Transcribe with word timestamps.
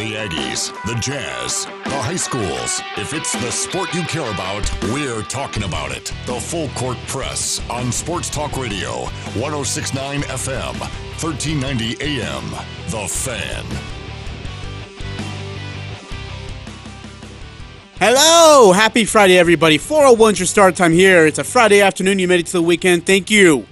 The 0.00 0.14
Aggies, 0.14 0.72
the 0.86 0.94
Jazz, 0.94 1.66
the 1.66 1.90
high 1.90 2.16
schools. 2.16 2.80
If 2.96 3.12
it's 3.12 3.34
the 3.34 3.50
sport 3.50 3.92
you 3.92 4.02
care 4.04 4.32
about, 4.32 4.66
we're 4.84 5.20
talking 5.24 5.64
about 5.64 5.92
it. 5.92 6.06
The 6.24 6.40
Full 6.40 6.68
Court 6.68 6.96
Press 7.06 7.60
on 7.68 7.92
Sports 7.92 8.30
Talk 8.30 8.56
Radio, 8.56 9.02
1069 9.36 10.22
FM, 10.22 10.80
1390 11.20 12.00
AM. 12.00 12.50
The 12.88 13.06
Fan. 13.08 13.66
Hello! 17.98 18.72
Happy 18.72 19.04
Friday, 19.04 19.36
everybody. 19.36 19.76
401's 19.76 20.38
your 20.38 20.46
start 20.46 20.76
time 20.76 20.94
here. 20.94 21.26
It's 21.26 21.38
a 21.38 21.44
Friday 21.44 21.82
afternoon. 21.82 22.18
You 22.18 22.26
made 22.26 22.40
it 22.40 22.46
to 22.46 22.52
the 22.52 22.62
weekend. 22.62 23.04
Thank 23.04 23.30
you 23.30 23.66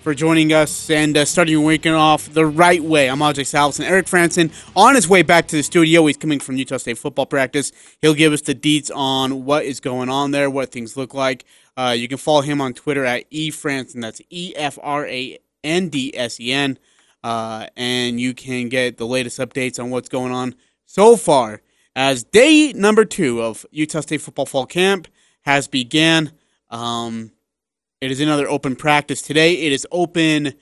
for 0.00 0.14
joining 0.14 0.52
us 0.52 0.88
and 0.88 1.16
uh, 1.16 1.24
starting 1.24 1.52
your 1.52 1.64
weekend 1.64 1.94
off 1.94 2.32
the 2.32 2.46
right 2.46 2.82
way. 2.82 3.08
I'm 3.08 3.18
Ajay 3.18 3.44
Salvesen. 3.44 3.84
Eric 3.84 4.06
Frandsen 4.06 4.50
on 4.74 4.94
his 4.94 5.08
way 5.08 5.22
back 5.22 5.46
to 5.48 5.56
the 5.56 5.62
studio. 5.62 6.06
He's 6.06 6.16
coming 6.16 6.40
from 6.40 6.56
Utah 6.56 6.78
State 6.78 6.98
football 6.98 7.26
practice. 7.26 7.70
He'll 8.00 8.14
give 8.14 8.32
us 8.32 8.40
the 8.40 8.54
deets 8.54 8.90
on 8.94 9.44
what 9.44 9.64
is 9.64 9.80
going 9.80 10.08
on 10.08 10.30
there, 10.30 10.48
what 10.48 10.72
things 10.72 10.96
look 10.96 11.12
like. 11.12 11.44
Uh, 11.76 11.94
you 11.96 12.08
can 12.08 12.18
follow 12.18 12.40
him 12.40 12.60
on 12.60 12.72
Twitter 12.72 13.04
at 13.04 13.30
efrandsen. 13.30 14.00
That's 14.00 14.20
E 14.30 14.54
F 14.56 14.78
R 14.82 15.06
A 15.06 15.38
N 15.62 15.88
D 15.88 16.16
S 16.16 16.40
E 16.40 16.52
N. 16.52 16.78
Uh, 17.22 17.66
and 17.76 18.18
you 18.18 18.32
can 18.32 18.70
get 18.70 18.96
the 18.96 19.06
latest 19.06 19.38
updates 19.38 19.78
on 19.78 19.90
what's 19.90 20.08
going 20.08 20.32
on 20.32 20.54
so 20.86 21.16
far 21.16 21.60
as 21.94 22.24
day 22.24 22.72
number 22.72 23.04
two 23.04 23.42
of 23.42 23.66
Utah 23.70 24.00
State 24.00 24.22
football 24.22 24.46
fall 24.46 24.66
camp 24.66 25.08
has 25.42 25.68
began. 25.68 26.32
Um, 26.70 27.32
it 28.00 28.10
is 28.10 28.20
another 28.20 28.48
open 28.48 28.76
practice 28.76 29.20
today. 29.20 29.54
It 29.54 29.72
is 29.72 29.86
open 29.92 30.54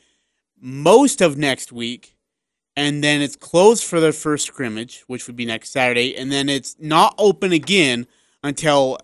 most 0.61 1.21
of 1.21 1.39
next 1.39 1.71
week, 1.71 2.17
and 2.77 3.03
then 3.03 3.23
it's 3.23 3.37
closed 3.37 3.85
for 3.85 4.01
the 4.01 4.13
first 4.13 4.47
scrimmage, 4.47 5.05
which 5.07 5.27
would 5.27 5.37
be 5.37 5.45
next 5.45 5.71
Saturday, 5.71 6.17
and 6.17 6.33
then 6.33 6.49
it's 6.49 6.77
not 6.81 7.15
open 7.17 7.53
again 7.53 8.07
until 8.43 8.99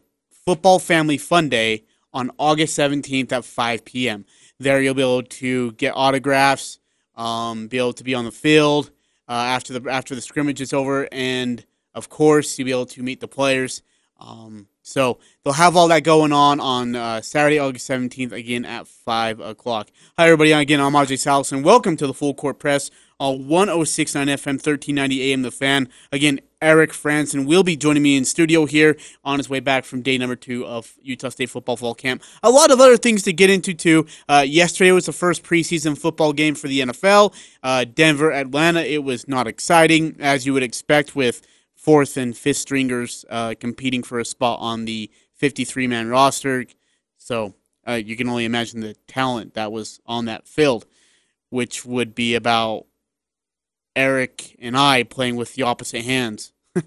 Football 0.45 0.79
Family 0.81 1.17
Fun 1.17 1.49
Day 1.49 1.85
on 2.13 2.31
August 2.39 2.77
17th 2.77 3.31
at 3.33 3.45
5 3.45 3.85
p.m. 3.85 4.25
There 4.59 4.81
you'll 4.81 4.95
be 4.95 5.03
able 5.03 5.23
to 5.23 5.73
get 5.73 5.93
autographs, 5.95 6.79
um, 7.17 7.69
be 7.69 7.79
able 7.79 7.93
to 7.93 8.05
be 8.05 8.15
on 8.15 8.25
the 8.25 8.33
field 8.33 8.91
uh, 9.29 9.33
after 9.33 9.79
the 9.79 9.91
after 9.91 10.15
the 10.15 10.21
scrimmage 10.21 10.61
is 10.61 10.73
over, 10.73 11.09
and 11.13 11.65
of 11.95 12.09
course, 12.09 12.59
you'll 12.59 12.67
be 12.67 12.73
able 12.73 12.87
to 12.87 13.03
meet 13.03 13.21
the 13.21 13.29
players. 13.29 13.83
Um, 14.25 14.69
so 14.83 15.19
they'll 15.43 15.55
have 15.55 15.77
all 15.77 15.89
that 15.89 16.03
going 16.03 16.33
on 16.33 16.61
on 16.61 16.97
uh, 16.97 17.21
Saturday, 17.21 17.59
August 17.59 17.89
17th, 17.89 18.33
again 18.33 18.65
at 18.65 18.87
5 18.87 19.41
o'clock. 19.41 19.91
Hi, 20.19 20.27
everybody. 20.27 20.53
Again, 20.53 20.81
I'm 20.81 20.93
Ajay 20.93 21.19
Salvesen. 21.19 21.63
Welcome 21.63 21.97
to 21.99 22.07
the 22.07 22.15
Full 22.15 22.35
Court 22.35 22.59
Press 22.59 22.91
on 23.21 23.47
1069 23.47 24.27
FM, 24.29 24.47
1390 24.47 25.33
AM, 25.33 25.43
The 25.43 25.51
Fan. 25.51 25.89
Again, 26.11 26.41
Eric 26.63 26.93
Frandsen 26.93 27.45
will 27.47 27.63
be 27.63 27.77
joining 27.77 28.03
me 28.03 28.17
in 28.17 28.25
studio 28.25 28.65
here 28.65 28.97
on 29.23 29.39
his 29.39 29.51
way 29.51 29.61
back 29.61 29.85
from 29.85 30.01
day 30.01 30.17
number 30.17 30.37
two 30.37 30.65
of 30.65 30.95
Utah 31.03 31.29
State 31.29 31.51
football 31.51 31.77
fall 31.77 31.95
camp. 31.95 32.23
A 32.43 32.51
lot 32.51 32.71
of 32.71 32.81
other 32.81 32.97
things 32.97 33.23
to 33.25 33.33
get 33.35 33.51
into, 33.51 33.75
too. 33.75 34.07
Uh, 34.29 34.45
yesterday 34.47 34.91
was 34.93 35.07
the 35.07 35.13
first 35.13 35.43
preseason 35.43 35.99
football 35.99 36.33
game 36.33 36.55
for 36.55 36.69
the 36.69 36.81
NFL. 36.81 37.35
Uh, 37.63 37.85
Denver, 37.85 38.33
Atlanta, 38.33 38.81
it 38.81 39.05
was 39.05 39.29
not 39.29 39.47
exciting, 39.47 40.17
as 40.19 40.47
you 40.47 40.55
would 40.55 40.63
expect 40.63 41.15
with– 41.15 41.43
fourth 41.85 42.17
and 42.17 42.35
fifth 42.35 42.57
stringers 42.57 43.27
uh, 43.29 43.55
competing 43.61 44.03
for 44.03 44.19
a 44.19 44.25
spot 44.25 44.59
on 44.59 44.87
the 44.87 45.11
53 45.35 45.87
man 45.87 46.09
roster. 46.09 46.65
So 47.19 47.55
uh, 47.87 47.93
you 47.93 48.17
can 48.17 48.27
only 48.27 48.47
imagine 48.47 48.81
the 48.81 48.95
talent 49.07 49.53
that 49.53 49.71
was 49.71 50.01
on 50.07 50.25
that 50.25 50.49
field, 50.49 50.87
which 51.51 51.85
would 51.85 52.15
be 52.15 52.35
about 52.35 52.87
Eric 53.95 54.57
and 54.61 54.77
I 54.77 55.03
playing 55.03 55.37
with 55.37 55.55
the 55.55 55.63
opposite 55.63 56.05
hands. 56.05 56.53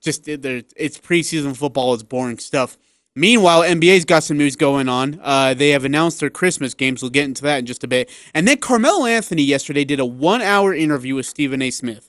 Just 0.00 0.26
it's 0.26 0.98
preseason 0.98 1.54
football, 1.54 1.92
it's 1.92 2.02
boring 2.02 2.38
stuff. 2.38 2.78
Meanwhile, 3.14 3.62
NBA's 3.62 4.04
got 4.04 4.22
some 4.22 4.38
news 4.38 4.54
going 4.54 4.88
on. 4.88 5.18
Uh, 5.22 5.52
they 5.52 5.70
have 5.70 5.84
announced 5.84 6.20
their 6.20 6.30
Christmas 6.30 6.72
games. 6.72 7.02
We'll 7.02 7.10
get 7.10 7.24
into 7.24 7.42
that 7.42 7.58
in 7.58 7.66
just 7.66 7.82
a 7.82 7.88
bit. 7.88 8.08
And 8.32 8.46
then 8.46 8.58
Carmelo 8.58 9.06
Anthony 9.06 9.42
yesterday 9.42 9.84
did 9.84 9.98
a 9.98 10.06
one 10.06 10.40
hour 10.40 10.72
interview 10.72 11.16
with 11.16 11.26
Stephen 11.26 11.60
A. 11.60 11.70
Smith 11.70 12.07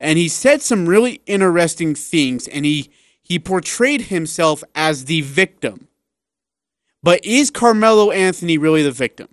and 0.00 0.18
he 0.18 0.28
said 0.28 0.62
some 0.62 0.88
really 0.88 1.20
interesting 1.26 1.94
things 1.94 2.48
and 2.48 2.64
he 2.64 2.90
he 3.22 3.38
portrayed 3.38 4.02
himself 4.02 4.64
as 4.74 5.04
the 5.04 5.20
victim. 5.20 5.86
But 7.02 7.24
is 7.24 7.50
Carmelo 7.50 8.10
Anthony 8.10 8.58
really 8.58 8.82
the 8.82 8.90
victim? 8.90 9.28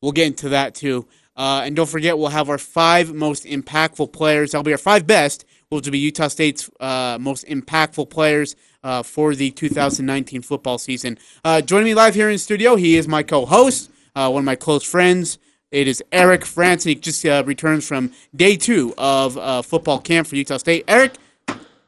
We'll 0.00 0.12
get 0.12 0.28
into 0.28 0.50
that 0.50 0.76
too. 0.76 1.08
Uh, 1.36 1.62
and 1.64 1.74
don't 1.74 1.88
forget, 1.88 2.18
we'll 2.18 2.28
have 2.28 2.48
our 2.48 2.58
five 2.58 3.12
most 3.12 3.44
impactful 3.44 4.12
players. 4.12 4.52
That'll 4.52 4.64
be 4.64 4.72
our 4.72 4.78
five 4.78 5.06
best, 5.06 5.44
will 5.70 5.80
be 5.80 5.98
Utah 5.98 6.28
State's 6.28 6.70
uh, 6.80 7.18
most 7.20 7.46
impactful 7.46 8.10
players 8.10 8.56
uh, 8.82 9.02
for 9.02 9.34
the 9.34 9.50
2019 9.50 10.42
football 10.42 10.78
season. 10.78 11.18
Uh, 11.44 11.60
joining 11.60 11.86
me 11.86 11.94
live 11.94 12.14
here 12.14 12.30
in 12.30 12.38
studio, 12.38 12.76
he 12.76 12.96
is 12.96 13.06
my 13.06 13.22
co 13.22 13.46
host, 13.46 13.90
uh, 14.14 14.28
one 14.30 14.40
of 14.40 14.46
my 14.46 14.56
close 14.56 14.84
friends, 14.84 15.38
it 15.70 15.86
is 15.86 16.02
Eric 16.12 16.42
Frandsen. 16.42 16.86
He 16.86 16.94
just 16.94 17.24
uh, 17.26 17.42
returns 17.46 17.86
from 17.86 18.12
day 18.34 18.56
two 18.56 18.94
of 18.96 19.36
uh, 19.36 19.62
football 19.62 20.00
camp 20.00 20.26
for 20.26 20.36
Utah 20.36 20.56
State. 20.56 20.84
Eric, 20.88 21.14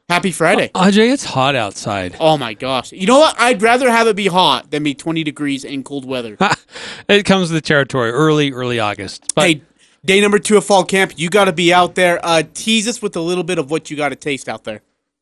happy 0.07 0.31
Friday. 0.31 0.69
Uh, 0.75 0.85
Ajay, 0.85 1.11
it's 1.11 1.23
hot 1.23 1.55
outside. 1.55 2.15
Oh 2.19 2.37
my 2.37 2.53
gosh. 2.53 2.91
You 2.91 3.07
know 3.07 3.19
what? 3.19 3.35
I'd 3.39 3.61
rather 3.61 3.89
have 3.89 4.07
it 4.07 4.15
be 4.15 4.27
hot 4.27 4.69
than 4.71 4.83
be 4.83 4.93
20 4.93 5.23
degrees 5.23 5.63
in 5.63 5.83
cold 5.83 6.05
weather. 6.05 6.37
it 7.09 7.23
comes 7.23 7.51
with 7.51 7.61
the 7.63 7.67
territory. 7.67 8.11
Early, 8.11 8.51
early 8.51 8.79
August. 8.79 9.33
But 9.33 9.45
hey, 9.45 9.61
day 10.05 10.21
number 10.21 10.37
two 10.37 10.57
of 10.57 10.65
fall 10.65 10.83
camp. 10.83 11.13
You 11.17 11.29
got 11.29 11.45
to 11.45 11.53
be 11.53 11.73
out 11.73 11.95
there. 11.95 12.19
Uh, 12.23 12.43
tease 12.53 12.87
us 12.87 13.01
with 13.01 13.15
a 13.15 13.21
little 13.21 13.43
bit 13.43 13.57
of 13.57 13.71
what 13.71 13.89
you 13.89 13.97
got 13.97 14.09
to 14.09 14.15
taste 14.15 14.47
out 14.47 14.63
there. 14.63 14.81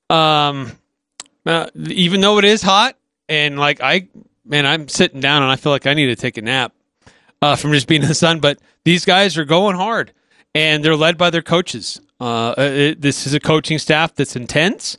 Um, 0.10 0.72
uh, 1.46 1.70
even 1.76 2.20
though 2.20 2.40
it 2.40 2.46
is 2.46 2.62
hot, 2.62 2.98
and 3.30 3.58
like 3.58 3.80
I, 3.80 4.08
man, 4.44 4.66
I'm 4.66 4.90
sitting 4.90 5.22
down 5.22 5.44
and 5.44 5.52
I 5.52 5.56
feel 5.56 5.72
like 5.72 5.86
I 5.86 5.94
need 5.94 6.08
to 6.08 6.16
take 6.16 6.38
a 6.38 6.42
nap 6.42 6.74
uh, 7.42 7.56
from 7.56 7.72
just 7.72 7.88
being 7.88 8.02
in 8.02 8.08
the 8.08 8.16
sun. 8.16 8.40
But 8.40 8.60
these 8.86 9.06
guys 9.06 9.38
are 9.38 9.46
going 9.46 9.76
hard, 9.76 10.12
and 10.54 10.84
they're 10.84 10.96
led 10.96 11.18
by 11.18 11.30
their 11.30 11.42
coaches. 11.42 12.02
Uh, 12.20 12.54
it, 12.58 13.02
this 13.02 13.26
is 13.26 13.34
a 13.34 13.40
coaching 13.40 13.80
staff 13.80 14.14
that's 14.16 14.36
intense, 14.36 14.98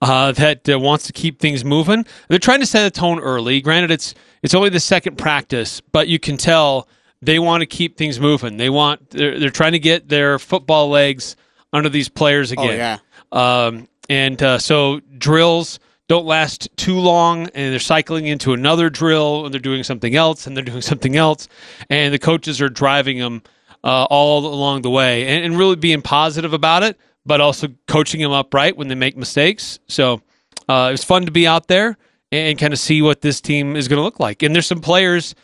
uh, 0.00 0.32
that 0.32 0.68
uh, 0.68 0.78
wants 0.78 1.06
to 1.06 1.12
keep 1.12 1.38
things 1.40 1.64
moving. 1.64 2.04
They're 2.28 2.38
trying 2.38 2.60
to 2.60 2.66
set 2.66 2.86
a 2.86 2.90
tone 2.90 3.18
early. 3.20 3.60
Granted, 3.60 3.90
it's 3.90 4.14
it's 4.42 4.54
only 4.54 4.68
the 4.68 4.80
second 4.80 5.16
practice, 5.16 5.80
but 5.80 6.08
you 6.08 6.18
can 6.18 6.36
tell 6.36 6.88
they 7.22 7.38
want 7.38 7.62
to 7.62 7.66
keep 7.66 7.96
things 7.96 8.20
moving. 8.20 8.56
They 8.56 8.70
want 8.70 9.10
they're, 9.10 9.38
they're 9.38 9.50
trying 9.50 9.72
to 9.72 9.78
get 9.78 10.08
their 10.08 10.38
football 10.38 10.88
legs 10.88 11.36
under 11.72 11.88
these 11.88 12.08
players 12.08 12.52
oh, 12.52 12.62
again. 12.62 13.00
Oh, 13.32 13.36
yeah. 13.36 13.66
Um, 13.66 13.88
and 14.08 14.42
uh, 14.42 14.58
so 14.58 15.00
drills 15.18 15.80
don't 16.08 16.26
last 16.26 16.68
too 16.76 16.98
long 16.98 17.48
and 17.48 17.72
they're 17.72 17.78
cycling 17.78 18.26
into 18.26 18.52
another 18.52 18.90
drill 18.90 19.44
and 19.44 19.54
they're 19.54 19.60
doing 19.60 19.82
something 19.82 20.14
else 20.14 20.46
and 20.46 20.56
they're 20.56 20.64
doing 20.64 20.82
something 20.92 21.16
else 21.16 21.48
and 21.90 22.12
the 22.12 22.18
coaches 22.18 22.60
are 22.60 22.68
driving 22.68 23.18
them 23.18 23.42
uh, 23.82 24.04
all 24.04 24.46
along 24.46 24.82
the 24.82 24.90
way 24.90 25.26
and, 25.26 25.44
and, 25.44 25.58
really 25.58 25.76
being 25.76 26.00
positive 26.00 26.52
about 26.54 26.82
it 26.82 26.98
but 27.26 27.40
also 27.40 27.68
coaching 27.86 28.20
them 28.20 28.32
up 28.32 28.52
right 28.52 28.76
when 28.76 28.88
they 28.88 28.94
make 28.94 29.16
mistakes. 29.16 29.78
So 29.88 30.22
uh, 30.68 30.88
it 30.88 30.92
was 30.92 31.04
fun 31.04 31.26
to 31.26 31.32
be 31.32 31.46
out 31.46 31.68
there 31.68 31.96
and, 32.32 32.58
kind 32.58 32.72
of 32.72 32.78
see 32.78 33.00
what 33.00 33.20
this 33.20 33.40
team 33.40 33.76
is 33.76 33.88
going 33.88 33.98
to 33.98 34.02
look 34.02 34.20
like. 34.20 34.42
And 34.42 34.54
there's 34.54 34.66
some 34.66 34.80
players 34.80 35.34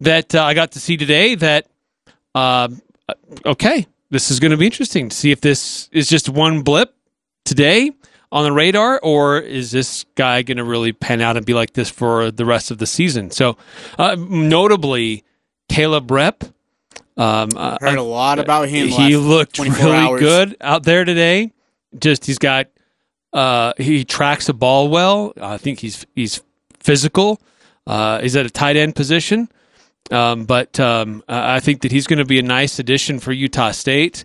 that 0.00 0.34
uh, 0.34 0.42
i 0.44 0.54
got 0.54 0.72
to 0.72 0.80
see 0.80 0.96
today 0.96 1.34
that 1.34 1.66
uh, 2.34 2.68
okay 3.46 3.86
this 4.10 4.30
is 4.30 4.40
going 4.40 4.50
to 4.50 4.56
be 4.56 4.66
interesting 4.66 5.08
to 5.08 5.16
see 5.16 5.30
if 5.30 5.40
this 5.40 5.88
is 5.92 6.08
just 6.08 6.28
one 6.28 6.62
blip 6.62 6.94
today 7.44 7.92
on 8.34 8.42
the 8.42 8.52
radar, 8.52 8.98
or 9.00 9.38
is 9.38 9.70
this 9.70 10.04
guy 10.16 10.42
going 10.42 10.56
to 10.56 10.64
really 10.64 10.92
pan 10.92 11.20
out 11.20 11.36
and 11.36 11.46
be 11.46 11.54
like 11.54 11.72
this 11.74 11.88
for 11.88 12.32
the 12.32 12.44
rest 12.44 12.72
of 12.72 12.78
the 12.78 12.86
season? 12.86 13.30
So, 13.30 13.56
uh, 13.96 14.16
notably, 14.18 15.22
Caleb 15.68 16.08
Repp. 16.08 16.52
Um, 17.16 17.50
uh, 17.56 17.78
heard 17.80 17.96
a 17.96 18.02
lot 18.02 18.40
about 18.40 18.68
him. 18.68 18.88
He 18.88 19.16
looked 19.16 19.60
really 19.60 19.96
hours. 19.96 20.20
good 20.20 20.56
out 20.60 20.82
there 20.82 21.04
today. 21.04 21.52
Just 21.96 22.26
he's 22.26 22.38
got 22.38 22.66
uh, 23.32 23.72
he 23.78 24.04
tracks 24.04 24.46
the 24.46 24.54
ball 24.54 24.88
well. 24.88 25.32
I 25.40 25.56
think 25.56 25.78
he's 25.78 26.04
he's 26.16 26.42
physical. 26.80 27.40
Uh, 27.86 28.20
he's 28.20 28.34
at 28.34 28.46
a 28.46 28.50
tight 28.50 28.74
end 28.74 28.96
position, 28.96 29.48
um, 30.10 30.44
but 30.44 30.80
um, 30.80 31.22
I 31.28 31.60
think 31.60 31.82
that 31.82 31.92
he's 31.92 32.08
going 32.08 32.18
to 32.18 32.24
be 32.24 32.40
a 32.40 32.42
nice 32.42 32.80
addition 32.80 33.20
for 33.20 33.30
Utah 33.30 33.70
State. 33.70 34.24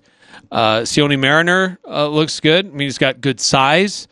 Uh, 0.52 0.82
Sione 0.82 1.20
Mariner 1.20 1.80
uh, 1.88 2.08
looks 2.08 2.40
good. 2.40 2.66
I 2.66 2.70
mean, 2.70 2.80
he's 2.88 2.98
got 2.98 3.22
good 3.22 3.40
size. 3.40 4.08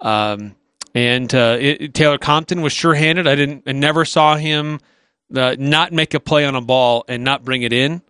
Um, 0.00 0.54
and 0.94 1.34
uh, 1.34 1.56
it, 1.58 1.94
Taylor 1.94 2.18
Compton 2.18 2.60
was 2.60 2.72
sure-handed. 2.72 3.26
I 3.26 3.34
didn't, 3.34 3.64
I 3.66 3.72
never 3.72 4.04
saw 4.04 4.36
him 4.36 4.80
uh, 5.34 5.56
not 5.58 5.92
make 5.92 6.14
a 6.14 6.20
play 6.20 6.44
on 6.44 6.54
a 6.54 6.60
ball 6.60 7.04
and 7.08 7.24
not 7.24 7.44
bring 7.44 7.62
it 7.62 7.72
in. 7.72 8.02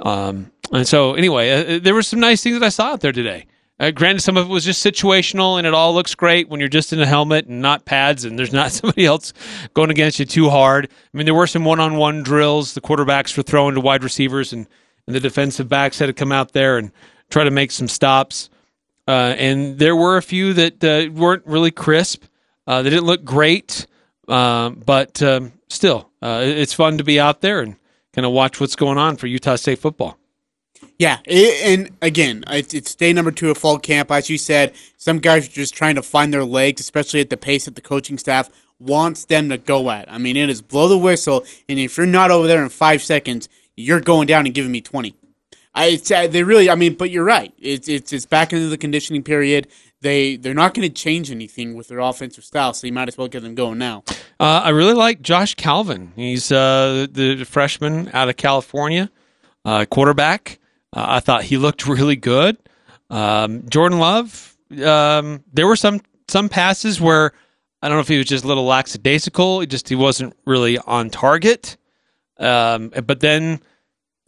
Um, 0.00 0.50
and 0.72 0.86
so, 0.86 1.14
anyway, 1.14 1.50
uh, 1.50 1.76
uh, 1.76 1.78
there 1.80 1.94
were 1.94 2.02
some 2.02 2.20
nice 2.20 2.42
things 2.42 2.58
that 2.58 2.64
I 2.64 2.70
saw 2.70 2.92
out 2.92 3.00
there 3.00 3.12
today. 3.12 3.46
Uh, 3.78 3.90
granted, 3.90 4.20
some 4.20 4.36
of 4.36 4.46
it 4.46 4.52
was 4.52 4.64
just 4.64 4.84
situational, 4.84 5.58
and 5.58 5.66
it 5.66 5.74
all 5.74 5.92
looks 5.92 6.14
great 6.14 6.48
when 6.48 6.60
you're 6.60 6.68
just 6.68 6.92
in 6.92 7.00
a 7.00 7.06
helmet 7.06 7.46
and 7.46 7.60
not 7.60 7.84
pads, 7.84 8.24
and 8.24 8.38
there's 8.38 8.52
not 8.54 8.72
somebody 8.72 9.04
else 9.04 9.32
going 9.74 9.90
against 9.90 10.18
you 10.18 10.24
too 10.24 10.48
hard. 10.50 10.86
I 10.86 11.16
mean, 11.16 11.26
there 11.26 11.34
were 11.34 11.46
some 11.46 11.64
one-on-one 11.64 12.22
drills. 12.22 12.74
The 12.74 12.80
quarterbacks 12.80 13.36
were 13.36 13.42
throwing 13.42 13.74
to 13.74 13.80
wide 13.80 14.02
receivers, 14.02 14.52
and, 14.52 14.66
and 15.06 15.14
the 15.14 15.20
defensive 15.20 15.68
backs 15.68 15.98
had 15.98 16.06
to 16.06 16.12
come 16.12 16.32
out 16.32 16.52
there 16.52 16.78
and 16.78 16.90
try 17.32 17.44
to 17.44 17.50
make 17.50 17.70
some 17.72 17.88
stops. 17.88 18.50
uh, 19.08 19.34
and 19.36 19.78
there 19.78 19.96
were 19.96 20.16
a 20.16 20.22
few 20.22 20.52
that 20.52 20.84
uh, 20.84 21.10
weren't 21.12 21.44
really 21.46 21.72
crisp. 21.72 22.24
Uh, 22.66 22.82
they 22.82 22.90
didn't 22.90 23.06
look 23.06 23.24
great, 23.24 23.86
um, 24.28 24.80
but 24.86 25.20
um, 25.22 25.52
still, 25.68 26.10
uh, 26.22 26.42
it's 26.44 26.72
fun 26.72 26.98
to 26.98 27.04
be 27.04 27.18
out 27.18 27.40
there 27.40 27.60
and 27.60 27.74
kind 28.12 28.24
of 28.24 28.32
watch 28.32 28.60
what's 28.60 28.76
going 28.76 28.98
on 28.98 29.16
for 29.16 29.26
Utah 29.26 29.56
State 29.56 29.80
football. 29.80 30.18
Yeah, 30.98 31.18
and 31.26 31.90
again, 32.00 32.44
it's, 32.48 32.94
day 32.94 33.12
number 33.12 33.32
two 33.32 33.50
of 33.50 33.58
fall 33.58 33.78
camp. 33.78 34.12
As 34.12 34.30
you 34.30 34.38
said, 34.38 34.74
some 34.96 35.18
guys 35.18 35.48
are 35.48 35.50
just 35.50 35.74
trying 35.74 35.96
to 35.96 36.02
find 36.02 36.32
their 36.32 36.44
legs, 36.44 36.80
especially 36.80 37.20
at 37.20 37.30
the 37.30 37.36
pace 37.36 37.64
that 37.64 37.74
the 37.74 37.80
coaching 37.80 38.18
staff 38.18 38.50
wants 38.78 39.24
them 39.24 39.48
to 39.48 39.58
go 39.58 39.90
at. 39.90 40.10
I 40.12 40.18
mean, 40.18 40.36
it 40.36 40.48
is 40.48 40.62
blow 40.62 40.86
the 40.86 40.98
whistle, 40.98 41.44
and 41.68 41.78
if 41.80 41.96
you're 41.96 42.06
not 42.06 42.30
over 42.30 42.46
there 42.46 42.62
in 42.62 42.68
five 42.68 43.02
seconds, 43.02 43.48
you're 43.76 44.00
going 44.00 44.28
down 44.28 44.46
and 44.46 44.54
giving 44.54 44.70
me 44.70 44.80
20. 44.80 45.16
I, 45.74 46.00
uh, 46.14 46.26
they 46.26 46.42
really, 46.42 46.68
I 46.68 46.74
mean, 46.74 46.94
but 46.94 47.10
you're 47.10 47.24
right. 47.24 47.52
It's, 47.58 47.88
it's, 47.88 48.12
it's 48.12 48.26
back 48.26 48.52
into 48.52 48.68
the 48.68 48.76
conditioning 48.76 49.22
period. 49.22 49.68
They, 50.02 50.36
they're 50.36 50.54
not 50.54 50.74
going 50.74 50.86
to 50.86 50.94
change 50.94 51.30
anything 51.30 51.74
with 51.74 51.88
their 51.88 52.00
offensive 52.00 52.44
style, 52.44 52.74
so 52.74 52.86
you 52.86 52.92
might 52.92 53.08
as 53.08 53.16
well 53.16 53.28
get 53.28 53.42
them 53.42 53.54
going 53.54 53.78
now. 53.78 54.04
Uh, 54.38 54.62
I 54.64 54.70
really 54.70 54.94
like 54.94 55.22
Josh 55.22 55.54
Calvin. 55.54 56.12
He's 56.16 56.50
uh, 56.50 57.06
the 57.10 57.44
freshman 57.44 58.10
out 58.12 58.28
of 58.28 58.36
California, 58.36 59.10
uh, 59.64 59.86
quarterback. 59.88 60.58
Uh, 60.94 61.06
I 61.08 61.20
thought 61.20 61.44
he 61.44 61.56
looked 61.56 61.86
really 61.86 62.16
good. 62.16 62.56
Um, 63.08 63.68
Jordan 63.68 63.98
Love, 63.98 64.56
um, 64.84 65.44
there 65.52 65.66
were 65.66 65.76
some 65.76 66.00
some 66.28 66.48
passes 66.48 67.00
where 67.00 67.32
I 67.82 67.88
don't 67.88 67.96
know 67.96 68.00
if 68.00 68.08
he 68.08 68.16
was 68.16 68.26
just 68.26 68.44
a 68.44 68.48
little 68.48 68.64
lackadaisical. 68.64 69.60
He 69.60 69.66
just 69.66 69.88
he 69.88 69.94
wasn't 69.94 70.34
really 70.46 70.78
on 70.78 71.10
target. 71.10 71.76
Um, 72.38 72.88
but 72.88 73.20
then 73.20 73.60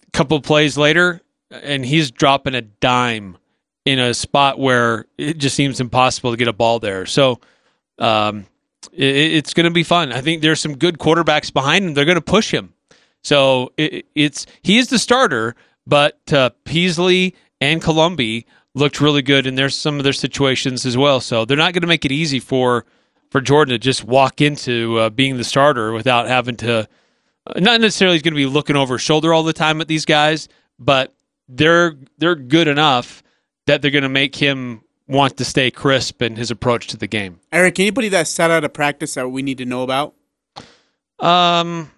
a 0.06 0.10
couple 0.12 0.40
plays 0.40 0.76
later, 0.76 1.20
and 1.62 1.84
he's 1.84 2.10
dropping 2.10 2.54
a 2.54 2.62
dime 2.62 3.38
in 3.84 3.98
a 3.98 4.14
spot 4.14 4.58
where 4.58 5.06
it 5.18 5.38
just 5.38 5.56
seems 5.56 5.80
impossible 5.80 6.30
to 6.30 6.36
get 6.36 6.48
a 6.48 6.52
ball 6.52 6.78
there. 6.78 7.06
So 7.06 7.40
um, 7.98 8.46
it, 8.92 9.16
it's 9.16 9.54
going 9.54 9.64
to 9.64 9.70
be 9.70 9.82
fun. 9.82 10.12
I 10.12 10.20
think 10.20 10.42
there's 10.42 10.60
some 10.60 10.76
good 10.76 10.98
quarterbacks 10.98 11.52
behind 11.52 11.84
him. 11.84 11.94
They're 11.94 12.04
going 12.04 12.16
to 12.16 12.22
push 12.22 12.52
him. 12.52 12.72
So 13.22 13.72
it, 13.76 14.06
it's 14.14 14.46
he 14.62 14.78
is 14.78 14.88
the 14.88 14.98
starter, 14.98 15.54
but 15.86 16.32
uh, 16.32 16.50
Peasley 16.64 17.34
and 17.60 17.82
Colombi 17.82 18.46
looked 18.74 19.00
really 19.00 19.22
good 19.22 19.46
in 19.46 19.54
their 19.54 19.68
some 19.68 19.98
of 19.98 20.04
their 20.04 20.12
situations 20.12 20.84
as 20.84 20.96
well. 20.96 21.20
So 21.20 21.44
they're 21.44 21.56
not 21.56 21.72
going 21.72 21.82
to 21.82 21.88
make 21.88 22.04
it 22.04 22.12
easy 22.12 22.40
for 22.40 22.84
for 23.30 23.40
Jordan 23.40 23.72
to 23.72 23.78
just 23.78 24.04
walk 24.04 24.40
into 24.40 24.98
uh, 24.98 25.10
being 25.10 25.36
the 25.36 25.44
starter 25.44 25.92
without 25.92 26.28
having 26.28 26.56
to. 26.58 26.88
Not 27.56 27.80
necessarily 27.80 28.16
he's 28.16 28.22
going 28.22 28.34
to 28.34 28.36
be 28.36 28.46
looking 28.46 28.76
over 28.76 28.94
his 28.94 29.02
shoulder 29.02 29.34
all 29.34 29.42
the 29.42 29.52
time 29.52 29.82
at 29.82 29.88
these 29.88 30.06
guys, 30.06 30.48
but 30.78 31.14
they're 31.48 31.96
they're 32.18 32.34
good 32.34 32.68
enough 32.68 33.22
that 33.66 33.82
they're 33.82 33.90
going 33.90 34.02
to 34.02 34.08
make 34.08 34.36
him 34.36 34.82
want 35.06 35.36
to 35.36 35.44
stay 35.44 35.70
crisp 35.70 36.22
in 36.22 36.36
his 36.36 36.50
approach 36.50 36.86
to 36.88 36.96
the 36.96 37.06
game. 37.06 37.40
Eric, 37.52 37.78
anybody 37.78 38.08
that 38.10 38.26
sat 38.28 38.50
out 38.50 38.64
of 38.64 38.72
practice 38.72 39.14
that 39.14 39.28
we 39.28 39.42
need 39.42 39.58
to 39.58 39.64
know 39.64 39.82
about? 39.82 40.14
Um, 41.18 41.90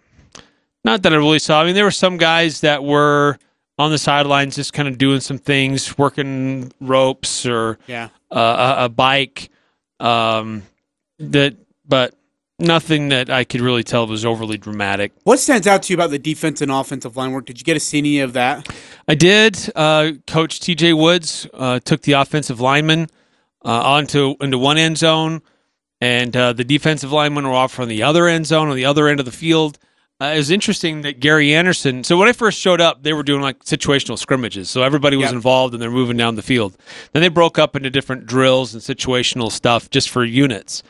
not 0.85 1.03
that 1.03 1.13
I 1.13 1.17
really 1.17 1.39
saw. 1.39 1.63
I 1.63 1.65
mean, 1.65 1.75
there 1.75 1.85
were 1.85 1.91
some 1.91 2.17
guys 2.17 2.61
that 2.61 2.83
were 2.85 3.39
on 3.79 3.91
the 3.91 3.99
sidelines, 3.99 4.57
just 4.57 4.73
kind 4.73 4.89
of 4.89 4.99
doing 4.99 5.21
some 5.21 5.39
things, 5.39 5.99
working 5.99 6.73
ropes 6.81 7.47
or 7.47 7.79
yeah. 7.87 8.09
uh, 8.31 8.77
a, 8.79 8.85
a, 8.85 8.89
bike. 8.89 9.51
Um, 10.01 10.63
that, 11.19 11.57
but 11.87 12.15
nothing 12.59 13.11
that 13.11 13.31
I 13.31 13.45
could 13.45 13.61
really 13.61 13.83
tell 13.83 14.07
was 14.07 14.25
overly 14.25 14.57
dramatic. 14.57 15.13
What 15.25 15.39
stands 15.39 15.67
out 15.67 15.83
to 15.85 15.93
you 15.93 15.97
about 15.97 16.11
the 16.11 16.19
defense 16.19 16.61
and 16.61 16.71
offensive 16.71 17.17
line 17.17 17.33
work? 17.33 17.47
Did 17.47 17.59
you 17.59 17.65
get 17.65 17.75
to 17.75 17.81
see 17.81 17.99
any 17.99 18.21
of 18.21 18.33
that? 18.33 18.69
I 19.09 19.15
did. 19.15 19.71
Uh, 19.75 20.13
Coach 20.27 20.61
T.J. 20.61 20.95
Woods 20.95 21.47
uh, 21.55 21.81
took 21.81 22.03
the 22.03 22.13
offensive 22.13 22.61
lineman 22.61 23.09
uh, 23.65 23.83
onto 23.83 24.37
into 24.41 24.59
one 24.59 24.79
end 24.79 24.99
zone, 24.99 25.43
and 26.01 26.37
uh, 26.37 26.53
the 26.53 26.65
defensive 26.65 27.13
linemen 27.13 27.47
were 27.47 27.53
off 27.53 27.79
on 27.79 27.89
the 27.89 28.03
other 28.03 28.27
end 28.27 28.47
zone 28.47 28.69
on 28.69 28.77
the 28.77 28.85
other 28.85 29.09
end 29.09 29.21
of 29.21 29.27
the 29.27 29.33
field. 29.33 29.79
Uh, 30.19 30.33
it 30.35 30.39
was 30.39 30.51
interesting 30.51 31.03
that 31.03 31.21
Gary 31.21 31.55
Anderson. 31.55 32.03
So 32.03 32.17
when 32.17 32.27
I 32.27 32.33
first 32.33 32.59
showed 32.59 32.81
up, 32.81 33.03
they 33.03 33.13
were 33.13 33.23
doing 33.23 33.43
like 33.43 33.65
situational 33.65 34.19
scrimmages, 34.19 34.71
so 34.71 34.83
everybody 34.83 35.15
was 35.15 35.27
yep. 35.27 35.35
involved 35.35 35.75
and 35.75 35.83
they're 35.83 35.91
moving 35.91 36.17
down 36.17 36.37
the 36.37 36.43
field. 36.43 36.75
Then 37.13 37.21
they 37.21 37.29
broke 37.29 37.59
up 37.59 37.77
into 37.77 37.91
different 37.91 38.25
drills 38.25 38.73
and 38.73 38.83
situational 38.83 39.53
stuff 39.53 39.91
just 39.91 40.09
for 40.09 40.25
units 40.25 40.83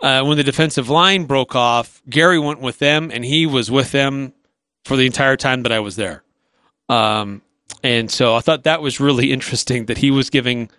uh, 0.00 0.22
when 0.24 0.36
the 0.36 0.44
defensive 0.44 0.88
line 0.88 1.24
broke 1.24 1.54
off, 1.54 2.02
Gary 2.08 2.38
went 2.38 2.60
with 2.60 2.78
them, 2.78 3.10
and 3.12 3.24
he 3.24 3.46
was 3.46 3.70
with 3.70 3.92
them 3.92 4.32
for 4.84 4.96
the 4.96 5.06
entire 5.06 5.36
time 5.36 5.62
that 5.62 5.72
I 5.72 5.80
was 5.80 5.96
there. 5.96 6.22
Um, 6.88 7.42
and 7.82 8.10
so 8.10 8.34
I 8.34 8.40
thought 8.40 8.64
that 8.64 8.82
was 8.82 9.00
really 9.00 9.32
interesting 9.32 9.86
that 9.86 9.98
he 9.98 10.10
was 10.10 10.30
giving 10.30 10.70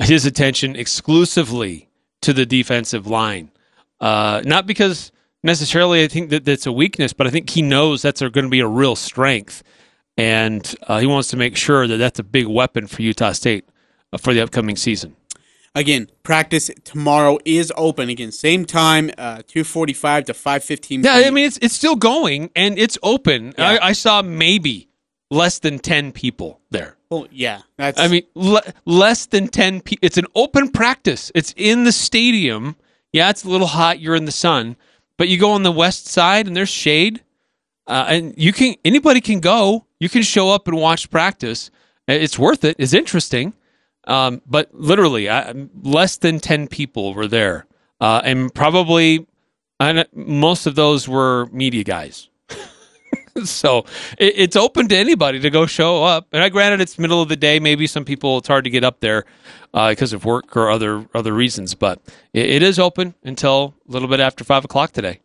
his 0.00 0.24
attention 0.24 0.76
exclusively 0.76 1.88
to 2.22 2.32
the 2.32 2.46
defensive 2.46 3.06
line. 3.06 3.50
Uh, 4.00 4.42
not 4.44 4.66
because 4.66 5.12
necessarily 5.42 6.02
I 6.02 6.08
think 6.08 6.30
that 6.30 6.44
that's 6.44 6.66
a 6.66 6.72
weakness, 6.72 7.12
but 7.12 7.26
I 7.26 7.30
think 7.30 7.50
he 7.50 7.62
knows 7.62 8.02
that's 8.02 8.20
going 8.20 8.32
to 8.32 8.48
be 8.48 8.60
a 8.60 8.66
real 8.66 8.96
strength. 8.96 9.62
And 10.16 10.74
uh, 10.88 10.98
he 10.98 11.06
wants 11.06 11.28
to 11.28 11.36
make 11.36 11.56
sure 11.56 11.86
that 11.86 11.96
that's 11.96 12.18
a 12.18 12.24
big 12.24 12.46
weapon 12.46 12.86
for 12.86 13.02
Utah 13.02 13.32
State 13.32 13.68
uh, 14.12 14.18
for 14.18 14.34
the 14.34 14.40
upcoming 14.40 14.76
season. 14.76 15.16
Again, 15.74 16.10
practice 16.22 16.70
tomorrow 16.84 17.38
is 17.46 17.72
open. 17.76 18.10
Again, 18.10 18.30
same 18.30 18.66
time, 18.66 19.10
uh, 19.16 19.40
two 19.46 19.64
forty-five 19.64 20.24
to 20.26 20.34
five 20.34 20.62
fifteen. 20.62 21.02
Yeah, 21.02 21.14
I 21.14 21.30
mean 21.30 21.46
it's 21.46 21.58
it's 21.62 21.74
still 21.74 21.96
going 21.96 22.50
and 22.54 22.78
it's 22.78 22.98
open. 23.02 23.54
Yeah. 23.56 23.68
I, 23.68 23.88
I, 23.88 23.92
saw 23.92 24.20
maybe 24.20 24.90
less 25.30 25.60
than 25.60 25.78
ten 25.78 26.12
people 26.12 26.60
there. 26.70 26.98
Well, 27.08 27.26
yeah, 27.30 27.62
that's. 27.78 27.98
I 27.98 28.08
mean, 28.08 28.24
le- 28.34 28.62
less 28.84 29.24
than 29.24 29.48
ten 29.48 29.80
people. 29.80 30.04
It's 30.04 30.18
an 30.18 30.26
open 30.34 30.68
practice. 30.68 31.32
It's 31.34 31.54
in 31.56 31.84
the 31.84 31.92
stadium. 31.92 32.76
Yeah, 33.14 33.30
it's 33.30 33.44
a 33.44 33.48
little 33.48 33.68
hot. 33.68 33.98
You're 33.98 34.16
in 34.16 34.26
the 34.26 34.32
sun, 34.32 34.76
but 35.16 35.28
you 35.28 35.38
go 35.38 35.52
on 35.52 35.62
the 35.62 35.72
west 35.72 36.06
side 36.06 36.46
and 36.46 36.54
there's 36.54 36.68
shade, 36.68 37.22
uh, 37.86 38.04
and 38.08 38.34
you 38.36 38.52
can 38.52 38.74
anybody 38.84 39.22
can 39.22 39.40
go. 39.40 39.86
You 39.98 40.10
can 40.10 40.22
show 40.22 40.50
up 40.50 40.68
and 40.68 40.76
watch 40.76 41.08
practice. 41.08 41.70
It's 42.06 42.38
worth 42.38 42.62
it. 42.62 42.76
It's 42.78 42.92
interesting. 42.92 43.54
Um, 44.04 44.42
but 44.46 44.74
literally, 44.74 45.30
I, 45.30 45.54
less 45.82 46.16
than 46.16 46.40
10 46.40 46.68
people 46.68 47.14
were 47.14 47.28
there. 47.28 47.66
Uh, 48.00 48.20
and 48.24 48.52
probably 48.52 49.26
most 50.12 50.66
of 50.66 50.74
those 50.74 51.08
were 51.08 51.46
media 51.46 51.84
guys. 51.84 52.28
so 53.44 53.84
it, 54.18 54.34
it's 54.36 54.56
open 54.56 54.88
to 54.88 54.96
anybody 54.96 55.40
to 55.40 55.50
go 55.50 55.66
show 55.66 56.04
up. 56.04 56.28
And 56.32 56.42
I 56.42 56.48
granted 56.48 56.80
it's 56.80 56.98
middle 56.98 57.22
of 57.22 57.28
the 57.28 57.36
day. 57.36 57.60
Maybe 57.60 57.86
some 57.86 58.04
people 58.04 58.38
it's 58.38 58.48
hard 58.48 58.64
to 58.64 58.70
get 58.70 58.84
up 58.84 59.00
there 59.00 59.24
uh, 59.74 59.90
because 59.90 60.12
of 60.12 60.24
work 60.24 60.56
or 60.56 60.70
other 60.70 61.06
other 61.14 61.32
reasons. 61.32 61.74
But 61.74 62.00
it, 62.32 62.48
it 62.50 62.62
is 62.62 62.78
open 62.78 63.14
until 63.22 63.74
a 63.88 63.92
little 63.92 64.08
bit 64.08 64.20
after 64.20 64.44
five 64.44 64.64
o'clock 64.64 64.92
today. 64.92 65.20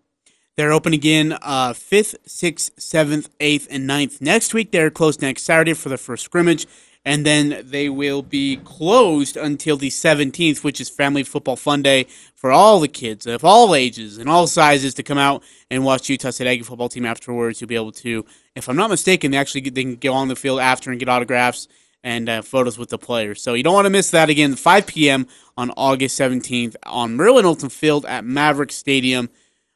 They're 0.55 0.73
open 0.73 0.91
again 0.91 1.37
uh, 1.43 1.73
5th, 1.73 2.15
6th, 2.27 2.71
7th, 2.79 3.29
8th, 3.39 3.67
and 3.69 3.87
9th. 3.87 4.21
Next 4.21 4.55
week, 4.55 4.71
they're 4.71 4.89
closed 4.89 5.21
next 5.21 5.43
Saturday 5.43 5.75
for 5.75 5.89
the 5.89 5.99
first 5.99 6.25
scrimmage 6.25 6.65
and 7.07 7.25
then 7.25 7.61
they 7.63 7.87
will 7.87 8.21
be 8.21 8.57
closed 8.57 9.37
until 9.37 9.77
the 9.77 9.87
17th, 9.87 10.61
which 10.61 10.81
is 10.81 10.89
Family 10.89 11.23
Football 11.23 11.55
Fun 11.55 11.81
Day 11.81 12.05
for 12.35 12.51
all 12.51 12.81
the 12.81 12.89
kids 12.89 13.25
of 13.25 13.45
all 13.45 13.73
ages 13.73 14.17
and 14.17 14.27
all 14.27 14.45
sizes 14.45 14.93
to 14.95 15.03
come 15.03 15.17
out 15.17 15.41
and 15.71 15.85
watch 15.85 16.09
Utah 16.09 16.31
State 16.31 16.47
Aggie 16.47 16.63
football 16.63 16.89
team 16.89 17.05
afterwards. 17.05 17.61
You'll 17.61 17.69
be 17.69 17.75
able 17.75 17.93
to, 17.93 18.25
if 18.57 18.67
I'm 18.67 18.75
not 18.75 18.89
mistaken, 18.89 19.31
they 19.31 19.37
actually 19.37 19.61
they 19.61 19.83
can 19.83 19.95
go 19.95 20.11
on 20.11 20.27
the 20.27 20.35
field 20.35 20.59
after 20.59 20.91
and 20.91 20.99
get 20.99 21.07
autographs 21.07 21.69
and 22.03 22.27
uh, 22.27 22.41
photos 22.41 22.77
with 22.77 22.89
the 22.89 22.97
players. 22.97 23.41
So 23.41 23.53
you 23.53 23.63
don't 23.63 23.73
want 23.73 23.85
to 23.85 23.89
miss 23.89 24.11
that 24.11 24.29
again. 24.29 24.57
5 24.57 24.87
p.m. 24.87 25.27
on 25.55 25.71
August 25.77 26.19
17th 26.19 26.75
on 26.83 27.15
Merlin 27.15 27.45
Olsen 27.45 27.69
Field 27.69 28.05
at 28.05 28.25
Maverick 28.25 28.73
Stadium 28.73 29.29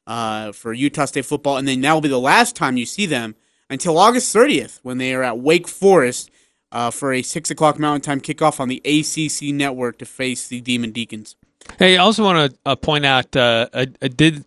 uh, 0.05 0.51
for 0.51 0.73
Utah 0.73 1.05
State 1.05 1.25
football, 1.25 1.55
and 1.55 1.65
then 1.65 1.79
that 1.79 1.93
will 1.93 2.01
be 2.01 2.09
the 2.09 2.19
last 2.19 2.57
time 2.57 2.75
you 2.75 2.85
see 2.85 3.05
them 3.05 3.35
until 3.69 3.97
August 3.97 4.35
30th 4.35 4.81
when 4.83 4.97
they 4.97 5.15
are 5.15 5.23
at 5.23 5.39
Wake 5.39 5.69
Forest 5.69 6.29
uh, 6.71 6.91
for 6.91 7.13
a 7.13 7.21
6 7.21 7.51
o'clock 7.51 7.79
Mountain 7.79 8.01
Time 8.01 8.21
kickoff 8.21 8.59
on 8.59 8.69
the 8.69 8.81
ACC 8.85 9.53
network 9.53 9.97
to 9.99 10.05
face 10.05 10.47
the 10.47 10.61
Demon 10.61 10.91
Deacons. 10.91 11.35
Hey, 11.77 11.97
I 11.97 12.01
also 12.01 12.23
want 12.23 12.51
to 12.51 12.57
uh, 12.65 12.75
point 12.75 13.05
out 13.05 13.35
uh, 13.35 13.67
I, 13.73 13.87
I, 14.01 14.07
did 14.07 14.45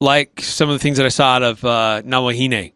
like 0.00 0.40
some 0.40 0.68
of 0.68 0.74
the 0.74 0.78
things 0.78 0.98
that 0.98 1.06
I 1.06 1.10
saw 1.10 1.34
out 1.36 1.42
of 1.42 1.64
uh, 1.64 2.02
Nawahine. 2.04 2.72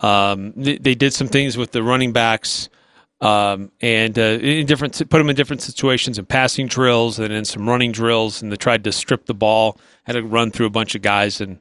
Um, 0.00 0.52
they, 0.56 0.78
they, 0.78 0.94
did 0.94 1.12
some 1.12 1.28
things 1.28 1.56
with 1.56 1.72
the 1.72 1.82
running 1.82 2.12
backs 2.12 2.68
um, 3.20 3.70
and 3.80 4.18
uh, 4.18 4.38
in 4.42 4.66
different 4.66 4.98
put 4.98 5.18
them 5.18 5.30
in 5.30 5.36
different 5.36 5.62
situations 5.62 6.18
in 6.18 6.26
passing 6.26 6.66
drills 6.66 7.18
and 7.18 7.32
in 7.32 7.44
some 7.44 7.68
running 7.68 7.92
drills, 7.92 8.42
and 8.42 8.52
they 8.52 8.56
tried 8.56 8.84
to 8.84 8.92
strip 8.92 9.26
the 9.26 9.34
ball. 9.34 9.78
Had 10.04 10.14
to 10.14 10.22
run 10.22 10.50
through 10.50 10.66
a 10.66 10.70
bunch 10.70 10.94
of 10.94 11.02
guys, 11.02 11.40
and 11.40 11.58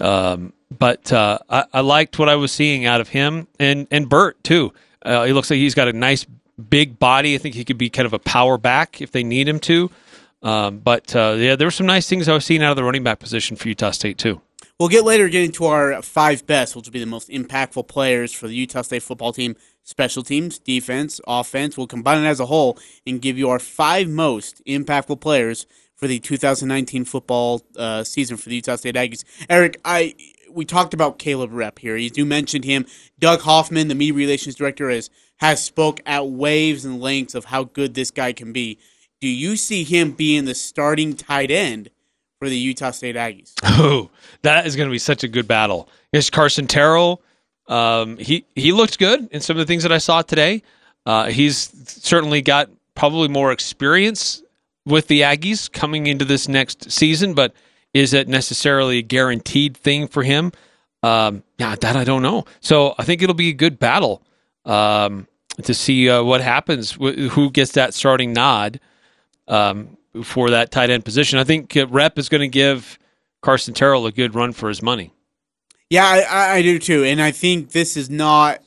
um, 0.00 0.52
but 0.76 1.12
uh, 1.12 1.38
I, 1.48 1.64
I 1.72 1.80
liked 1.80 2.18
what 2.18 2.28
I 2.28 2.34
was 2.34 2.50
seeing 2.50 2.86
out 2.86 3.00
of 3.00 3.08
him 3.08 3.46
and 3.60 3.86
and 3.90 4.08
Burt 4.08 4.42
too. 4.42 4.72
Uh, 5.06 5.24
he 5.24 5.32
looks 5.32 5.50
like 5.50 5.58
he's 5.58 5.74
got 5.74 5.88
a 5.88 5.92
nice 5.92 6.26
big 6.68 6.98
body. 6.98 7.34
I 7.34 7.38
think 7.38 7.54
he 7.54 7.64
could 7.64 7.78
be 7.78 7.90
kind 7.90 8.06
of 8.06 8.12
a 8.12 8.18
power 8.18 8.58
back 8.58 9.00
if 9.00 9.12
they 9.12 9.24
need 9.24 9.48
him 9.48 9.60
to. 9.60 9.90
Um, 10.42 10.78
but 10.78 11.14
uh, 11.14 11.34
yeah, 11.38 11.56
there 11.56 11.66
were 11.66 11.72
some 11.72 11.86
nice 11.86 12.08
things 12.08 12.28
I 12.28 12.34
was 12.34 12.44
seeing 12.44 12.62
out 12.62 12.70
of 12.70 12.76
the 12.76 12.84
running 12.84 13.02
back 13.02 13.18
position 13.18 13.56
for 13.56 13.68
Utah 13.68 13.90
State 13.90 14.18
too. 14.18 14.40
We'll 14.78 14.90
get 14.90 15.04
later 15.04 15.28
get 15.28 15.44
into 15.44 15.64
our 15.64 16.02
five 16.02 16.46
best, 16.46 16.76
which 16.76 16.86
will 16.86 16.92
be 16.92 17.00
the 17.00 17.06
most 17.06 17.30
impactful 17.30 17.88
players 17.88 18.32
for 18.32 18.46
the 18.46 18.54
Utah 18.54 18.82
State 18.82 19.02
football 19.02 19.32
team 19.32 19.56
special 19.82 20.22
teams, 20.22 20.58
defense, 20.58 21.20
offense. 21.26 21.76
We'll 21.76 21.86
combine 21.86 22.24
it 22.24 22.26
as 22.26 22.40
a 22.40 22.46
whole 22.46 22.78
and 23.06 23.22
give 23.22 23.38
you 23.38 23.48
our 23.48 23.58
five 23.58 24.08
most 24.08 24.60
impactful 24.66 25.20
players 25.20 25.66
for 25.94 26.06
the 26.06 26.18
2019 26.18 27.04
football 27.04 27.62
uh, 27.76 28.04
season 28.04 28.36
for 28.36 28.50
the 28.50 28.56
Utah 28.56 28.76
State 28.76 28.96
Aggies. 28.96 29.24
Eric, 29.48 29.80
I 29.84 30.14
we 30.50 30.64
talked 30.64 30.94
about 30.94 31.18
Caleb 31.18 31.50
Repp 31.50 31.78
here. 31.78 31.96
You 31.96 32.10
do 32.10 32.24
mentioned 32.24 32.64
him. 32.64 32.86
Doug 33.18 33.40
Hoffman, 33.40 33.88
the 33.88 33.94
media 33.94 34.14
relations 34.14 34.54
director, 34.54 34.90
has 34.90 35.10
has 35.38 35.62
spoke 35.62 36.00
at 36.06 36.28
waves 36.28 36.84
and 36.84 37.00
lengths 37.00 37.34
of 37.34 37.46
how 37.46 37.64
good 37.64 37.94
this 37.94 38.10
guy 38.10 38.32
can 38.32 38.52
be. 38.52 38.78
Do 39.20 39.28
you 39.28 39.56
see 39.56 39.84
him 39.84 40.12
being 40.12 40.44
the 40.44 40.54
starting 40.54 41.14
tight 41.14 41.50
end 41.50 41.90
for 42.38 42.48
the 42.48 42.56
Utah 42.56 42.90
State 42.90 43.16
Aggies? 43.16 43.52
Oh, 43.78 44.08
that 44.40 44.66
is 44.66 44.74
going 44.74 44.88
to 44.88 44.92
be 44.92 44.98
such 44.98 45.22
a 45.22 45.28
good 45.28 45.46
battle. 45.46 45.90
Yes, 46.10 46.30
Carson 46.30 46.66
Terrell. 46.66 47.20
Um, 47.68 48.16
he 48.16 48.46
he 48.54 48.72
looked 48.72 48.98
good 48.98 49.28
in 49.32 49.42
some 49.42 49.56
of 49.56 49.58
the 49.58 49.66
things 49.66 49.82
that 49.82 49.92
I 49.92 49.98
saw 49.98 50.22
today. 50.22 50.62
Uh, 51.04 51.26
he's 51.26 51.70
certainly 51.86 52.40
got 52.40 52.70
probably 52.94 53.28
more 53.28 53.52
experience 53.52 54.42
with 54.86 55.08
the 55.08 55.20
Aggies 55.20 55.70
coming 55.70 56.06
into 56.06 56.24
this 56.24 56.48
next 56.48 56.90
season, 56.90 57.34
but 57.34 57.52
is 57.96 58.12
it 58.12 58.28
necessarily 58.28 58.98
a 58.98 59.02
guaranteed 59.02 59.74
thing 59.76 60.06
for 60.06 60.22
him? 60.22 60.52
Um, 61.02 61.42
yeah, 61.58 61.74
that 61.76 61.96
I 61.96 62.04
don't 62.04 62.22
know. 62.22 62.44
So 62.60 62.94
I 62.98 63.04
think 63.04 63.22
it'll 63.22 63.34
be 63.34 63.48
a 63.48 63.54
good 63.54 63.78
battle 63.78 64.22
um, 64.66 65.26
to 65.62 65.72
see 65.72 66.10
uh, 66.10 66.22
what 66.22 66.42
happens, 66.42 66.92
who 66.92 67.50
gets 67.50 67.72
that 67.72 67.94
starting 67.94 68.34
nod 68.34 68.80
um, 69.48 69.96
for 70.22 70.50
that 70.50 70.70
tight 70.70 70.90
end 70.90 71.06
position. 71.06 71.38
I 71.38 71.44
think 71.44 71.74
uh, 71.74 71.86
Repp 71.86 72.18
is 72.18 72.28
going 72.28 72.42
to 72.42 72.48
give 72.48 72.98
Carson 73.40 73.72
Terrell 73.72 74.04
a 74.06 74.12
good 74.12 74.34
run 74.34 74.52
for 74.52 74.68
his 74.68 74.82
money. 74.82 75.12
Yeah, 75.88 76.04
I, 76.04 76.56
I 76.56 76.62
do 76.62 76.78
too, 76.78 77.04
and 77.04 77.22
I 77.22 77.30
think 77.30 77.70
this 77.70 77.96
is 77.96 78.10
not. 78.10 78.60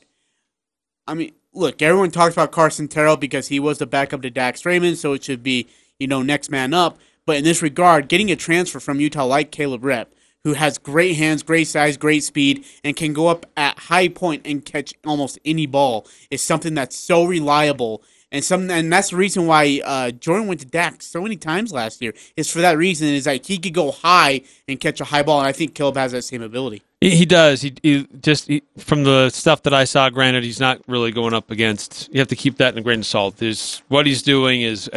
I 1.06 1.14
mean, 1.14 1.32
look, 1.52 1.82
everyone 1.82 2.10
talks 2.10 2.34
about 2.34 2.50
Carson 2.50 2.88
Terrell 2.88 3.16
because 3.16 3.46
he 3.48 3.60
was 3.60 3.78
the 3.78 3.86
backup 3.86 4.22
to 4.22 4.30
Dax 4.30 4.64
Raymond, 4.64 4.98
so 4.98 5.12
it 5.12 5.22
should 5.22 5.42
be 5.44 5.68
you 6.00 6.08
know 6.08 6.22
next 6.22 6.50
man 6.50 6.74
up. 6.74 6.98
But 7.26 7.36
in 7.36 7.44
this 7.44 7.62
regard, 7.62 8.08
getting 8.08 8.30
a 8.30 8.36
transfer 8.36 8.80
from 8.80 9.00
Utah 9.00 9.24
like 9.24 9.50
Caleb 9.50 9.82
Repp, 9.82 10.06
who 10.44 10.54
has 10.54 10.78
great 10.78 11.16
hands, 11.16 11.42
great 11.42 11.68
size, 11.68 11.96
great 11.96 12.24
speed, 12.24 12.64
and 12.82 12.96
can 12.96 13.12
go 13.12 13.28
up 13.28 13.46
at 13.56 13.78
high 13.78 14.08
point 14.08 14.42
and 14.46 14.64
catch 14.64 14.94
almost 15.06 15.38
any 15.44 15.66
ball, 15.66 16.06
is 16.30 16.42
something 16.42 16.74
that's 16.74 16.96
so 16.96 17.24
reliable 17.24 18.02
and 18.32 18.44
some, 18.44 18.70
and 18.70 18.92
that's 18.92 19.10
the 19.10 19.16
reason 19.16 19.46
why 19.46 19.80
uh, 19.84 20.12
Jordan 20.12 20.46
went 20.46 20.60
to 20.60 20.66
Dax 20.66 21.06
so 21.06 21.22
many 21.22 21.36
times 21.36 21.72
last 21.72 22.00
year. 22.00 22.14
Is 22.36 22.50
for 22.50 22.60
that 22.60 22.78
reason. 22.78 23.08
Is 23.08 23.26
like 23.26 23.44
he 23.46 23.58
could 23.58 23.74
go 23.74 23.90
high 23.90 24.42
and 24.68 24.78
catch 24.78 25.00
a 25.00 25.04
high 25.04 25.22
ball, 25.22 25.40
and 25.40 25.48
I 25.48 25.52
think 25.52 25.74
Caleb 25.74 25.96
has 25.96 26.12
that 26.12 26.22
same 26.22 26.42
ability. 26.42 26.82
He, 27.00 27.16
he 27.16 27.26
does. 27.26 27.62
He, 27.62 27.74
he 27.82 28.06
just 28.20 28.46
he, 28.46 28.62
from 28.78 29.04
the 29.04 29.30
stuff 29.30 29.62
that 29.62 29.74
I 29.74 29.84
saw. 29.84 30.10
Granted, 30.10 30.44
he's 30.44 30.60
not 30.60 30.80
really 30.86 31.12
going 31.12 31.34
up 31.34 31.50
against. 31.50 32.08
You 32.12 32.20
have 32.20 32.28
to 32.28 32.36
keep 32.36 32.58
that 32.58 32.74
in 32.74 32.78
a 32.78 32.82
grain 32.82 33.00
of 33.00 33.06
salt. 33.06 33.38
There's 33.38 33.82
what 33.88 34.06
he's 34.06 34.22
doing 34.22 34.62
is 34.62 34.90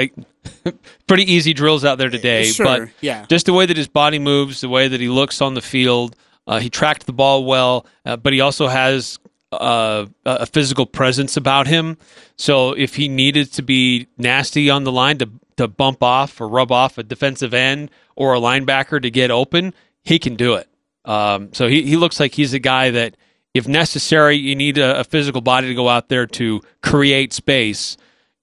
pretty 1.07 1.31
easy 1.31 1.53
drills 1.53 1.85
out 1.85 1.97
there 1.97 2.09
today. 2.09 2.45
Sure, 2.45 2.65
but 2.65 2.89
yeah. 3.01 3.25
just 3.29 3.45
the 3.45 3.53
way 3.53 3.65
that 3.65 3.77
his 3.77 3.87
body 3.87 4.19
moves, 4.19 4.61
the 4.61 4.69
way 4.69 4.87
that 4.87 4.99
he 4.99 5.07
looks 5.07 5.41
on 5.41 5.53
the 5.53 5.61
field. 5.61 6.15
Uh, 6.45 6.59
he 6.59 6.69
tracked 6.69 7.05
the 7.05 7.13
ball 7.13 7.45
well, 7.45 7.85
uh, 8.05 8.17
but 8.17 8.33
he 8.33 8.41
also 8.41 8.67
has 8.67 9.17
uh, 9.53 10.05
a 10.25 10.45
physical 10.45 10.85
presence 10.85 11.37
about 11.37 11.67
him. 11.67 11.97
So 12.35 12.73
if 12.73 12.95
he 12.95 13.07
needed 13.07 13.53
to 13.53 13.61
be 13.61 14.07
nasty 14.17 14.69
on 14.69 14.83
the 14.83 14.91
line 14.91 15.19
to 15.19 15.29
to 15.55 15.67
bump 15.67 16.01
off 16.01 16.41
or 16.41 16.47
rub 16.47 16.71
off 16.71 16.97
a 16.97 17.03
defensive 17.03 17.53
end 17.53 17.91
or 18.15 18.33
a 18.33 18.39
linebacker 18.39 19.01
to 19.01 19.11
get 19.11 19.31
open, 19.31 19.73
he 20.03 20.17
can 20.19 20.35
do 20.35 20.55
it. 20.55 20.67
Um, 21.05 21.53
so 21.53 21.67
he, 21.67 21.83
he 21.83 21.97
looks 21.97 22.19
like 22.19 22.33
he's 22.33 22.53
a 22.53 22.59
guy 22.59 22.91
that, 22.91 23.17
if 23.53 23.67
necessary, 23.67 24.35
you 24.35 24.55
need 24.55 24.77
a, 24.77 25.01
a 25.01 25.03
physical 25.03 25.41
body 25.41 25.67
to 25.67 25.75
go 25.75 25.89
out 25.89 26.09
there 26.09 26.25
to 26.27 26.61
create 26.81 27.33
space. 27.33 27.97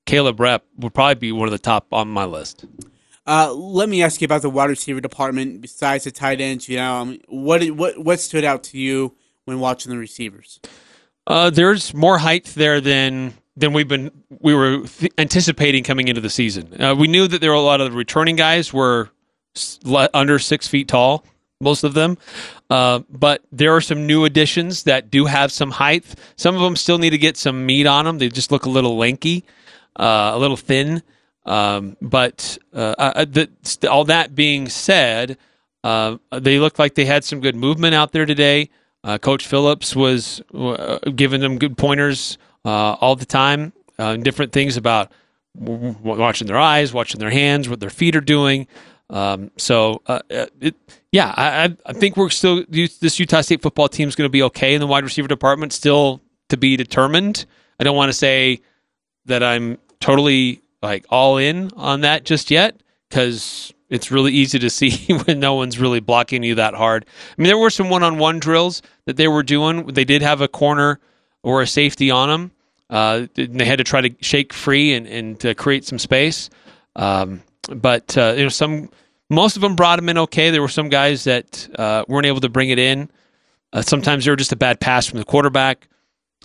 Caleb 0.07 0.39
Repp 0.39 0.61
would 0.77 0.95
probably 0.95 1.15
be 1.15 1.33
one 1.33 1.49
of 1.49 1.53
the 1.53 1.59
top 1.59 1.93
on 1.93 2.09
my 2.09 2.25
list. 2.25 2.65
Uh, 3.27 3.53
let 3.53 3.89
me 3.89 4.03
ask 4.03 4.21
you 4.21 4.25
about 4.25 4.43
the 4.43 4.51
wide 4.51 4.71
receiver 4.71 5.01
department. 5.01 5.61
Besides 5.61 6.05
the 6.05 6.11
tight 6.11 6.41
ends, 6.41 6.69
you 6.69 6.77
know, 6.77 7.17
what 7.29 7.63
what 7.71 7.99
what 8.03 8.19
stood 8.19 8.45
out 8.45 8.63
to 8.65 8.79
you 8.79 9.15
when 9.45 9.61
watching 9.61 9.91
the 9.91 9.99
receivers? 9.99 10.59
Uh, 11.27 11.51
there's 11.51 11.95
more 11.95 12.19
height 12.19 12.47
there 12.57 12.81
than 12.81 13.35
than 13.57 13.73
we've 13.73 13.87
been 13.87 14.11
we 14.41 14.55
were 14.55 14.87
th- 14.87 15.13
anticipating 15.19 15.85
coming 15.85 16.09
into 16.09 16.21
the 16.21 16.31
season. 16.31 16.83
Uh, 16.83 16.95
we 16.95 17.07
knew 17.07 17.29
that 17.29 17.41
there 17.41 17.51
were 17.51 17.57
a 17.57 17.61
lot 17.61 17.81
of 17.81 17.93
the 17.93 17.97
returning 17.97 18.37
guys 18.37 18.73
were 18.73 19.11
under 20.15 20.39
six 20.39 20.67
feet 20.67 20.89
tall, 20.89 21.25
most 21.61 21.85
of 21.85 21.95
them. 21.95 22.19
Uh, 22.69 23.01
but 23.11 23.43
there 23.53 23.75
are 23.75 23.81
some 23.81 24.07
new 24.07 24.25
additions 24.25 24.85
that 24.85 25.11
do 25.11 25.27
have 25.27 25.53
some 25.53 25.71
height. 25.71 26.05
Some 26.37 26.55
of 26.55 26.61
them 26.61 26.77
still 26.77 26.99
need 26.99 27.11
to 27.11 27.19
get 27.19 27.37
some 27.37 27.67
meat 27.67 27.87
on 27.87 28.05
them. 28.05 28.19
They 28.19 28.29
just 28.29 28.51
look 28.51 28.67
a 28.67 28.71
little 28.71 28.97
lanky, 28.97 29.45
uh, 29.97 30.33
a 30.35 30.39
little 30.39 30.57
thin. 30.57 31.03
Um, 31.47 31.97
but 32.01 32.59
uh, 32.73 32.95
uh, 32.99 33.25
the, 33.25 33.49
all 33.91 34.05
that 34.05 34.35
being 34.35 34.69
said, 34.69 35.39
they 35.83 36.59
look 36.59 36.79
like 36.79 36.95
they 36.95 37.07
had 37.07 37.25
some 37.25 37.41
good 37.41 37.57
movement 37.57 37.95
out 37.95 38.13
there 38.13 38.27
today. 38.27 38.71
Uh, 39.03 39.19
Coach 39.19 39.47
Phillips 39.47 39.97
was 39.97 40.43
uh, 40.53 40.99
giving 41.15 41.41
them 41.41 41.59
good 41.59 41.79
pointers 41.79 42.37
uh, 42.65 42.93
all 43.01 43.17
the 43.17 43.25
time, 43.25 43.73
uh, 43.99 44.17
different 44.17 44.53
things 44.53 44.77
about 44.77 45.11
watching 45.55 46.47
their 46.47 46.59
eyes, 46.59 46.93
watching 46.93 47.19
their 47.19 47.31
hands, 47.31 47.69
what 47.69 47.81
their 47.81 47.91
feet 47.91 48.15
are 48.15 48.21
doing. 48.21 48.67
Um, 49.11 49.51
so, 49.57 50.03
uh, 50.07 50.21
uh, 50.31 50.47
it, 50.61 50.77
yeah, 51.11 51.35
I, 51.37 51.77
I, 51.85 51.93
think 51.93 52.17
we're 52.17 52.31
still 52.31 52.65
this 52.69 53.19
Utah 53.19 53.41
State 53.41 53.61
football 53.61 53.89
team 53.89 54.09
is 54.09 54.15
going 54.15 54.27
to 54.27 54.33
be 54.33 54.43
okay 54.45 54.73
in 54.73 54.81
the 54.81 54.87
wide 54.87 55.03
receiver 55.03 55.27
department, 55.27 55.73
still 55.73 56.21
to 56.49 56.57
be 56.57 56.77
determined. 56.77 57.45
I 57.81 57.85
don't 57.85 57.97
want 57.97 58.11
to 58.11 58.17
say 58.17 58.61
that 59.27 59.43
I'm 59.43 59.79
totally 59.99 60.63
like 60.81 61.07
all 61.11 61.39
in 61.39 61.73
on 61.77 62.03
that 62.03 62.25
just 62.25 62.53
yet 62.53 62.81
because 63.09 63.75
it's 63.89 64.13
really 64.13 64.33
easy 64.33 64.61
to 64.61 64.71
see 64.71 65.13
when 65.25 65.41
no 65.41 65.55
one's 65.55 65.81
really 65.81 66.01
blocking 66.01 66.45
you 66.45 66.55
that 66.55 66.75
hard. 66.75 67.05
I 67.05 67.43
mean, 67.43 67.49
there 67.49 67.59
were 67.59 67.71
some 67.71 67.91
one-on-one 67.91 68.39
drills 68.39 68.81
that 69.07 69.17
they 69.17 69.27
were 69.27 69.43
doing. 69.43 69.87
They 69.87 70.05
did 70.05 70.23
have 70.23 70.41
a 70.41 70.49
corner 70.49 71.01
or 71.43 71.63
a 71.63 71.67
safety 71.67 72.13
on 72.13 72.29
them. 72.29 72.51
Uh, 72.89 73.27
they 73.35 73.65
had 73.65 73.79
to 73.79 73.85
try 73.85 74.01
to 74.01 74.15
shake 74.21 74.53
free 74.53 74.95
and, 74.95 75.07
and 75.07 75.41
to 75.41 75.55
create 75.55 75.85
some 75.85 75.99
space. 75.99 76.49
Um, 76.95 77.43
but 77.75 78.17
uh, 78.17 78.35
you 78.37 78.43
know, 78.45 78.49
some 78.49 78.91
most 79.29 79.57
of 79.57 79.63
them 79.63 79.77
brought 79.77 79.97
them 79.97 80.09
in 80.09 80.19
okay. 80.19 80.51
There 80.51 80.63
were 80.63 80.69
some 80.69 80.89
guys 80.89 81.25
that 81.25 81.69
uh, 81.79 82.05
weren't 82.09 82.27
able 82.27 82.41
to 82.41 82.49
bring 82.49 82.71
it 82.71 82.79
in. 82.79 83.11
Uh, 83.73 83.83
sometimes 83.83 84.25
they 84.25 84.31
were 84.31 84.37
just 84.37 84.53
a 84.53 84.57
bad 84.57 84.81
pass 84.81 85.07
from 85.07 85.19
the 85.19 85.25
quarterback. 85.25 85.89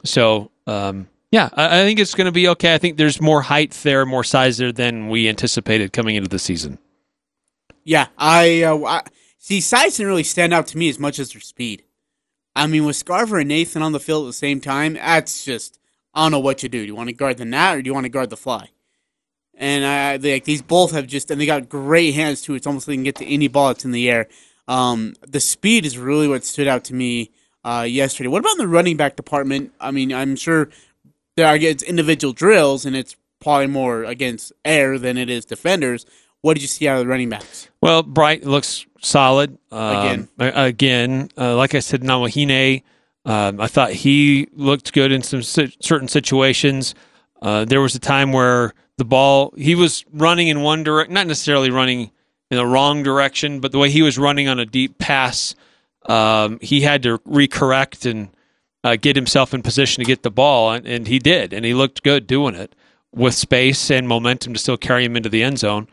So 0.04 0.52
um, 0.68 1.08
yeah, 1.32 1.50
I, 1.54 1.82
I 1.82 1.84
think 1.84 2.00
it's 2.00 2.16
going 2.16 2.26
to 2.26 2.32
be 2.32 2.48
okay. 2.50 2.74
I 2.74 2.78
think 2.78 2.98
there's 2.98 3.20
more 3.20 3.42
height 3.42 3.72
there, 3.84 4.06
more 4.06 4.24
size 4.24 4.58
there 4.58 4.72
than 4.72 5.10
we 5.10 5.28
anticipated 5.28 5.94
coming 5.94 6.16
into 6.16 6.30
the 6.30 6.40
season. 6.40 6.78
Yeah, 7.84 8.08
I, 8.18 8.64
uh, 8.64 8.84
I 8.84 9.02
see. 9.38 9.62
Size 9.62 9.98
didn't 9.98 10.08
really 10.08 10.24
stand 10.24 10.54
out 10.54 10.68
to 10.68 10.78
me 10.78 10.90
as 10.90 10.98
much 10.98 11.20
as 11.20 11.34
their 11.34 11.42
speed. 11.42 11.84
I 12.56 12.68
mean, 12.68 12.86
with 12.86 12.96
Scarver 12.96 13.42
and 13.42 13.50
Nathan 13.50 13.82
on 13.82 13.92
the 13.92 14.00
field 14.00 14.26
at 14.26 14.30
the 14.30 14.34
same 14.34 14.62
time, 14.62 14.94
that's 14.94 15.44
just 15.44 15.80
I 16.14 16.24
don't 16.24 16.32
know 16.32 16.40
what 16.40 16.64
you 16.64 16.70
do. 16.70 16.82
Do 16.82 16.88
you 16.88 16.96
want 16.96 17.10
to 17.10 17.14
guard 17.14 17.38
the 17.38 17.46
gnat 17.46 17.76
or 17.76 17.82
do 17.82 17.90
you 17.90 17.94
want 17.94 18.06
to 18.06 18.10
guard 18.10 18.30
the 18.30 18.38
fly? 18.38 18.70
And 19.58 19.86
I 19.86 20.18
they, 20.18 20.34
like 20.34 20.44
these 20.44 20.62
both 20.62 20.92
have 20.92 21.08
just 21.08 21.32
and 21.32 21.40
they 21.40 21.46
got 21.46 21.70
great 21.70 22.14
hands 22.14 22.42
too. 22.42 22.56
It's 22.56 22.68
almost 22.68 22.88
like 22.88 22.94
they 22.94 22.98
can 22.98 23.04
get 23.04 23.16
to 23.16 23.26
any 23.26 23.48
ball 23.48 23.68
that's 23.68 23.86
in 23.86 23.92
the 23.92 24.10
air. 24.10 24.28
Um, 24.68 25.14
the 25.26 25.40
speed 25.40 25.86
is 25.86 25.98
really 25.98 26.28
what 26.28 26.44
stood 26.44 26.68
out 26.68 26.84
to 26.86 26.94
me 26.94 27.32
uh, 27.64 27.86
yesterday. 27.88 28.28
What 28.28 28.40
about 28.40 28.58
the 28.58 28.68
running 28.68 28.98
back 28.98 29.16
department? 29.16 29.74
I 29.80 29.92
mean, 29.92 30.14
I'm 30.14 30.36
sure 30.36 30.70
there 31.36 31.48
are 31.48 31.56
it's 31.56 31.84
individual 31.84 32.34
drills 32.34 32.86
and 32.86 32.96
it's 32.96 33.16
probably 33.40 33.68
more 33.68 34.04
against 34.04 34.52
air 34.64 34.98
than 34.98 35.18
it 35.18 35.30
is 35.30 35.46
defenders. 35.46 36.06
What 36.42 36.56
did 36.56 36.62
you 36.62 36.68
see 36.68 36.88
out 36.88 37.00
of 37.00 37.06
the 37.06 37.10
running 37.10 37.30
backs? 37.30 37.70
Well, 37.82 38.04
Bright 38.04 38.44
looks 38.44 38.86
solid 39.02 39.58
um, 39.72 39.98
again. 39.98 40.30
Again, 40.40 41.30
uh, 41.38 41.56
like 41.56 41.74
I 41.74 41.80
said, 41.80 42.02
Nawahine, 42.02 42.84
um, 43.26 43.60
I 43.60 43.68
thought 43.68 43.92
he 43.92 44.48
looked 44.54 44.94
good 44.94 45.12
in 45.12 45.24
some 45.24 45.42
si- 45.42 45.76
certain 45.80 46.08
situations. 46.08 46.94
Uh, 47.42 47.66
there 47.66 47.82
was 47.82 47.96
a 47.96 48.00
time 48.00 48.32
where 48.32 48.74
the 48.98 49.06
ball 49.06 49.54
he 49.58 49.76
was 49.76 50.06
running 50.12 50.48
in 50.48 50.62
one 50.62 50.84
direction, 50.84 51.14
not 51.14 51.28
necessarily 51.28 51.70
running 51.70 52.12
in 52.52 52.58
the 52.58 52.66
wrong 52.66 53.04
direction, 53.04 53.60
but 53.60 53.72
the 53.72 53.80
way 53.80 53.90
he 53.90 54.02
was 54.02 54.18
running 54.18 54.48
on 54.48 54.60
a 54.60 54.66
deep 54.66 54.98
pass, 54.98 55.56
um, 56.08 56.60
he 56.62 56.82
had 56.82 57.04
to 57.04 57.18
recorrect 57.20 58.10
and 58.10 58.30
uh, 58.84 58.96
get 58.96 59.16
himself 59.16 59.54
in 59.54 59.64
position 59.64 60.04
to 60.04 60.08
get 60.08 60.22
the 60.22 60.32
ball, 60.32 60.72
and, 60.72 60.86
and, 60.86 61.08
he 61.08 61.18
did, 61.18 61.54
and 61.54 61.66
he 61.66 61.74
looked 61.74 62.04
good 62.04 62.28
doing 62.28 62.54
it 62.54 62.76
with 63.12 63.34
space 63.34 63.90
and 63.90 64.08
momentum 64.08 64.54
to 64.54 64.60
still 64.60 64.78
carry 64.78 65.04
him 65.04 65.16
into 65.16 65.30
the 65.30 65.42
end 65.42 65.58
zone. 65.58 65.88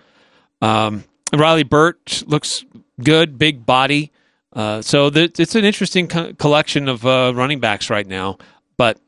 Um, 0.60 1.04
Riley 1.32 1.62
Burt 1.62 2.22
looks 2.26 2.64
good, 3.02 3.38
big 3.38 3.64
body. 3.64 4.12
Uh, 4.52 4.82
so 4.82 5.10
it's 5.14 5.54
an 5.54 5.64
interesting 5.64 6.08
co- 6.08 6.34
collection 6.34 6.88
of 6.88 7.06
uh, 7.06 7.32
running 7.34 7.58
backs 7.58 7.88
right 7.88 8.06
now, 8.06 8.36
but 8.76 9.00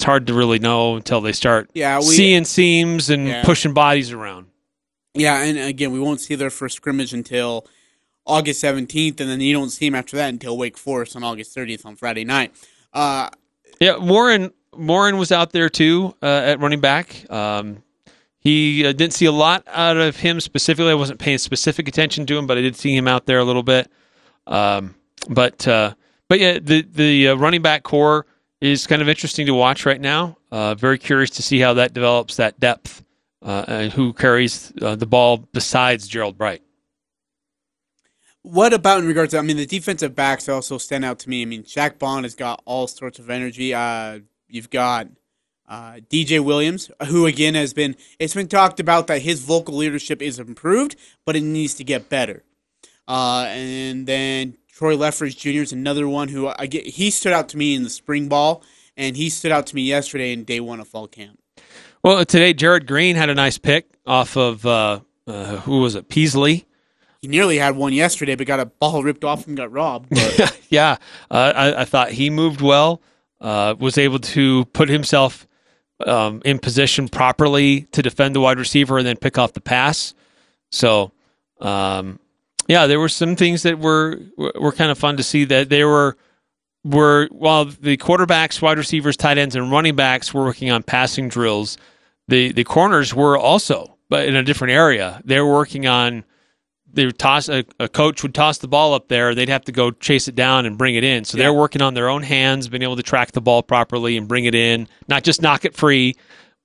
it's 0.00 0.06
hard 0.06 0.28
to 0.28 0.32
really 0.32 0.58
know 0.58 0.96
until 0.96 1.20
they 1.20 1.32
start 1.32 1.68
yeah, 1.74 1.98
we, 1.98 2.04
seeing 2.06 2.46
seams 2.46 3.10
and 3.10 3.28
yeah. 3.28 3.44
pushing 3.44 3.74
bodies 3.74 4.12
around. 4.12 4.46
Yeah, 5.12 5.42
and 5.42 5.58
again, 5.58 5.92
we 5.92 6.00
won't 6.00 6.22
see 6.22 6.36
their 6.36 6.48
first 6.48 6.74
scrimmage 6.74 7.12
until 7.12 7.66
August 8.24 8.64
17th, 8.64 9.20
and 9.20 9.28
then 9.28 9.42
you 9.42 9.52
don't 9.52 9.68
see 9.68 9.86
them 9.90 9.94
after 9.94 10.16
that 10.16 10.30
until 10.30 10.56
Wake 10.56 10.78
Forest 10.78 11.16
on 11.16 11.22
August 11.22 11.54
30th 11.54 11.84
on 11.84 11.96
Friday 11.96 12.24
night. 12.24 12.54
Uh, 12.94 13.28
yeah, 13.78 13.98
Warren 13.98 14.54
Morin 14.74 15.18
was 15.18 15.32
out 15.32 15.52
there 15.52 15.68
too 15.68 16.14
uh, 16.22 16.44
at 16.46 16.60
running 16.60 16.80
back. 16.80 17.30
Um, 17.30 17.82
he 18.38 18.86
uh, 18.86 18.92
didn't 18.92 19.12
see 19.12 19.26
a 19.26 19.32
lot 19.32 19.64
out 19.66 19.98
of 19.98 20.16
him 20.16 20.40
specifically. 20.40 20.92
I 20.92 20.94
wasn't 20.94 21.20
paying 21.20 21.36
specific 21.36 21.88
attention 21.88 22.24
to 22.24 22.38
him, 22.38 22.46
but 22.46 22.56
I 22.56 22.62
did 22.62 22.74
see 22.74 22.96
him 22.96 23.06
out 23.06 23.26
there 23.26 23.38
a 23.38 23.44
little 23.44 23.62
bit. 23.62 23.92
Um, 24.46 24.94
but 25.28 25.68
uh, 25.68 25.92
but 26.26 26.40
yeah, 26.40 26.58
the 26.58 26.86
the 26.90 27.28
uh, 27.28 27.34
running 27.34 27.60
back 27.60 27.82
core 27.82 28.24
is 28.60 28.86
kind 28.86 29.00
of 29.02 29.08
interesting 29.08 29.46
to 29.46 29.54
watch 29.54 29.86
right 29.86 30.00
now. 30.00 30.36
Uh, 30.50 30.74
very 30.74 30.98
curious 30.98 31.30
to 31.30 31.42
see 31.42 31.58
how 31.58 31.74
that 31.74 31.94
develops, 31.94 32.36
that 32.36 32.60
depth, 32.60 33.04
uh, 33.42 33.64
and 33.66 33.92
who 33.92 34.12
carries 34.12 34.72
uh, 34.82 34.96
the 34.96 35.06
ball 35.06 35.38
besides 35.52 36.08
Gerold 36.08 36.36
Bright. 36.36 36.62
What 38.42 38.72
about 38.72 39.00
in 39.00 39.06
regards 39.06 39.32
to? 39.32 39.38
I 39.38 39.42
mean, 39.42 39.58
the 39.58 39.66
defensive 39.66 40.14
backs 40.14 40.48
also 40.48 40.78
stand 40.78 41.04
out 41.04 41.18
to 41.20 41.30
me. 41.30 41.42
I 41.42 41.44
mean, 41.44 41.62
Shaq 41.62 41.98
Bond 41.98 42.24
has 42.24 42.34
got 42.34 42.62
all 42.64 42.86
sorts 42.86 43.18
of 43.18 43.28
energy. 43.28 43.74
Uh, 43.74 44.20
you've 44.48 44.70
got 44.70 45.08
uh, 45.68 46.00
DJ 46.08 46.42
Williams, 46.42 46.90
who 47.08 47.26
again 47.26 47.54
has 47.54 47.74
been. 47.74 47.96
It's 48.18 48.34
been 48.34 48.48
talked 48.48 48.80
about 48.80 49.08
that 49.08 49.22
his 49.22 49.42
vocal 49.42 49.76
leadership 49.76 50.22
is 50.22 50.38
improved, 50.38 50.96
but 51.26 51.36
it 51.36 51.42
needs 51.42 51.74
to 51.74 51.84
get 51.84 52.08
better. 52.08 52.42
Uh, 53.06 53.44
and 53.48 54.06
then 54.06 54.56
Troy 54.80 54.96
Lefeged 54.96 55.36
Jr. 55.36 55.60
is 55.60 55.74
another 55.74 56.08
one 56.08 56.28
who 56.28 56.50
I 56.58 56.64
get. 56.64 56.86
He 56.86 57.10
stood 57.10 57.34
out 57.34 57.50
to 57.50 57.58
me 57.58 57.74
in 57.74 57.82
the 57.82 57.90
spring 57.90 58.30
ball, 58.30 58.62
and 58.96 59.14
he 59.14 59.28
stood 59.28 59.52
out 59.52 59.66
to 59.66 59.76
me 59.76 59.82
yesterday 59.82 60.32
in 60.32 60.44
day 60.44 60.58
one 60.58 60.80
of 60.80 60.88
fall 60.88 61.06
camp. 61.06 61.38
Well, 62.02 62.24
today 62.24 62.54
Jared 62.54 62.86
Green 62.86 63.14
had 63.14 63.28
a 63.28 63.34
nice 63.34 63.58
pick 63.58 63.90
off 64.06 64.38
of 64.38 64.64
uh, 64.64 65.00
uh, 65.26 65.58
who 65.58 65.80
was 65.80 65.96
it? 65.96 66.08
Peasley. 66.08 66.64
He 67.20 67.28
nearly 67.28 67.58
had 67.58 67.76
one 67.76 67.92
yesterday, 67.92 68.36
but 68.36 68.46
got 68.46 68.58
a 68.58 68.64
ball 68.64 69.02
ripped 69.02 69.22
off 69.22 69.46
and 69.46 69.54
got 69.54 69.70
robbed. 69.70 70.18
yeah, 70.70 70.96
uh, 71.30 71.52
I, 71.54 71.82
I, 71.82 71.84
thought 71.84 72.12
he 72.12 72.30
moved 72.30 72.62
well. 72.62 73.02
Uh, 73.38 73.74
was 73.78 73.98
able 73.98 74.20
to 74.20 74.64
put 74.64 74.88
himself 74.88 75.46
um, 76.06 76.40
in 76.46 76.58
position 76.58 77.06
properly 77.06 77.82
to 77.92 78.00
defend 78.00 78.34
the 78.34 78.40
wide 78.40 78.58
receiver 78.58 78.96
and 78.96 79.06
then 79.06 79.18
pick 79.18 79.36
off 79.36 79.52
the 79.52 79.60
pass. 79.60 80.14
So, 80.70 81.12
um, 81.60 82.18
yeah, 82.70 82.86
there 82.86 83.00
were 83.00 83.08
some 83.08 83.34
things 83.34 83.64
that 83.64 83.80
were 83.80 84.20
were 84.36 84.70
kind 84.70 84.92
of 84.92 84.98
fun 84.98 85.16
to 85.16 85.24
see 85.24 85.42
that 85.44 85.70
they 85.70 85.82
were 85.82 86.16
were 86.84 87.26
while 87.32 87.64
the 87.64 87.96
quarterbacks, 87.96 88.62
wide 88.62 88.78
receivers, 88.78 89.16
tight 89.16 89.38
ends, 89.38 89.56
and 89.56 89.72
running 89.72 89.96
backs 89.96 90.32
were 90.32 90.44
working 90.44 90.70
on 90.70 90.84
passing 90.84 91.28
drills. 91.28 91.76
The 92.28 92.52
the 92.52 92.62
corners 92.62 93.12
were 93.12 93.36
also, 93.36 93.98
but 94.08 94.28
in 94.28 94.36
a 94.36 94.44
different 94.44 94.70
area. 94.70 95.20
They 95.24 95.40
were 95.40 95.52
working 95.52 95.88
on. 95.88 96.24
They 96.92 97.06
would 97.06 97.18
toss 97.18 97.48
a, 97.48 97.64
a 97.80 97.88
coach 97.88 98.22
would 98.22 98.34
toss 98.34 98.58
the 98.58 98.68
ball 98.68 98.94
up 98.94 99.08
there. 99.08 99.34
They'd 99.34 99.48
have 99.48 99.64
to 99.64 99.72
go 99.72 99.90
chase 99.90 100.28
it 100.28 100.36
down 100.36 100.64
and 100.64 100.78
bring 100.78 100.94
it 100.94 101.02
in. 101.02 101.24
So 101.24 101.38
yeah. 101.38 101.44
they're 101.44 101.54
working 101.54 101.82
on 101.82 101.94
their 101.94 102.08
own 102.08 102.22
hands, 102.22 102.68
being 102.68 102.82
able 102.84 102.96
to 102.96 103.02
track 103.02 103.32
the 103.32 103.40
ball 103.40 103.64
properly 103.64 104.16
and 104.16 104.28
bring 104.28 104.44
it 104.44 104.54
in, 104.54 104.86
not 105.08 105.24
just 105.24 105.42
knock 105.42 105.64
it 105.64 105.74
free, 105.74 106.16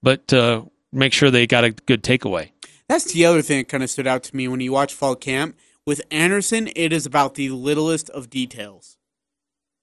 but 0.04 0.32
uh, 0.34 0.64
make 0.92 1.14
sure 1.14 1.32
they 1.32 1.46
got 1.48 1.64
a 1.64 1.72
good 1.72 2.04
takeaway. 2.04 2.50
That's 2.88 3.12
the 3.14 3.26
other 3.26 3.42
thing 3.42 3.60
that 3.60 3.70
kind 3.70 3.84
of 3.84 3.90
stood 3.90 4.08
out 4.08 4.24
to 4.24 4.36
me 4.36 4.48
when 4.48 4.60
you 4.62 4.72
watch 4.72 4.94
fall 4.94 5.16
camp 5.16 5.56
with 5.86 6.02
Anderson, 6.12 6.70
it 6.76 6.92
is 6.92 7.06
about 7.06 7.36
the 7.36 7.50
littlest 7.50 8.10
of 8.10 8.30
details. 8.30 8.98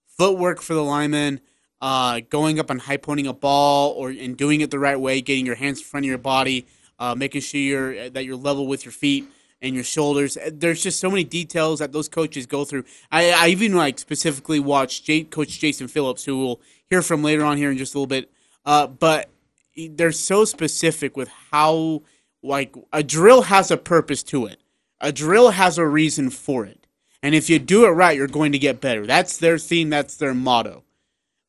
Footwork 0.06 0.60
for 0.60 0.74
the 0.74 0.82
lineman, 0.82 1.40
uh, 1.80 2.20
going 2.28 2.58
up 2.58 2.70
and 2.70 2.82
high 2.82 2.96
pointing 2.96 3.26
a 3.26 3.32
ball, 3.32 3.92
or 3.92 4.10
and 4.10 4.36
doing 4.36 4.60
it 4.60 4.70
the 4.70 4.78
right 4.78 4.98
way, 4.98 5.20
getting 5.20 5.46
your 5.46 5.54
hands 5.54 5.78
in 5.78 5.84
front 5.84 6.04
of 6.04 6.08
your 6.08 6.18
body, 6.18 6.66
uh, 6.98 7.14
making 7.14 7.40
sure 7.40 7.60
you're, 7.60 8.10
that 8.10 8.24
you're 8.24 8.36
level 8.36 8.66
with 8.66 8.84
your 8.84 8.92
feet 8.92 9.26
and 9.60 9.74
your 9.74 9.84
shoulders. 9.84 10.36
There's 10.52 10.82
just 10.82 11.00
so 11.00 11.08
many 11.08 11.24
details 11.24 11.78
that 11.78 11.92
those 11.92 12.08
coaches 12.08 12.46
go 12.46 12.64
through. 12.64 12.84
I, 13.10 13.30
I 13.30 13.48
even 13.48 13.74
like 13.74 13.98
specifically 13.98 14.60
watched 14.60 15.04
J- 15.04 15.24
Coach 15.24 15.58
Jason 15.58 15.88
Phillips, 15.88 16.24
who 16.24 16.38
we'll 16.38 16.60
hear 16.90 17.00
from 17.00 17.22
later 17.22 17.44
on 17.44 17.56
here 17.56 17.70
in 17.70 17.78
just 17.78 17.94
a 17.94 17.98
little 17.98 18.06
bit. 18.08 18.30
Uh, 18.64 18.86
but 18.86 19.30
they're 19.76 20.12
so 20.12 20.44
specific 20.44 21.16
with 21.16 21.28
how 21.50 22.02
like 22.42 22.74
a 22.92 23.02
drill 23.02 23.42
has 23.42 23.70
a 23.70 23.76
purpose 23.76 24.22
to 24.24 24.46
it. 24.46 24.61
A 25.02 25.12
drill 25.12 25.50
has 25.50 25.76
a 25.76 25.86
reason 25.86 26.30
for 26.30 26.64
it. 26.64 26.86
And 27.22 27.34
if 27.34 27.50
you 27.50 27.58
do 27.58 27.84
it 27.84 27.90
right, 27.90 28.16
you're 28.16 28.26
going 28.26 28.52
to 28.52 28.58
get 28.58 28.80
better. 28.80 29.06
That's 29.06 29.36
their 29.36 29.58
theme, 29.58 29.90
that's 29.90 30.16
their 30.16 30.34
motto. 30.34 30.84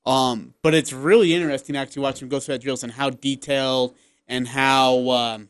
Um, 0.05 0.53
but 0.61 0.73
it's 0.73 0.91
really 0.91 1.33
interesting 1.33 1.77
actually 1.77 2.01
watching 2.01 2.27
them 2.27 2.29
go 2.29 2.39
through 2.39 2.55
that 2.55 2.61
drills 2.61 2.83
and 2.83 2.91
how 2.91 3.09
detailed 3.09 3.95
and 4.27 4.47
how 4.47 5.09
um, 5.11 5.49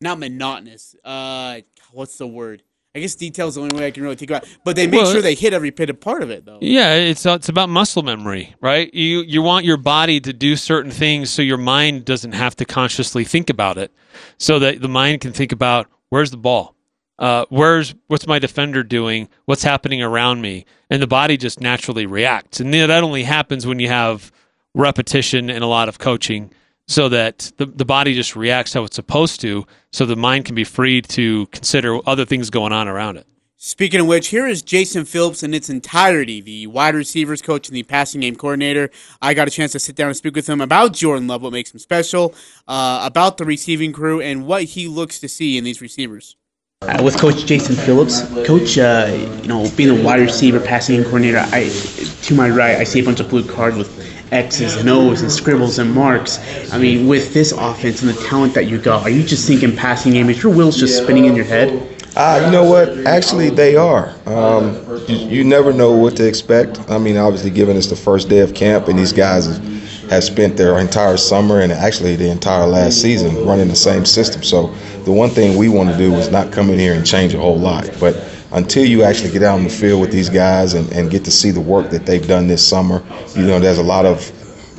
not 0.00 0.18
monotonous. 0.18 0.94
Uh, 1.04 1.60
what's 1.92 2.18
the 2.18 2.26
word? 2.26 2.62
I 2.94 3.00
guess 3.00 3.14
detail 3.14 3.48
is 3.48 3.54
the 3.54 3.62
only 3.62 3.74
way 3.78 3.86
I 3.86 3.90
can 3.90 4.02
really 4.02 4.16
think 4.16 4.30
about. 4.30 4.44
It. 4.44 4.58
But 4.64 4.76
they 4.76 4.86
make 4.86 5.00
well, 5.00 5.10
sure 5.10 5.22
they 5.22 5.34
hit 5.34 5.54
every 5.54 5.70
bit 5.70 5.88
of 5.88 5.98
part 5.98 6.22
of 6.22 6.30
it, 6.30 6.44
though. 6.44 6.58
Yeah, 6.60 6.94
it's 6.94 7.24
it's 7.24 7.48
about 7.48 7.70
muscle 7.70 8.02
memory, 8.02 8.54
right? 8.60 8.92
You 8.92 9.22
you 9.22 9.40
want 9.40 9.64
your 9.64 9.78
body 9.78 10.20
to 10.20 10.32
do 10.34 10.56
certain 10.56 10.90
things 10.90 11.30
so 11.30 11.40
your 11.40 11.56
mind 11.56 12.04
doesn't 12.04 12.32
have 12.32 12.54
to 12.56 12.66
consciously 12.66 13.24
think 13.24 13.48
about 13.48 13.78
it, 13.78 13.92
so 14.36 14.58
that 14.58 14.82
the 14.82 14.90
mind 14.90 15.22
can 15.22 15.32
think 15.32 15.52
about 15.52 15.86
where's 16.10 16.30
the 16.30 16.36
ball, 16.36 16.74
uh, 17.18 17.44
where's 17.50 17.94
what's 18.08 18.26
my 18.26 18.38
defender 18.38 18.82
doing? 18.82 19.28
What's 19.44 19.62
happening 19.62 20.02
around 20.02 20.40
me? 20.40 20.64
And 20.90 21.00
the 21.00 21.06
body 21.06 21.36
just 21.36 21.60
naturally 21.60 22.06
reacts. 22.06 22.60
And 22.60 22.72
that 22.74 22.90
only 22.90 23.22
happens 23.22 23.66
when 23.66 23.78
you 23.78 23.88
have 23.88 24.32
repetition 24.74 25.50
and 25.50 25.62
a 25.62 25.66
lot 25.66 25.88
of 25.88 25.98
coaching, 25.98 26.52
so 26.88 27.08
that 27.10 27.52
the 27.58 27.66
the 27.66 27.84
body 27.84 28.14
just 28.14 28.34
reacts 28.34 28.72
how 28.72 28.84
it's 28.84 28.96
supposed 28.96 29.40
to, 29.42 29.66
so 29.92 30.06
the 30.06 30.16
mind 30.16 30.46
can 30.46 30.54
be 30.54 30.64
free 30.64 31.02
to 31.02 31.46
consider 31.46 31.98
other 32.08 32.24
things 32.24 32.50
going 32.50 32.72
on 32.72 32.88
around 32.88 33.16
it. 33.16 33.26
Speaking 33.64 34.00
of 34.00 34.08
which, 34.08 34.26
here 34.28 34.48
is 34.48 34.60
Jason 34.60 35.04
Phillips 35.04 35.44
in 35.44 35.54
its 35.54 35.70
entirety, 35.70 36.40
the 36.40 36.66
wide 36.66 36.96
receivers 36.96 37.40
coach 37.40 37.68
and 37.68 37.76
the 37.76 37.84
passing 37.84 38.22
game 38.22 38.34
coordinator. 38.34 38.90
I 39.20 39.34
got 39.34 39.46
a 39.46 39.52
chance 39.52 39.70
to 39.70 39.78
sit 39.78 39.94
down 39.94 40.08
and 40.08 40.16
speak 40.16 40.34
with 40.34 40.48
him 40.48 40.60
about 40.60 40.94
Jordan 40.94 41.28
Love, 41.28 41.42
what 41.42 41.52
makes 41.52 41.72
him 41.72 41.78
special, 41.78 42.34
uh, 42.66 43.02
about 43.04 43.36
the 43.36 43.44
receiving 43.44 43.92
crew, 43.92 44.20
and 44.20 44.48
what 44.48 44.64
he 44.64 44.88
looks 44.88 45.20
to 45.20 45.28
see 45.28 45.56
in 45.56 45.62
these 45.62 45.80
receivers. 45.80 46.34
Uh, 46.82 47.00
with 47.02 47.16
Coach 47.16 47.46
Jason 47.46 47.76
Phillips. 47.76 48.22
Coach, 48.44 48.76
uh, 48.76 49.08
you 49.42 49.48
know, 49.48 49.70
being 49.76 50.00
a 50.00 50.02
wide 50.02 50.20
receiver, 50.20 50.58
passing 50.58 51.02
coordinator, 51.04 51.38
I 51.38 51.68
to 51.68 52.34
my 52.34 52.50
right, 52.50 52.76
I 52.76 52.84
see 52.84 53.00
a 53.00 53.04
bunch 53.04 53.20
of 53.20 53.28
blue 53.28 53.44
cards 53.44 53.76
with 53.76 54.02
X's 54.32 54.76
and 54.76 54.88
O's 54.88 55.22
and 55.22 55.30
scribbles 55.30 55.78
and 55.78 55.94
marks. 55.94 56.38
I 56.72 56.78
mean, 56.78 57.06
with 57.06 57.34
this 57.34 57.52
offense 57.52 58.02
and 58.02 58.10
the 58.10 58.20
talent 58.24 58.54
that 58.54 58.66
you 58.66 58.78
got, 58.78 59.02
are 59.02 59.10
you 59.10 59.22
just 59.22 59.46
thinking 59.46 59.76
passing 59.76 60.12
game? 60.12 60.28
Is 60.30 60.42
your 60.42 60.54
wheels 60.54 60.76
just 60.76 61.02
spinning 61.02 61.26
in 61.26 61.36
your 61.36 61.44
head? 61.44 61.88
Uh, 62.14 62.42
you 62.44 62.50
know 62.50 62.64
what? 62.64 63.06
Actually, 63.06 63.48
they 63.48 63.76
are. 63.76 64.14
Um, 64.26 64.74
you, 65.08 65.16
you, 65.16 65.44
never 65.44 65.72
know 65.72 65.92
what 65.92 66.14
to 66.16 66.26
expect. 66.26 66.78
I 66.90 66.98
mean, 66.98 67.16
obviously, 67.16 67.50
given 67.50 67.76
it's 67.76 67.86
the 67.86 67.96
first 67.96 68.28
day 68.28 68.40
of 68.40 68.52
camp 68.54 68.88
and 68.88 68.98
these 68.98 69.14
guys 69.14 69.46
have, 69.46 69.71
have 70.12 70.24
spent 70.24 70.56
their 70.56 70.78
entire 70.78 71.16
summer 71.16 71.60
and 71.60 71.72
actually 71.72 72.16
the 72.16 72.30
entire 72.30 72.66
last 72.66 73.00
season 73.00 73.46
running 73.46 73.68
the 73.68 73.76
same 73.76 74.04
system. 74.04 74.42
So 74.42 74.68
the 75.04 75.12
one 75.12 75.30
thing 75.30 75.56
we 75.56 75.68
want 75.68 75.90
to 75.90 75.96
do 75.96 76.14
is 76.14 76.30
not 76.30 76.52
come 76.52 76.70
in 76.70 76.78
here 76.78 76.94
and 76.94 77.06
change 77.06 77.34
a 77.34 77.38
whole 77.38 77.58
lot. 77.58 77.90
But 77.98 78.22
until 78.52 78.84
you 78.84 79.02
actually 79.02 79.30
get 79.30 79.42
out 79.42 79.54
on 79.54 79.64
the 79.64 79.70
field 79.70 80.00
with 80.00 80.12
these 80.12 80.28
guys 80.28 80.74
and, 80.74 80.90
and 80.92 81.10
get 81.10 81.24
to 81.24 81.30
see 81.30 81.50
the 81.50 81.60
work 81.60 81.90
that 81.90 82.04
they've 82.04 82.26
done 82.26 82.46
this 82.46 82.66
summer, 82.66 83.02
you 83.34 83.46
know, 83.46 83.58
there's 83.58 83.78
a 83.78 83.82
lot 83.82 84.04
of 84.04 84.20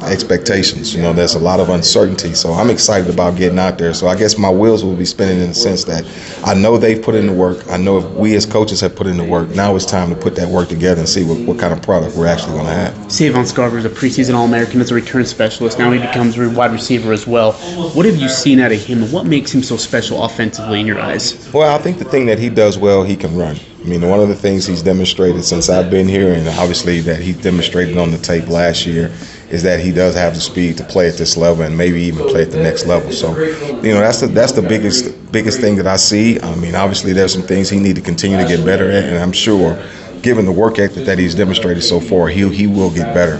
expectations. 0.09 0.95
You 0.95 1.01
know, 1.01 1.13
there's 1.13 1.35
a 1.35 1.39
lot 1.39 1.59
of 1.59 1.69
uncertainty. 1.69 2.33
So 2.33 2.53
I'm 2.53 2.69
excited 2.69 3.11
about 3.13 3.37
getting 3.37 3.59
out 3.59 3.77
there. 3.77 3.93
So 3.93 4.07
I 4.07 4.15
guess 4.15 4.37
my 4.37 4.49
wheels 4.49 4.83
will 4.83 4.95
be 4.95 5.05
spinning 5.05 5.39
in 5.41 5.49
the 5.49 5.53
sense 5.53 5.83
that 5.85 6.05
I 6.45 6.53
know 6.53 6.77
they've 6.77 7.01
put 7.01 7.15
in 7.15 7.27
the 7.27 7.33
work. 7.33 7.67
I 7.69 7.77
know 7.77 7.97
if 7.97 8.05
we 8.11 8.35
as 8.35 8.45
coaches 8.45 8.81
have 8.81 8.95
put 8.95 9.07
in 9.07 9.17
the 9.17 9.23
work. 9.23 9.49
Now 9.49 9.75
it's 9.75 9.85
time 9.85 10.09
to 10.09 10.15
put 10.15 10.35
that 10.35 10.47
work 10.47 10.69
together 10.69 10.99
and 10.99 11.09
see 11.09 11.23
what, 11.23 11.39
what 11.47 11.59
kind 11.59 11.73
of 11.73 11.81
product 11.81 12.15
we're 12.15 12.27
actually 12.27 12.53
going 12.53 12.65
to 12.65 12.73
have. 12.73 13.11
Savon 13.11 13.45
Scarver 13.45 13.77
is 13.77 13.85
a 13.85 13.89
preseason 13.89 14.35
All 14.35 14.45
American 14.45 14.81
as 14.81 14.91
a 14.91 14.95
return 14.95 15.25
specialist. 15.25 15.79
Now 15.79 15.91
he 15.91 15.99
becomes 15.99 16.37
a 16.37 16.49
wide 16.49 16.71
receiver 16.71 17.11
as 17.11 17.27
well. 17.27 17.53
What 17.93 18.05
have 18.05 18.17
you 18.17 18.29
seen 18.29 18.59
out 18.59 18.71
of 18.71 18.83
him 18.83 19.03
and 19.03 19.11
what 19.13 19.25
makes 19.25 19.53
him 19.53 19.63
so 19.63 19.77
special 19.77 20.23
offensively 20.23 20.79
in 20.79 20.85
your 20.85 20.99
eyes? 20.99 21.51
Well, 21.53 21.73
I 21.73 21.81
think 21.81 21.97
the 21.97 22.05
thing 22.05 22.25
that 22.27 22.39
he 22.39 22.49
does 22.49 22.77
well, 22.77 23.03
he 23.03 23.15
can 23.15 23.35
run. 23.35 23.57
I 23.83 23.85
mean, 23.85 24.07
one 24.07 24.21
of 24.21 24.29
the 24.29 24.35
things 24.35 24.65
he's 24.65 24.81
demonstrated 24.81 25.43
since 25.43 25.69
I've 25.69 25.89
been 25.89 26.07
here, 26.07 26.33
and 26.33 26.47
obviously 26.47 27.01
that 27.01 27.19
he 27.19 27.33
demonstrated 27.33 27.97
on 27.97 28.11
the 28.11 28.17
tape 28.17 28.47
last 28.47 28.85
year, 28.85 29.13
is 29.53 29.61
that 29.61 29.79
he 29.79 29.91
does 29.91 30.15
have 30.15 30.33
the 30.33 30.41
speed 30.41 30.75
to 30.75 30.83
play 30.83 31.07
at 31.07 31.15
this 31.15 31.37
level 31.37 31.63
and 31.63 31.77
maybe 31.77 32.01
even 32.01 32.27
play 32.27 32.41
at 32.41 32.49
the 32.49 32.57
next 32.57 32.87
level. 32.87 33.11
So, 33.11 33.39
you 33.39 33.93
know, 33.93 33.99
that's 33.99 34.19
the 34.19 34.27
that's 34.27 34.51
the 34.51 34.63
biggest 34.63 35.31
biggest 35.31 35.61
thing 35.61 35.75
that 35.75 35.85
I 35.85 35.95
see. 35.97 36.41
I 36.41 36.55
mean, 36.55 36.73
obviously 36.73 37.13
there's 37.13 37.31
some 37.31 37.43
things 37.43 37.69
he 37.69 37.79
need 37.79 37.95
to 37.95 38.01
continue 38.01 38.37
to 38.37 38.47
get 38.47 38.65
better 38.65 38.89
at, 38.89 39.03
and 39.03 39.17
I'm 39.19 39.31
sure, 39.31 39.79
given 40.23 40.45
the 40.45 40.51
work 40.51 40.79
ethic 40.79 41.05
that 41.05 41.19
he's 41.19 41.35
demonstrated 41.35 41.83
so 41.83 41.99
far, 41.99 42.29
he 42.29 42.49
he 42.49 42.65
will 42.65 42.89
get 42.89 43.13
better. 43.13 43.39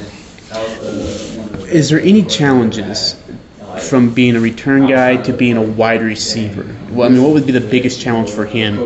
Is 1.68 1.90
there 1.90 2.00
any 2.00 2.22
challenges 2.24 3.16
from 3.84 4.14
being 4.14 4.36
a 4.36 4.40
return 4.40 4.88
guy 4.88 5.18
to 5.24 5.34
being 5.34 5.58
a 5.58 5.62
wide 5.62 6.02
receiver? 6.02 6.66
Well, 6.92 7.08
I 7.08 7.12
mean, 7.12 7.24
what 7.24 7.34
would 7.34 7.46
be 7.46 7.52
the 7.52 7.62
biggest 7.62 8.02
challenge 8.02 8.30
for 8.30 8.46
him 8.46 8.78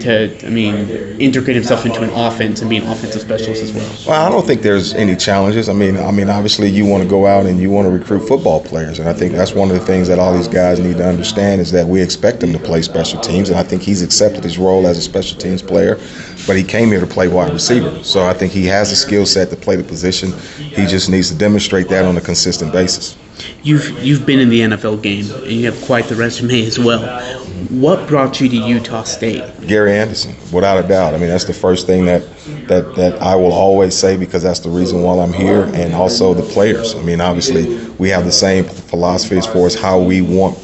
to, 0.00 0.46
I 0.46 0.50
mean, 0.50 0.88
integrate 1.20 1.54
himself 1.54 1.84
into 1.84 2.02
an 2.02 2.10
offense 2.10 2.60
and 2.60 2.70
be 2.70 2.78
an 2.78 2.86
offensive 2.86 3.20
specialist 3.20 3.62
as 3.62 3.72
well? 3.72 3.96
Well, 4.06 4.26
I 4.26 4.30
don't 4.30 4.46
think 4.46 4.62
there's 4.62 4.94
any 4.94 5.16
challenges. 5.16 5.68
I 5.68 5.72
mean, 5.72 5.96
I 5.96 6.10
mean, 6.10 6.30
obviously, 6.30 6.68
you 6.68 6.86
want 6.86 7.02
to 7.02 7.08
go 7.08 7.26
out 7.26 7.46
and 7.46 7.60
you 7.60 7.70
want 7.70 7.86
to 7.86 7.90
recruit 7.90 8.26
football 8.26 8.60
players, 8.60 8.98
and 8.98 9.08
I 9.08 9.12
think 9.12 9.32
that's 9.32 9.52
one 9.52 9.70
of 9.70 9.78
the 9.78 9.84
things 9.84 10.08
that 10.08 10.18
all 10.18 10.34
these 10.34 10.48
guys 10.48 10.80
need 10.80 10.96
to 10.96 11.06
understand 11.06 11.60
is 11.60 11.70
that 11.72 11.86
we 11.86 12.00
expect 12.00 12.40
them 12.40 12.52
to 12.52 12.58
play 12.58 12.82
special 12.82 13.20
teams, 13.20 13.50
and 13.50 13.58
I 13.58 13.62
think 13.62 13.82
he's 13.82 14.02
accepted 14.02 14.44
his 14.44 14.58
role 14.58 14.86
as 14.86 14.98
a 14.98 15.02
special 15.02 15.38
teams 15.38 15.62
player. 15.62 16.00
But 16.46 16.56
he 16.56 16.64
came 16.64 16.88
here 16.88 17.00
to 17.00 17.06
play 17.06 17.28
wide 17.28 17.52
receiver, 17.52 18.02
so 18.02 18.26
I 18.26 18.34
think 18.34 18.52
he 18.52 18.66
has 18.66 18.90
the 18.90 18.96
skill 18.96 19.26
set 19.26 19.50
to 19.50 19.56
play 19.56 19.76
the 19.76 19.84
position. 19.84 20.32
He 20.58 20.86
just 20.86 21.08
needs 21.08 21.30
to 21.30 21.36
demonstrate 21.36 21.88
that 21.88 22.04
on 22.04 22.16
a 22.16 22.20
consistent 22.20 22.72
basis. 22.72 23.16
You've 23.62 24.02
you've 24.02 24.26
been 24.26 24.38
in 24.38 24.48
the 24.48 24.60
NFL 24.60 25.02
game 25.02 25.30
and 25.30 25.52
you 25.52 25.70
have 25.70 25.80
quite 25.84 26.06
the 26.06 26.14
resume 26.14 26.64
as 26.66 26.78
well. 26.78 27.20
What 27.68 28.08
brought 28.08 28.40
you 28.40 28.48
to 28.48 28.56
Utah 28.56 29.04
State? 29.04 29.42
Gary 29.66 29.96
Anderson, 29.96 30.34
without 30.52 30.84
a 30.84 30.86
doubt. 30.86 31.14
I 31.14 31.18
mean, 31.18 31.28
that's 31.28 31.44
the 31.44 31.54
first 31.54 31.86
thing 31.86 32.04
that 32.06 32.22
that 32.68 32.94
that 32.96 33.20
I 33.22 33.34
will 33.34 33.52
always 33.52 33.96
say 33.96 34.16
because 34.16 34.42
that's 34.42 34.60
the 34.60 34.70
reason 34.70 35.02
why 35.02 35.18
I'm 35.18 35.32
here, 35.32 35.64
and 35.74 35.94
also 35.94 36.34
the 36.34 36.42
players. 36.42 36.94
I 36.94 37.02
mean, 37.02 37.20
obviously 37.20 37.88
we 37.98 38.08
have 38.10 38.24
the 38.24 38.32
same 38.32 38.64
philosophy 38.64 39.38
as 39.38 39.46
far 39.46 39.66
as 39.66 39.74
how 39.74 40.00
we 40.00 40.20
want 40.20 40.58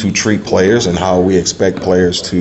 to 0.00 0.12
treat 0.12 0.44
players 0.44 0.86
and 0.86 0.98
how 0.98 1.20
we 1.20 1.36
expect 1.36 1.78
players 1.78 2.20
to 2.22 2.38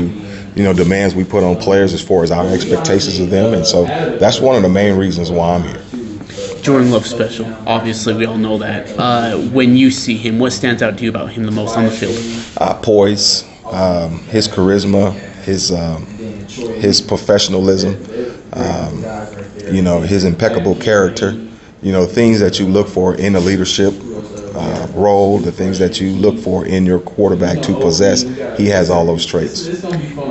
you 0.56 0.64
know 0.64 0.74
demands 0.74 1.16
we 1.16 1.24
put 1.24 1.44
on 1.44 1.56
players 1.56 1.94
as 1.94 2.02
far 2.02 2.24
as 2.24 2.32
our 2.32 2.48
expectations 2.48 3.20
of 3.20 3.30
them 3.30 3.54
and 3.54 3.66
so 3.66 3.86
that's 4.20 4.40
one 4.40 4.56
of 4.56 4.62
the 4.62 4.70
main 4.70 4.98
reasons 4.98 5.32
why 5.32 5.56
i'm 5.56 5.64
here 5.64 5.83
Jordan 6.64 6.92
Love 6.92 7.06
special. 7.06 7.46
Obviously, 7.68 8.14
we 8.14 8.26
all 8.26 8.38
know 8.38 8.58
that. 8.58 8.98
Uh, 8.98 9.38
when 9.50 9.76
you 9.76 9.92
see 9.92 10.16
him, 10.16 10.40
what 10.40 10.54
stands 10.54 10.82
out 10.82 10.98
to 10.98 11.04
you 11.04 11.10
about 11.10 11.30
him 11.30 11.44
the 11.44 11.52
most 11.52 11.76
on 11.76 11.84
the 11.84 11.92
field? 11.92 12.18
Uh, 12.58 12.74
poise, 12.82 13.44
um, 13.66 14.20
his 14.24 14.48
charisma, 14.48 15.12
his 15.44 15.74
um, 15.74 16.06
his 16.06 17.02
professionalism, 17.02 17.96
um, 18.54 19.04
you 19.74 19.82
know, 19.82 20.00
his 20.00 20.24
impeccable 20.24 20.76
character. 20.76 21.32
You 21.82 21.92
know, 21.92 22.06
things 22.06 22.40
that 22.40 22.60
you 22.62 22.68
look 22.68 22.88
for 22.88 23.16
in 23.16 23.36
a 23.36 23.42
leadership 23.42 23.94
uh, 24.56 24.88
role, 24.94 25.40
the 25.40 25.52
things 25.52 25.80
that 25.80 26.00
you 26.00 26.12
look 26.12 26.40
for 26.40 26.66
in 26.66 26.86
your 26.86 27.00
quarterback 27.00 27.62
to 27.64 27.74
possess. 27.74 28.22
He 28.58 28.68
has 28.68 28.90
all 28.90 29.06
those 29.06 29.26
traits. 29.26 29.68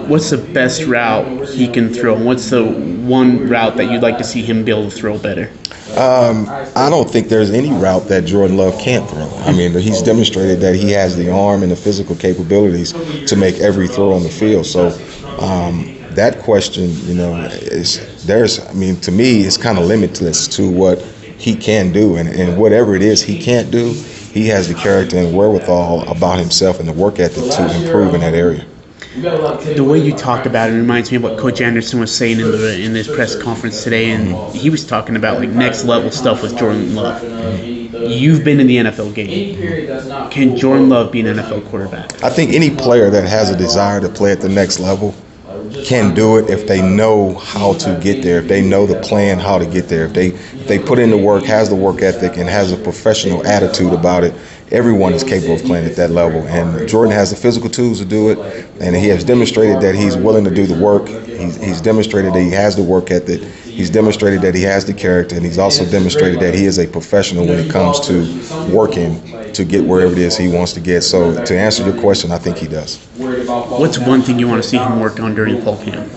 What's 0.08 0.30
the 0.30 0.38
best 0.38 0.84
route 0.84 1.50
he 1.50 1.68
can 1.68 1.92
throw? 1.92 2.18
What's 2.18 2.48
the 2.48 2.64
one 2.64 3.50
route 3.50 3.76
that 3.76 3.90
you'd 3.90 4.00
like 4.00 4.16
to 4.16 4.24
see 4.24 4.40
him 4.40 4.64
be 4.64 4.70
able 4.70 4.88
to 4.88 4.96
throw 4.96 5.18
better? 5.18 5.50
Um, 5.96 6.46
I 6.74 6.88
don't 6.88 7.08
think 7.08 7.28
there's 7.28 7.50
any 7.50 7.70
route 7.70 8.08
that 8.08 8.24
Jordan 8.24 8.56
Love 8.56 8.80
can't 8.80 9.08
throw. 9.08 9.28
I 9.44 9.52
mean, 9.52 9.72
he's 9.72 10.00
demonstrated 10.02 10.60
that 10.60 10.74
he 10.74 10.90
has 10.92 11.16
the 11.16 11.30
arm 11.30 11.62
and 11.62 11.70
the 11.70 11.76
physical 11.76 12.16
capabilities 12.16 12.92
to 13.26 13.36
make 13.36 13.58
every 13.58 13.88
throw 13.88 14.12
on 14.12 14.22
the 14.22 14.30
field. 14.30 14.64
So 14.64 14.88
um, 15.38 15.94
that 16.14 16.38
question, 16.40 16.90
you 17.06 17.14
know, 17.14 17.34
is 17.44 18.26
there's. 18.26 18.66
I 18.66 18.72
mean, 18.72 18.96
to 19.00 19.12
me, 19.12 19.42
it's 19.42 19.56
kind 19.58 19.78
of 19.78 19.84
limitless 19.84 20.48
to 20.48 20.70
what 20.70 21.00
he 21.38 21.54
can 21.54 21.92
do, 21.92 22.16
and, 22.16 22.28
and 22.28 22.56
whatever 22.56 22.94
it 22.94 23.02
is 23.02 23.22
he 23.22 23.42
can't 23.42 23.70
do, 23.70 23.92
he 23.92 24.46
has 24.48 24.68
the 24.68 24.74
character 24.74 25.18
and 25.18 25.36
wherewithal 25.36 26.08
about 26.08 26.38
himself 26.38 26.80
and 26.80 26.88
the 26.88 26.92
work 26.92 27.18
ethic 27.18 27.50
to 27.52 27.84
improve 27.84 28.14
in 28.14 28.20
that 28.20 28.34
area. 28.34 28.64
The 29.14 29.84
way 29.86 29.98
you 29.98 30.14
talked 30.14 30.46
about 30.46 30.70
it 30.70 30.74
reminds 30.74 31.10
me 31.10 31.18
of 31.18 31.22
what 31.22 31.38
Coach 31.38 31.60
Anderson 31.60 32.00
was 32.00 32.16
saying 32.16 32.40
in 32.40 32.50
the 32.50 32.80
in 32.80 32.94
this 32.94 33.06
press 33.06 33.40
conference 33.40 33.84
today, 33.84 34.10
and 34.10 34.34
he 34.54 34.70
was 34.70 34.86
talking 34.86 35.16
about 35.16 35.38
like 35.38 35.50
next 35.50 35.84
level 35.84 36.10
stuff 36.10 36.42
with 36.42 36.56
Jordan 36.56 36.94
Love. 36.94 37.22
You've 37.92 38.42
been 38.42 38.58
in 38.58 38.66
the 38.66 38.76
NFL 38.78 39.14
game. 39.14 40.30
Can 40.30 40.56
Jordan 40.56 40.88
Love 40.88 41.12
be 41.12 41.20
an 41.20 41.26
NFL 41.26 41.68
quarterback? 41.68 42.22
I 42.24 42.30
think 42.30 42.52
any 42.54 42.70
player 42.70 43.10
that 43.10 43.24
has 43.28 43.50
a 43.50 43.56
desire 43.56 44.00
to 44.00 44.08
play 44.08 44.32
at 44.32 44.40
the 44.40 44.48
next 44.48 44.80
level 44.80 45.14
can 45.84 46.14
do 46.14 46.38
it 46.38 46.48
if 46.48 46.66
they 46.66 46.80
know 46.80 47.34
how 47.34 47.74
to 47.74 47.98
get 48.02 48.22
there, 48.22 48.38
if 48.38 48.48
they 48.48 48.62
know 48.62 48.86
the 48.86 48.98
plan 49.00 49.38
how 49.38 49.58
to 49.58 49.66
get 49.66 49.88
there, 49.88 50.06
if 50.06 50.14
they 50.14 50.28
if 50.28 50.66
they 50.66 50.78
put 50.78 50.98
in 50.98 51.10
the 51.10 51.18
work, 51.18 51.44
has 51.44 51.68
the 51.68 51.76
work 51.76 52.00
ethic, 52.02 52.38
and 52.38 52.48
has 52.48 52.72
a 52.72 52.76
professional 52.76 53.46
attitude 53.46 53.92
about 53.92 54.24
it. 54.24 54.32
Everyone 54.72 55.12
is 55.12 55.22
capable 55.22 55.56
of 55.56 55.62
playing 55.64 55.84
at 55.84 55.96
that 55.96 56.10
level, 56.10 56.46
and 56.46 56.88
Jordan 56.88 57.12
has 57.12 57.28
the 57.28 57.36
physical 57.36 57.68
tools 57.68 57.98
to 57.98 58.06
do 58.06 58.30
it, 58.30 58.38
and 58.80 58.96
he 58.96 59.08
has 59.08 59.22
demonstrated 59.22 59.82
that 59.82 59.94
he's 59.94 60.16
willing 60.16 60.44
to 60.44 60.50
do 60.50 60.64
the 60.66 60.74
work. 60.74 61.08
He's, 61.08 61.62
he's 61.62 61.80
demonstrated 61.82 62.32
that 62.32 62.40
he 62.40 62.50
has 62.52 62.74
the 62.74 62.82
work 62.82 63.10
ethic. 63.10 63.42
He's 63.42 63.90
demonstrated 63.90 64.40
that 64.40 64.54
he 64.54 64.62
has 64.62 64.86
the 64.86 64.94
character, 64.94 65.36
and 65.36 65.44
he's 65.44 65.58
also 65.58 65.84
demonstrated 65.84 66.40
that 66.40 66.54
he 66.54 66.64
is 66.64 66.78
a 66.78 66.86
professional 66.86 67.46
when 67.46 67.58
it 67.58 67.70
comes 67.70 68.00
to 68.08 68.74
working 68.74 69.20
to 69.52 69.66
get 69.66 69.84
wherever 69.84 70.12
it 70.12 70.18
is 70.18 70.38
he 70.38 70.48
wants 70.48 70.72
to 70.72 70.80
get. 70.80 71.02
So, 71.02 71.44
to 71.44 71.58
answer 71.58 71.84
your 71.84 72.00
question, 72.00 72.32
I 72.32 72.38
think 72.38 72.56
he 72.56 72.66
does. 72.66 72.96
What's 73.18 73.98
one 73.98 74.22
thing 74.22 74.38
you 74.38 74.48
want 74.48 74.62
to 74.62 74.68
see 74.68 74.78
him 74.78 74.98
work 74.98 75.20
on 75.20 75.34
during 75.34 75.60
fall 75.60 75.76
camp? 75.84 76.10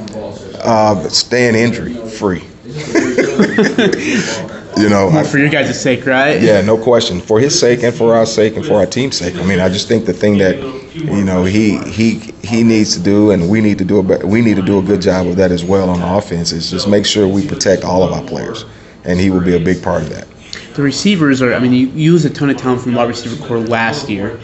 Uh, 0.64 1.10
staying 1.10 1.56
injury 1.56 1.94
free. 1.94 2.46
you 4.78 4.90
know, 4.90 5.10
I, 5.10 5.24
for 5.24 5.38
your 5.38 5.50
guys' 5.50 5.80
sake, 5.80 6.06
right? 6.06 6.42
Yeah, 6.42 6.62
no 6.62 6.78
question. 6.78 7.22
For 7.22 7.40
his 7.40 7.58
sake 7.58 7.84
and 7.84 7.96
for 7.96 8.16
our 8.16 8.26
sake 8.26 8.56
and 8.56 8.66
for 8.66 8.76
our 8.76 8.86
team's 8.86 9.18
sake. 9.18 9.36
I 9.36 9.44
mean, 9.44 9.60
I 9.60 9.70
just 9.70 9.88
think 9.88 10.06
the 10.06 10.14
thing 10.14 10.38
that 10.40 10.58
you 10.94 11.24
know 11.24 11.44
he 11.44 11.78
he 11.90 12.20
he 12.44 12.64
needs 12.64 12.96
to 12.98 13.04
do, 13.04 13.32
and 13.32 13.50
we 13.50 13.62
need 13.62 13.78
to 13.78 13.86
do 13.86 14.00
a 14.00 14.26
we 14.26 14.42
need 14.42 14.56
to 14.56 14.62
do 14.62 14.80
a 14.80 14.82
good 14.82 15.02
job 15.02 15.28
of 15.28 15.36
that 15.38 15.52
as 15.52 15.64
well 15.64 15.90
on 15.90 16.02
offense. 16.02 16.52
Is 16.52 16.72
just 16.72 16.88
make 16.88 17.06
sure 17.06 17.28
we 17.28 17.48
protect 17.48 17.84
all 17.84 18.04
of 18.04 18.12
our 18.12 18.24
players, 18.24 18.66
and 19.04 19.20
he 19.20 19.30
will 19.30 19.42
be 19.42 19.56
a 19.56 19.60
big 19.60 19.82
part 19.82 20.04
of 20.04 20.10
that. 20.10 20.28
The 20.76 20.82
receivers 20.82 21.42
are. 21.42 21.54
I 21.54 21.60
mean, 21.60 21.72
you 21.72 21.88
used 21.88 22.26
a 22.26 22.30
ton 22.30 22.50
of 22.50 22.58
talent 22.58 22.82
from 22.82 22.92
the 22.92 22.98
wide 22.98 23.08
receiver 23.08 23.46
core 23.48 23.60
last 23.60 24.10
year. 24.10 24.40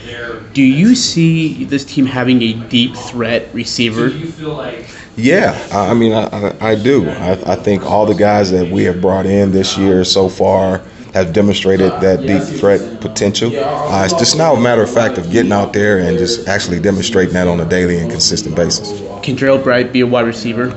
Do 0.54 0.63
you 0.63 0.96
see 0.96 1.65
this 1.65 1.84
team 1.84 2.06
having 2.06 2.41
a 2.41 2.54
deep 2.54 2.96
threat 2.96 3.54
receiver? 3.54 4.10
Yeah, 5.17 5.67
I 5.71 5.93
mean, 5.93 6.13
I, 6.13 6.56
I 6.65 6.76
do. 6.76 7.10
I, 7.10 7.32
I 7.52 7.56
think 7.56 7.84
all 7.84 8.06
the 8.06 8.13
guys 8.13 8.50
that 8.52 8.71
we 8.71 8.84
have 8.84 9.02
brought 9.02 9.26
in 9.26 9.52
this 9.52 9.78
year 9.78 10.04
so 10.04 10.30
far 10.30 10.82
have 11.13 11.34
demonstrated 11.34 11.91
that 12.02 12.21
deep 12.21 12.41
threat 12.60 13.02
potential. 13.02 13.52
Uh, 13.58 14.06
it's 14.06 14.13
just 14.13 14.38
now 14.38 14.56
a 14.56 14.60
matter 14.60 14.82
of 14.82 14.91
fact 14.93 15.17
of 15.17 15.30
getting 15.30 15.52
out 15.52 15.74
there 15.74 16.00
and 16.00 16.17
just 16.17 16.47
actually 16.47 16.80
demonstrating 16.80 17.34
that 17.34 17.47
on 17.47 17.60
a 17.60 17.65
daily 17.65 17.97
and 17.97 18.10
consistent 18.10 18.56
basis. 18.56 18.89
Can 19.21 19.36
Gerold 19.36 19.63
Bright 19.63 19.91
be 19.91 20.00
a 20.02 20.08
wide 20.08 20.26
receiver? 20.26 20.69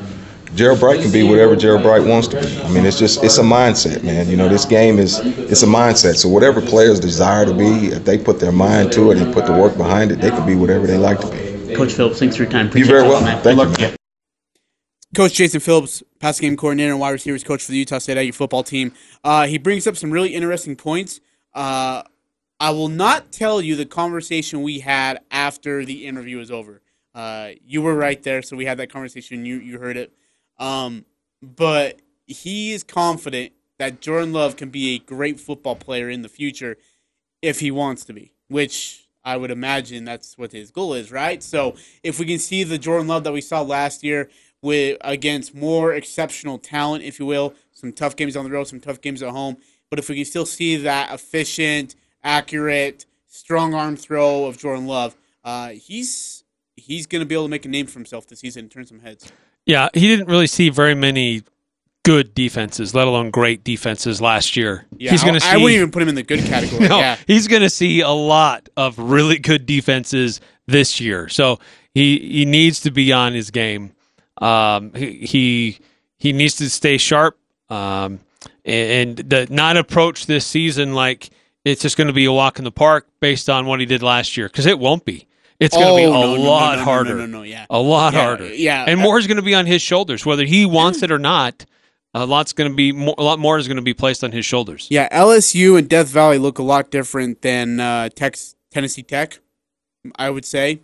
Gerold 0.57 0.81
Bright 0.81 1.01
can 1.01 1.13
be 1.13 1.23
whatever 1.23 1.57
Gerold 1.57 1.83
Bright 1.83 2.05
wants 2.05 2.29
to 2.29 2.41
be. 2.41 2.63
I 2.63 2.71
mean, 2.71 2.85
it's 2.85 2.99
just 2.99 3.25
it's 3.25 3.39
a 3.39 3.43
mindset, 3.43 4.05
man. 4.05 4.29
You 4.29 4.37
know, 4.37 4.49
this 4.49 4.65
game 4.65 4.99
is 4.99 5.19
it's 5.19 5.63
a 5.63 5.67
mindset. 5.67 6.15
So 6.17 6.29
whatever 6.29 6.61
players 6.61 7.01
desire 7.01 7.45
to 7.45 7.55
be, 7.55 7.89
if 7.89 8.05
they 8.05 8.19
put 8.19 8.39
their 8.39 8.53
mind 8.53 8.93
to 8.93 9.11
it 9.11 9.19
and 9.19 9.33
put 9.33 9.47
the 9.47 9.53
work 9.53 9.77
behind 9.77 10.13
it, 10.13 10.21
they 10.21 10.31
can 10.31 10.47
be 10.47 10.55
whatever 10.55 10.87
they 10.87 10.97
like 10.99 11.21
to 11.21 11.27
be. 11.29 11.75
Coach 11.75 11.93
Phillips, 11.95 12.21
thanks 12.21 12.37
for 12.37 12.45
your 12.45 12.53
time. 12.53 12.69
Appreciate 12.69 12.95
you 12.95 13.01
very 13.01 13.09
well. 13.09 13.21
Man. 13.21 13.43
Thank 13.43 13.81
you. 13.81 13.97
Coach 15.15 15.35
Jason 15.35 15.61
Phillips, 15.61 16.03
pass 16.19 16.41
game 16.41 16.57
coordinator 16.57 16.91
and 16.91 17.01
wide 17.01 17.11
receivers 17.11 17.45
coach 17.45 17.65
for 17.65 17.73
the 17.73 17.79
Utah 17.79 17.99
State 17.99 18.21
IU 18.21 18.33
football 18.33 18.65
team. 18.65 18.93
Uh, 19.23 19.47
he 19.47 19.59
brings 19.59 19.87
up 19.87 19.97
some 19.97 20.11
really 20.11 20.35
interesting 20.35 20.75
points. 20.75 21.21
Uh, 21.55 22.03
I 22.59 22.71
will 22.71 22.89
not 22.89 23.31
tell 23.31 23.61
you 23.61 23.77
the 23.77 23.87
conversation 23.87 24.63
we 24.63 24.81
had 24.81 25.21
after 25.31 25.85
the 25.85 26.07
interview 26.07 26.39
was 26.39 26.51
over. 26.51 26.83
Uh, 27.15 27.51
you 27.65 27.81
were 27.81 27.95
right 27.95 28.21
there, 28.23 28.43
so 28.43 28.57
we 28.57 28.65
had 28.65 28.79
that 28.79 28.91
conversation. 28.91 29.47
You 29.47 29.57
you 29.57 29.79
heard 29.79 29.97
it. 29.97 30.13
Um, 30.59 31.05
but 31.41 32.01
he 32.27 32.73
is 32.73 32.83
confident 32.83 33.53
that 33.79 34.01
Jordan 34.01 34.33
Love 34.33 34.57
can 34.57 34.71
be 34.71 34.97
a 34.97 34.99
great 34.99 35.39
football 35.39 35.77
player 35.77 36.09
in 36.09 36.23
the 36.23 36.29
future 36.29 36.77
if 37.43 37.61
he 37.61 37.71
wants 37.71 38.05
to 38.07 38.13
be, 38.13 38.33
which 38.49 39.07
I 39.25 39.37
would 39.37 39.51
imagine 39.51 40.05
that's 40.05 40.37
what 40.37 40.53
his 40.53 40.71
goal 40.71 40.95
is, 40.95 41.13
right? 41.13 41.43
So 41.43 41.77
if 42.03 42.19
we 42.19 42.27
can 42.27 42.39
see 42.39 42.65
the 42.65 42.79
Jordan 42.79 43.09
Love 43.09 43.25
that 43.25 43.33
we 43.33 43.41
saw 43.41 43.63
last 43.63 44.03
year 44.03 44.29
with 44.65 44.97
against 45.03 45.55
more 45.55 45.93
exceptional 45.95 46.59
talent, 46.59 47.05
if 47.05 47.21
you 47.21 47.27
will. 47.27 47.55
Some 47.73 47.93
tough 47.93 48.17
games 48.17 48.37
on 48.37 48.45
the 48.45 48.51
road, 48.51 48.65
some 48.65 48.81
tough 48.81 49.01
games 49.01 49.23
at 49.23 49.31
home. 49.31 49.59
But 49.91 49.99
if 49.99 50.09
we 50.09 50.17
can 50.17 50.25
still 50.25 50.47
see 50.47 50.77
that 50.77 51.13
efficient, 51.13 51.95
accurate, 52.25 53.07
strong 53.29 53.75
arm 53.75 53.97
throw 53.97 54.47
of 54.47 54.59
Jordan 54.59 54.87
Love, 54.87 55.15
uh, 55.45 55.69
he's 55.69 56.45
he's 56.77 57.07
going 57.07 57.21
to 57.21 57.27
be 57.27 57.35
able 57.35 57.45
to 57.45 57.51
make 57.51 57.65
a 57.65 57.69
name 57.69 57.87
for 57.87 57.99
himself 57.99 58.27
this 58.27 58.41
season 58.41 58.65
and 58.65 58.71
turn 58.71 58.87
some 58.87 59.01
heads. 59.01 59.31
Yeah, 59.67 59.89
he 59.95 60.09
didn't 60.09 60.29
really 60.29 60.47
see 60.47 60.71
very 60.71 60.95
many 60.95 61.43
good 62.05 62.35
defenses, 62.35 62.95
let 62.95 63.07
alone 63.07 63.31
great 63.31 63.65
defenses 63.65 64.21
last 64.21 64.57
year. 64.57 64.87
Yeah, 64.97 65.11
he's 65.11 65.23
going 65.23 65.39
to. 65.39 65.47
I 65.47 65.57
wouldn't 65.57 65.73
even 65.73 65.91
put 65.91 66.03
him 66.03 66.09
in 66.09 66.15
the 66.15 66.23
good 66.23 66.41
category. 66.41 66.89
no, 66.89 66.99
yeah. 66.99 67.17
he's 67.27 67.49
going 67.49 67.63
to 67.63 67.71
see 67.71 68.01
a 68.01 68.11
lot 68.11 68.69
of 68.77 68.99
really 68.99 69.39
good 69.39 69.67
defenses 69.67 70.41
this 70.67 71.01
year. 71.01 71.29
So 71.29 71.59
he 71.95 72.19
he 72.19 72.45
needs 72.47 72.81
to 72.81 72.91
be 72.91 73.13
on 73.13 73.35
his 73.35 73.51
game. 73.51 73.94
Um, 74.39 74.93
he 74.95 75.79
he 76.19 76.33
needs 76.33 76.57
to 76.57 76.69
stay 76.71 76.97
sharp 76.97 77.39
um, 77.71 78.21
and, 78.65 79.19
and 79.19 79.31
the, 79.31 79.47
not 79.51 79.77
approach 79.77 80.27
this 80.27 80.47
season 80.47 80.95
like 80.95 81.31
it's 81.65 81.83
just 81.83 81.97
going 81.97 82.09
to 82.09 82.13
be 82.13 82.25
a 82.25 82.33
walk 82.33 82.59
in 82.59 82.65
the 82.65 82.73
park 82.73 83.09
based 83.21 83.49
on 83.49 83.67
what 83.67 83.81
he 83.81 83.87
did 83.87 84.03
last 84.03 84.37
year 84.37 84.49
because 84.49 84.67
it 84.67 84.79
won't 84.79 85.05
be. 85.05 85.27
It's 85.61 85.77
going 85.77 85.89
to 85.89 85.97
be 85.97 86.03
a 86.03 86.11
no, 86.11 86.35
lot 86.35 86.73
no, 86.73 86.79
no, 86.79 86.85
harder. 86.85 87.15
No, 87.15 87.27
no, 87.27 87.39
no, 87.39 87.43
yeah, 87.43 87.67
a 87.71 87.79
lot 87.79 88.13
yeah, 88.13 88.25
harder. 88.25 88.55
Yeah, 88.55 88.85
and 88.87 89.01
more 89.01 89.19
is 89.19 89.27
going 89.27 89.37
to 89.37 89.43
be 89.43 89.55
on 89.55 89.67
his 89.67 89.81
shoulders, 89.81 90.27
whether 90.27 90.45
he 90.45 90.67
wants 90.67 91.03
it 91.03 91.11
or 91.11 91.19
not. 91.19 91.65
A 92.17 92.27
lot's 92.27 92.53
going 92.53 92.71
to 92.71 92.77
be 92.77 92.93
more, 92.93 93.15
a 93.19 93.25
lot 93.25 93.41
more 93.41 93.59
is 93.59 93.67
going 93.67 93.77
to 93.77 93.83
be 93.83 93.95
placed 93.95 94.23
on 94.23 94.31
his 94.31 94.45
shoulders. 94.45 94.87
Yeah, 94.89 95.09
LSU 95.09 95.77
and 95.77 95.89
Death 95.89 96.09
Valley 96.09 96.39
look 96.39 96.59
a 96.61 96.63
lot 96.63 96.91
different 96.91 97.43
than 97.43 97.81
uh, 97.81 98.09
Texas 98.11 98.55
Tennessee 98.71 99.03
Tech, 99.03 99.39
I 100.17 100.31
would 100.31 100.45
say, 100.45 100.81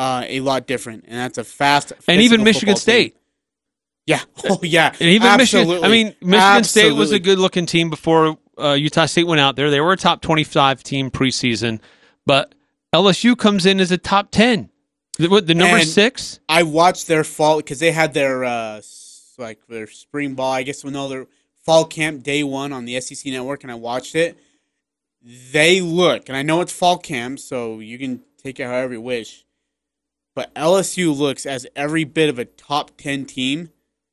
uh, 0.00 0.24
a 0.26 0.40
lot 0.40 0.66
different, 0.66 1.04
and 1.08 1.18
that's 1.18 1.36
a 1.36 1.44
fast 1.44 1.92
and 2.08 2.22
even 2.22 2.42
Michigan 2.42 2.76
State. 2.76 3.12
Team. 3.12 3.20
Yeah. 4.06 4.20
Oh, 4.48 4.58
yeah. 4.62 4.94
And 4.98 5.10
even 5.10 5.28
Absolutely. 5.28 5.74
Michigan. 5.74 5.84
I 5.84 5.92
mean, 5.92 6.06
Michigan 6.22 6.34
Absolutely. 6.34 6.90
State 6.90 6.98
was 6.98 7.12
a 7.12 7.18
good-looking 7.18 7.66
team 7.66 7.90
before 7.90 8.38
uh, 8.58 8.72
Utah 8.72 9.04
State 9.04 9.26
went 9.26 9.42
out 9.42 9.56
there. 9.56 9.70
They 9.70 9.80
were 9.80 9.92
a 9.92 9.98
top 9.98 10.22
twenty-five 10.22 10.82
team 10.82 11.10
preseason, 11.10 11.80
but 12.24 12.54
LSU 12.94 13.36
comes 13.36 13.66
in 13.66 13.78
as 13.78 13.92
a 13.92 13.98
top 13.98 14.30
ten. 14.30 14.70
The, 15.18 15.28
what, 15.28 15.46
the 15.46 15.54
number 15.54 15.76
and 15.76 15.86
six? 15.86 16.40
I 16.48 16.62
watched 16.62 17.06
their 17.06 17.22
fall 17.22 17.58
because 17.58 17.78
they 17.78 17.92
had 17.92 18.14
their 18.14 18.42
uh, 18.42 18.80
like 19.36 19.66
their 19.68 19.86
spring 19.86 20.34
ball. 20.34 20.52
I 20.52 20.62
guess 20.62 20.82
no, 20.82 21.08
their 21.08 21.26
fall 21.62 21.84
camp 21.84 22.22
day 22.22 22.42
one 22.42 22.72
on 22.72 22.86
the 22.86 22.98
SEC 23.02 23.30
network, 23.30 23.64
and 23.64 23.70
I 23.70 23.74
watched 23.74 24.14
it. 24.14 24.38
They 25.52 25.82
look, 25.82 26.30
and 26.30 26.36
I 26.38 26.42
know 26.42 26.62
it's 26.62 26.72
fall 26.72 26.96
camp, 26.96 27.38
so 27.38 27.80
you 27.80 27.98
can 27.98 28.22
take 28.42 28.58
it 28.58 28.64
however 28.64 28.94
you 28.94 29.02
wish. 29.02 29.44
But 30.34 30.54
LSU 30.54 31.16
looks 31.16 31.44
as 31.46 31.66
every 31.74 32.04
bit 32.04 32.28
of 32.28 32.38
a 32.38 32.44
top 32.44 32.92
ten 32.96 33.24
team 33.24 33.70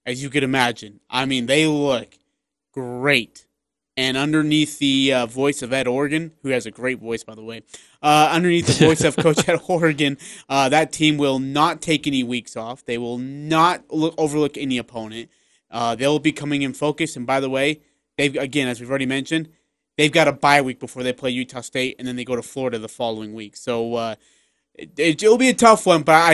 as 0.07 0.23
you 0.23 0.29
could 0.29 0.43
imagine. 0.43 1.01
I 1.09 1.25
mean, 1.25 1.45
they 1.45 1.67
look 1.67 2.17
great. 2.73 3.45
And 3.97 4.15
underneath 4.15 4.79
the 4.79 5.11
uh, 5.11 5.25
voice 5.25 5.61
of 5.61 5.73
Ed 5.73 5.87
Orgeron, 5.87 6.31
who 6.43 6.49
has 6.49 6.65
a 6.65 6.71
great 6.71 6.99
voice, 6.99 7.23
by 7.23 7.35
the 7.35 7.43
way, 7.43 7.63
uh, 8.01 8.29
underneath 8.31 8.67
the 8.67 8.85
voice 8.85 9.03
of 9.03 9.15
Coach 9.17 9.49
Ed 9.49 9.59
Orgeron, 9.59 10.19
uh, 10.47 10.69
that 10.69 10.93
team 10.93 11.17
will 11.17 11.39
not 11.39 11.81
take 11.81 12.07
any 12.07 12.23
weeks 12.23 12.55
off. 12.55 12.85
They 12.85 12.97
will 12.97 13.17
not 13.17 13.83
look, 13.89 14.13
overlook 14.17 14.55
any 14.55 14.77
opponent. 14.77 15.29
Uh, 15.69 15.95
they'll 15.95 16.19
be 16.19 16.31
coming 16.31 16.61
in 16.61 16.73
focus. 16.73 17.15
And 17.17 17.25
by 17.25 17.39
the 17.39 17.49
way, 17.49 17.81
they've 18.17 18.35
again, 18.35 18.67
as 18.67 18.79
we've 18.79 18.89
already 18.89 19.07
mentioned, 19.07 19.49
they've 19.97 20.11
got 20.11 20.27
a 20.27 20.31
bye 20.31 20.61
week 20.61 20.79
before 20.79 21.01
they 21.01 21.11
play 21.11 21.31
Utah 21.31 21.61
State, 21.61 21.95
and 21.99 22.07
then 22.07 22.15
they 22.15 22.23
go 22.23 22.35
to 22.35 22.43
Florida 22.43 22.77
the 22.77 22.87
following 22.87 23.33
week. 23.33 23.57
So 23.57 23.95
uh, 23.95 24.15
it, 24.77 25.21
will 25.23 25.37
be 25.37 25.49
a 25.49 25.53
tough 25.53 25.85
one. 25.85 26.03
But 26.03 26.15
I, 26.15 26.33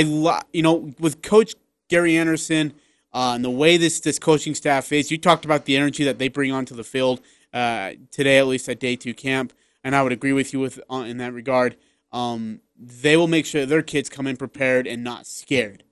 you 0.51 0.61
know, 0.61 0.93
with 0.99 1.21
Coach 1.21 1.55
Gary 1.89 2.17
Anderson 2.17 2.73
uh, 3.13 3.33
and 3.35 3.45
the 3.45 3.49
way 3.49 3.77
this 3.77 3.99
this 3.99 4.19
coaching 4.19 4.55
staff 4.55 4.91
is. 4.91 5.11
You 5.11 5.17
talked 5.17 5.45
about 5.45 5.65
the 5.65 5.77
energy 5.77 6.03
that 6.03 6.17
they 6.17 6.27
bring 6.27 6.51
onto 6.51 6.75
the 6.75 6.83
field 6.83 7.21
uh, 7.53 7.91
today, 8.11 8.39
at 8.39 8.47
least 8.47 8.67
at 8.67 8.79
day 8.79 8.95
two 8.95 9.13
camp, 9.13 9.53
and 9.83 9.95
I 9.95 10.01
would 10.01 10.11
agree 10.11 10.33
with 10.33 10.53
you 10.53 10.59
with 10.59 10.79
uh, 10.91 10.97
in 11.07 11.17
that 11.17 11.33
regard. 11.33 11.77
Um, 12.11 12.61
they 12.77 13.15
will 13.15 13.27
make 13.27 13.45
sure 13.45 13.65
their 13.65 13.81
kids 13.81 14.09
come 14.09 14.27
in 14.27 14.37
prepared 14.37 14.87
and 14.87 15.03
not 15.03 15.25
scared. 15.25 15.82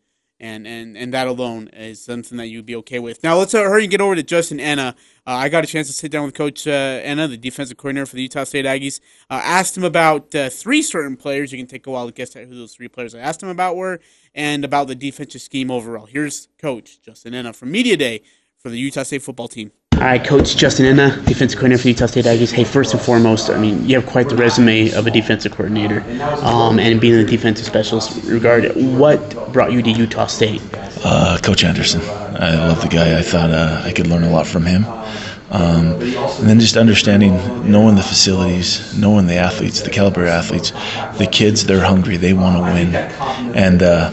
And, 0.42 0.66
and, 0.66 0.98
and 0.98 1.14
that 1.14 1.28
alone 1.28 1.68
is 1.68 2.02
something 2.02 2.36
that 2.40 2.48
you'd 2.48 2.66
be 2.66 2.76
okay 2.78 2.98
with. 2.98 3.22
Now 3.22 3.38
let's 3.38 3.54
uh, 3.54 3.62
hurry 3.62 3.84
and 3.84 3.92
get 3.92 4.02
over 4.02 4.16
to 4.16 4.24
Justin 4.24 4.60
Ena. 4.60 4.96
Uh, 5.28 5.34
I 5.34 5.50
got 5.50 5.64
a 5.64 5.68
chance 5.68 5.86
to 5.86 5.94
sit 5.94 6.12
down 6.12 6.26
with 6.26 6.34
Coach 6.34 6.66
uh, 6.66 6.72
the 6.72 7.38
defensive 7.38 7.78
coordinator 7.78 8.08
for 8.08 8.16
the 8.16 8.24
Utah 8.24 8.44
State 8.44 8.66
Aggies. 8.66 9.02
Uh, 9.30 9.40
asked 9.44 9.78
him 9.78 9.84
about 9.84 10.34
uh, 10.34 10.50
three 10.50 10.82
certain 10.82 11.16
players. 11.16 11.52
You 11.52 11.60
can 11.60 11.68
take 11.68 11.86
a 11.86 11.92
while 11.92 12.08
to 12.08 12.12
guess 12.12 12.34
who 12.34 12.48
those 12.48 12.74
three 12.74 12.88
players 12.88 13.14
I 13.14 13.20
asked 13.20 13.44
him 13.44 13.50
about 13.50 13.76
were, 13.76 14.00
and 14.34 14.66
about 14.66 14.88
the 14.88 14.96
defensive 14.96 15.42
scheme 15.42 15.70
overall. 15.70 16.08
Here's 16.08 16.48
Coach 16.58 17.00
Justin 17.02 17.36
Ena 17.36 17.54
from 17.54 17.70
Media 17.70 17.96
Day 17.96 18.24
for 18.58 18.70
the 18.70 18.80
Utah 18.80 19.04
State 19.04 19.22
football 19.22 19.48
team. 19.48 19.72
Right, 20.02 20.26
Coach 20.26 20.58
Justin 20.58 20.88
Ena, 20.88 21.16
defensive 21.26 21.60
coordinator 21.60 21.84
for 21.84 21.88
Utah 21.90 22.08
State 22.08 22.26
Aggies. 22.26 22.52
Hey, 22.52 22.64
first 22.64 22.92
and 22.96 23.02
foremost, 23.02 23.52
I 23.52 23.60
mean, 23.60 23.88
you 23.88 23.96
have 24.00 24.10
quite 24.10 24.30
the 24.30 24.36
resume 24.36 24.90
of 24.94 25.06
a 25.06 25.12
defensive 25.12 25.52
coordinator, 25.52 26.02
um, 26.44 26.80
and 26.80 27.00
being 27.00 27.14
a 27.14 27.24
defensive 27.24 27.68
specialist. 27.68 28.24
Regard 28.26 28.76
what 28.76 29.54
brought 29.54 29.72
you 29.72 29.84
to 29.84 29.92
Utah 29.92 30.26
State? 30.26 30.60
Uh, 31.06 31.38
Coach 31.44 31.64
Anderson. 31.64 32.02
I 32.02 32.56
love 32.56 32.82
the 32.82 32.88
guy. 32.88 33.20
I 33.20 33.22
thought 33.22 33.52
uh, 33.52 33.84
I 33.86 33.94
could 33.94 34.08
learn 34.08 34.24
a 34.24 34.32
lot 34.32 34.48
from 34.48 34.66
him. 34.66 34.86
Um, 35.52 35.94
and 36.02 36.50
then 36.50 36.60
just 36.60 36.78
understanding, 36.78 37.36
knowing 37.70 37.94
the 37.94 38.02
facilities, 38.02 38.98
knowing 38.98 39.28
the 39.28 39.36
athletes, 39.36 39.82
the 39.82 39.92
caliber 39.92 40.26
athletes, 40.26 40.72
the 41.20 41.30
kids, 41.32 41.68
they're 41.68 41.86
hungry, 41.86 42.18
they 42.18 42.34
want 42.34 42.58
to 42.58 42.64
win. 42.64 42.96
And 43.56 43.84
uh, 43.84 44.12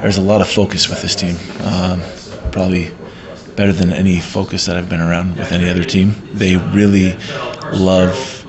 there's 0.00 0.18
a 0.18 0.22
lot 0.22 0.42
of 0.42 0.48
focus 0.48 0.88
with 0.88 1.02
this 1.02 1.16
team. 1.16 1.36
Um, 1.62 2.00
probably 2.52 2.92
better 3.56 3.72
than 3.72 3.92
any 3.92 4.20
focus 4.20 4.66
that 4.66 4.76
I've 4.76 4.88
been 4.88 5.00
around 5.00 5.36
with 5.36 5.52
any 5.52 5.68
other 5.68 5.84
team. 5.84 6.14
They 6.32 6.56
really 6.56 7.16
love 7.72 8.42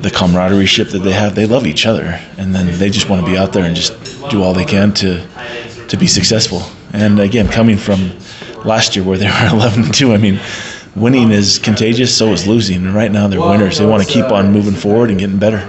the 0.00 0.10
camaraderie 0.10 0.66
ship 0.66 0.88
that 0.90 1.00
they 1.00 1.12
have. 1.12 1.34
They 1.34 1.46
love 1.46 1.66
each 1.66 1.86
other, 1.86 2.20
and 2.38 2.54
then 2.54 2.78
they 2.78 2.90
just 2.90 3.08
want 3.08 3.24
to 3.24 3.30
be 3.30 3.36
out 3.36 3.52
there 3.52 3.64
and 3.64 3.76
just 3.76 3.92
do 4.30 4.42
all 4.42 4.54
they 4.54 4.64
can 4.64 4.92
to 4.94 5.26
to 5.88 5.96
be 5.96 6.06
successful. 6.06 6.62
And 6.92 7.20
again, 7.20 7.48
coming 7.48 7.76
from 7.76 8.12
last 8.64 8.96
year 8.96 9.04
where 9.04 9.18
they 9.18 9.26
were 9.30 9.48
11 9.52 9.84
and 9.84 9.94
2, 9.94 10.12
I 10.12 10.16
mean, 10.16 10.40
winning 10.94 11.30
is 11.30 11.58
contagious, 11.58 12.16
so 12.16 12.32
is 12.32 12.46
losing. 12.46 12.86
And 12.86 12.94
right 12.94 13.10
now 13.10 13.28
they're 13.28 13.40
winners. 13.40 13.78
They 13.78 13.86
want 13.86 14.06
to 14.06 14.12
keep 14.12 14.26
on 14.26 14.52
moving 14.52 14.74
forward 14.74 15.10
and 15.10 15.18
getting 15.18 15.38
better. 15.38 15.68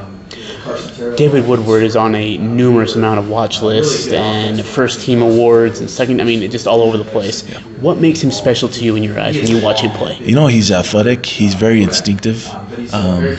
David 1.15 1.47
Woodward 1.47 1.81
is 1.81 1.95
on 1.95 2.13
a 2.13 2.37
numerous 2.37 2.95
amount 2.95 3.19
of 3.19 3.27
watch 3.27 3.61
lists 3.61 4.07
and 4.07 4.63
first 4.63 5.01
team 5.01 5.21
awards 5.21 5.79
and 5.79 5.89
second. 5.89 6.21
I 6.21 6.25
mean, 6.25 6.49
just 6.51 6.67
all 6.67 6.81
over 6.81 6.97
the 6.97 7.03
place. 7.03 7.41
What 7.79 7.97
makes 7.97 8.21
him 8.21 8.29
special 8.29 8.69
to 8.69 8.83
you 8.83 8.95
in 8.95 9.01
your 9.01 9.19
eyes 9.19 9.35
when 9.35 9.47
you 9.47 9.61
watch 9.63 9.81
him 9.81 9.91
play? 9.91 10.17
You 10.17 10.35
know, 10.35 10.45
he's 10.47 10.71
athletic. 10.71 11.25
He's 11.25 11.55
very 11.55 11.81
instinctive. 11.81 12.47
Um, 12.93 13.35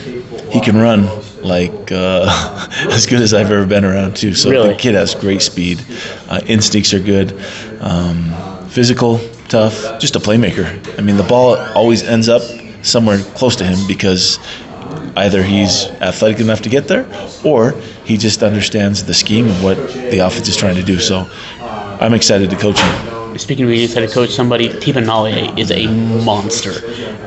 he 0.51 0.59
can 0.59 0.75
run 0.75 1.07
like 1.41 1.91
uh, 1.91 2.67
as 2.91 3.05
good 3.05 3.21
as 3.21 3.33
I've 3.33 3.51
ever 3.51 3.65
been 3.65 3.85
around 3.85 4.17
too. 4.17 4.33
So 4.33 4.49
really? 4.49 4.69
the 4.69 4.75
kid 4.75 4.95
has 4.95 5.15
great 5.15 5.41
speed. 5.41 5.83
Uh, 6.27 6.41
instincts 6.45 6.93
are 6.93 6.99
good. 6.99 7.33
Um, 7.79 8.67
physical, 8.67 9.19
tough. 9.47 9.99
Just 9.99 10.17
a 10.17 10.19
playmaker. 10.19 10.99
I 10.99 11.01
mean, 11.01 11.15
the 11.15 11.23
ball 11.23 11.55
always 11.75 12.03
ends 12.03 12.27
up 12.27 12.41
somewhere 12.83 13.19
close 13.35 13.55
to 13.55 13.65
him 13.65 13.87
because 13.87 14.37
either 15.15 15.43
he's 15.43 15.85
athletic 16.01 16.39
enough 16.39 16.61
to 16.61 16.69
get 16.69 16.87
there 16.87 17.07
or 17.43 17.71
he 18.03 18.17
just 18.17 18.43
understands 18.43 19.05
the 19.05 19.13
scheme 19.13 19.47
of 19.47 19.63
what 19.63 19.77
the 19.93 20.19
offense 20.19 20.47
is 20.47 20.57
trying 20.57 20.75
to 20.75 20.83
do. 20.83 20.99
So 20.99 21.29
I'm 21.59 22.13
excited 22.13 22.49
to 22.49 22.55
coach 22.55 22.79
him. 22.79 23.23
Speaking 23.37 23.65
of 23.65 23.71
being 23.71 23.83
excited 23.83 24.09
to 24.09 24.13
coach 24.13 24.29
somebody, 24.29 24.69
Tipa 24.69 25.03
Galeai 25.03 25.57
is 25.57 25.71
a 25.71 25.87
monster. 26.23 26.71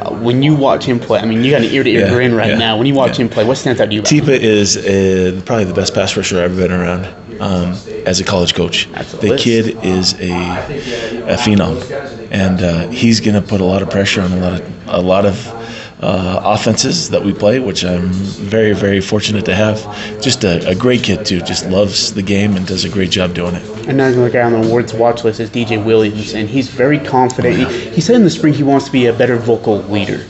Uh, 0.01 0.15
when 0.21 0.41
you 0.41 0.55
watch 0.55 0.85
him 0.85 1.01
play, 1.01 1.19
I 1.19 1.27
mean, 1.27 1.43
you 1.43 1.51
got 1.51 1.63
an 1.63 1.71
ear 1.71 1.83
to 1.83 1.91
ear 1.91 2.09
grin 2.09 2.33
right 2.33 2.51
yeah, 2.51 2.59
now. 2.59 2.77
When 2.77 2.87
you 2.87 2.95
watch 2.95 3.19
yeah. 3.19 3.25
him 3.25 3.29
play, 3.29 3.45
what 3.45 3.57
stands 3.57 3.81
out 3.81 3.87
to 3.87 3.95
you? 3.95 4.03
Tipa 4.03 4.29
is 4.29 4.77
uh, 4.77 5.43
probably 5.45 5.65
the 5.65 5.75
best 5.75 5.95
pass 5.95 6.17
rusher 6.17 6.37
I've 6.37 6.53
ever 6.53 6.69
been 6.69 6.71
around 6.71 7.07
um, 7.41 7.73
as 8.07 8.21
a 8.21 8.25
college 8.25 8.55
coach. 8.55 8.87
The 8.87 9.37
kid 9.37 9.85
is 9.85 10.13
a, 10.15 10.31
a 10.31 11.37
phenom, 11.37 11.83
and 12.31 12.63
uh, 12.63 12.89
he's 12.91 13.21
going 13.21 13.41
to 13.41 13.47
put 13.47 13.61
a 13.61 13.65
lot 13.65 13.83
of 13.83 13.91
pressure 13.91 14.21
on 14.21 14.33
a 14.33 14.37
lot 14.37 14.61
of 14.61 14.89
a 14.89 15.01
lot 15.01 15.27
of 15.27 15.66
uh, 16.01 16.41
offenses 16.45 17.09
that 17.11 17.23
we 17.23 17.33
play, 17.33 17.59
which 17.59 17.85
I'm 17.85 18.09
very, 18.11 18.75
very 18.75 19.01
fortunate 19.01 19.47
to 19.47 19.55
have. 19.55 19.81
Just 20.21 20.45
a, 20.45 20.69
a, 20.69 20.75
great 20.75 21.03
kid, 21.03 21.25
too. 21.25 21.41
Just 21.41 21.67
loves 21.67 22.13
the 22.13 22.23
game 22.23 22.55
and 22.55 22.67
does 22.67 22.85
a 22.85 22.89
great 22.89 23.11
job 23.11 23.35
doing 23.35 23.55
it. 23.55 23.89
Another 23.89 24.29
guy 24.29 24.43
on 24.43 24.53
the 24.53 24.63
awards 24.67 24.93
watch 24.93 25.25
list 25.25 25.41
is 25.41 25.49
DJ 25.49 25.83
Williams, 25.83 26.35
and 26.35 26.49
he's 26.51 26.69
very 26.69 26.99
confident. 26.99 27.57
Oh, 27.57 27.61
yeah. 27.61 27.69
he, 27.69 27.91
he, 27.91 28.01
said 28.03 28.17
in 28.17 28.25
the 28.25 28.31
spring 28.31 28.53
he 28.53 28.63
wants 28.63 28.87
to 28.87 28.93
be 28.93 29.07
a 29.07 29.13
better 29.13 29.37
vocal 29.37 29.79
leader. 29.85 30.27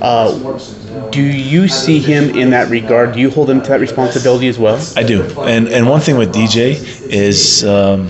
Uh, 0.00 0.58
do 1.10 1.22
you 1.22 1.68
see 1.68 2.00
him 2.00 2.36
in 2.36 2.50
that 2.50 2.68
regard? 2.68 3.14
Do 3.14 3.20
you 3.20 3.30
hold 3.30 3.48
him 3.48 3.62
to 3.62 3.68
that 3.68 3.80
responsibility 3.80 4.48
as 4.48 4.58
well? 4.58 4.84
I 4.96 5.04
do. 5.04 5.22
And, 5.42 5.68
and 5.68 5.88
one 5.88 6.00
thing 6.00 6.16
with 6.16 6.34
DJ 6.34 6.74
is 7.08 7.64
um, 7.64 8.08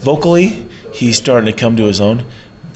vocally, 0.00 0.68
he's 0.94 1.18
starting 1.18 1.52
to 1.52 1.58
come 1.58 1.76
to 1.76 1.84
his 1.84 2.00
own 2.00 2.24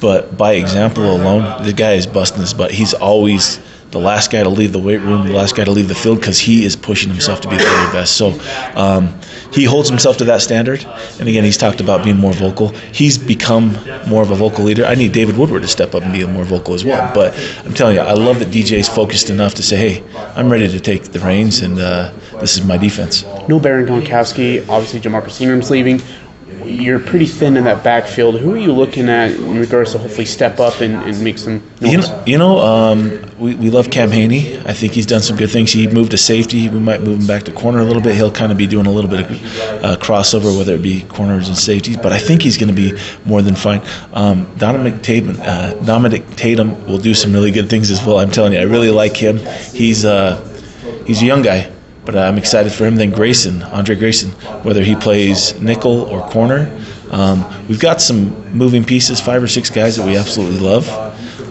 but 0.01 0.35
by 0.35 0.53
example 0.53 1.03
alone, 1.15 1.63
the 1.63 1.71
guy 1.71 1.93
is 1.93 2.07
busting 2.07 2.41
his 2.41 2.55
butt. 2.55 2.71
He's 2.71 2.95
always 2.95 3.59
the 3.91 3.99
last 3.99 4.31
guy 4.31 4.41
to 4.41 4.49
leave 4.49 4.71
the 4.71 4.79
weight 4.79 4.99
room, 5.01 5.27
the 5.27 5.33
last 5.33 5.55
guy 5.55 5.65
to 5.65 5.71
leave 5.71 5.87
the 5.87 5.95
field 5.95 6.19
because 6.19 6.39
he 6.39 6.65
is 6.65 6.75
pushing 6.75 7.09
himself 7.09 7.41
to 7.41 7.49
be 7.49 7.57
the 7.57 7.63
very 7.63 7.91
best. 7.91 8.17
So 8.17 8.39
um, 8.75 9.19
he 9.51 9.65
holds 9.65 9.89
himself 9.89 10.17
to 10.17 10.23
that 10.25 10.41
standard. 10.41 10.85
And 11.19 11.27
again, 11.27 11.43
he's 11.43 11.57
talked 11.57 11.81
about 11.81 12.03
being 12.03 12.17
more 12.17 12.31
vocal. 12.31 12.69
He's 12.69 13.17
become 13.17 13.73
more 14.07 14.23
of 14.23 14.31
a 14.31 14.35
vocal 14.35 14.63
leader. 14.63 14.85
I 14.85 14.95
need 14.95 15.11
David 15.11 15.37
Woodward 15.37 15.63
to 15.63 15.67
step 15.67 15.93
up 15.93 16.03
and 16.03 16.13
be 16.13 16.25
more 16.25 16.45
vocal 16.45 16.73
as 16.73 16.85
well. 16.85 17.13
But 17.13 17.37
I'm 17.65 17.73
telling 17.73 17.95
you, 17.95 18.01
I 18.01 18.13
love 18.13 18.39
that 18.39 18.47
DJ's 18.47 18.87
focused 18.87 19.29
enough 19.29 19.55
to 19.55 19.63
say, 19.63 19.99
hey, 19.99 20.17
I'm 20.35 20.49
ready 20.49 20.69
to 20.69 20.79
take 20.79 21.03
the 21.03 21.19
reins 21.19 21.61
and 21.61 21.77
uh, 21.79 22.13
this 22.39 22.57
is 22.57 22.63
my 22.63 22.77
defense. 22.77 23.23
No 23.47 23.59
Baron 23.59 23.85
Gronkowski. 23.85 24.67
Obviously, 24.69 25.01
Jamarcus 25.01 25.41
Ingram's 25.41 25.69
leaving 25.69 26.01
you're 26.65 26.99
pretty 26.99 27.25
thin 27.25 27.57
in 27.57 27.63
that 27.65 27.83
backfield. 27.83 28.39
Who 28.39 28.53
are 28.53 28.57
you 28.57 28.73
looking 28.73 29.09
at 29.09 29.31
in 29.31 29.57
regards 29.57 29.91
to 29.93 29.97
hopefully 29.97 30.25
step 30.25 30.59
up 30.59 30.81
and, 30.81 30.95
and 30.95 31.23
make 31.23 31.37
some 31.37 31.63
noise? 31.79 31.91
You 31.91 31.97
know, 31.97 32.23
you 32.25 32.37
know 32.37 32.59
um, 32.59 33.31
we, 33.37 33.55
we 33.55 33.69
love 33.69 33.89
Cam 33.89 34.11
Haney. 34.11 34.57
I 34.59 34.73
think 34.73 34.93
he's 34.93 35.05
done 35.05 35.21
some 35.21 35.37
good 35.37 35.49
things. 35.49 35.71
He 35.71 35.87
moved 35.87 36.11
to 36.11 36.17
safety. 36.17 36.69
We 36.69 36.79
might 36.79 37.01
move 37.01 37.19
him 37.19 37.27
back 37.27 37.43
to 37.43 37.51
corner 37.51 37.79
a 37.79 37.83
little 37.83 38.01
bit. 38.01 38.15
He'll 38.15 38.31
kind 38.31 38.51
of 38.51 38.57
be 38.57 38.67
doing 38.67 38.85
a 38.85 38.91
little 38.91 39.09
bit 39.09 39.21
of 39.21 39.31
uh, 39.83 39.97
crossover, 39.97 40.57
whether 40.57 40.75
it 40.75 40.81
be 40.81 41.01
corners 41.03 41.47
and 41.47 41.57
safeties. 41.57 41.97
But 41.97 42.13
I 42.13 42.19
think 42.19 42.41
he's 42.41 42.57
going 42.57 42.73
to 42.73 42.75
be 42.75 42.97
more 43.25 43.41
than 43.41 43.55
fine. 43.55 43.81
Um, 44.13 44.53
Dominic, 44.57 45.01
Tatum, 45.01 45.37
uh, 45.41 45.73
Dominic 45.85 46.27
Tatum 46.35 46.85
will 46.85 46.99
do 46.99 47.13
some 47.13 47.33
really 47.33 47.51
good 47.51 47.69
things 47.69 47.91
as 47.91 48.03
well. 48.05 48.19
I'm 48.19 48.31
telling 48.31 48.53
you, 48.53 48.59
I 48.59 48.63
really 48.63 48.91
like 48.91 49.15
him. 49.15 49.37
He's 49.73 50.05
uh, 50.05 50.37
he's 51.05 51.21
a 51.21 51.25
young 51.25 51.41
guy 51.41 51.70
but 52.05 52.15
I'm 52.15 52.37
excited 52.37 52.71
for 52.71 52.85
him. 52.85 52.95
Then 52.95 53.11
Grayson, 53.11 53.63
Andre 53.63 53.95
Grayson, 53.95 54.31
whether 54.63 54.83
he 54.83 54.95
plays 54.95 55.59
nickel 55.59 56.01
or 56.01 56.27
corner. 56.29 56.71
Um, 57.11 57.67
we've 57.67 57.79
got 57.79 58.01
some 58.01 58.49
moving 58.55 58.83
pieces, 58.83 59.19
five 59.19 59.43
or 59.43 59.47
six 59.47 59.69
guys 59.69 59.97
that 59.97 60.05
we 60.05 60.17
absolutely 60.17 60.59
love 60.59 60.89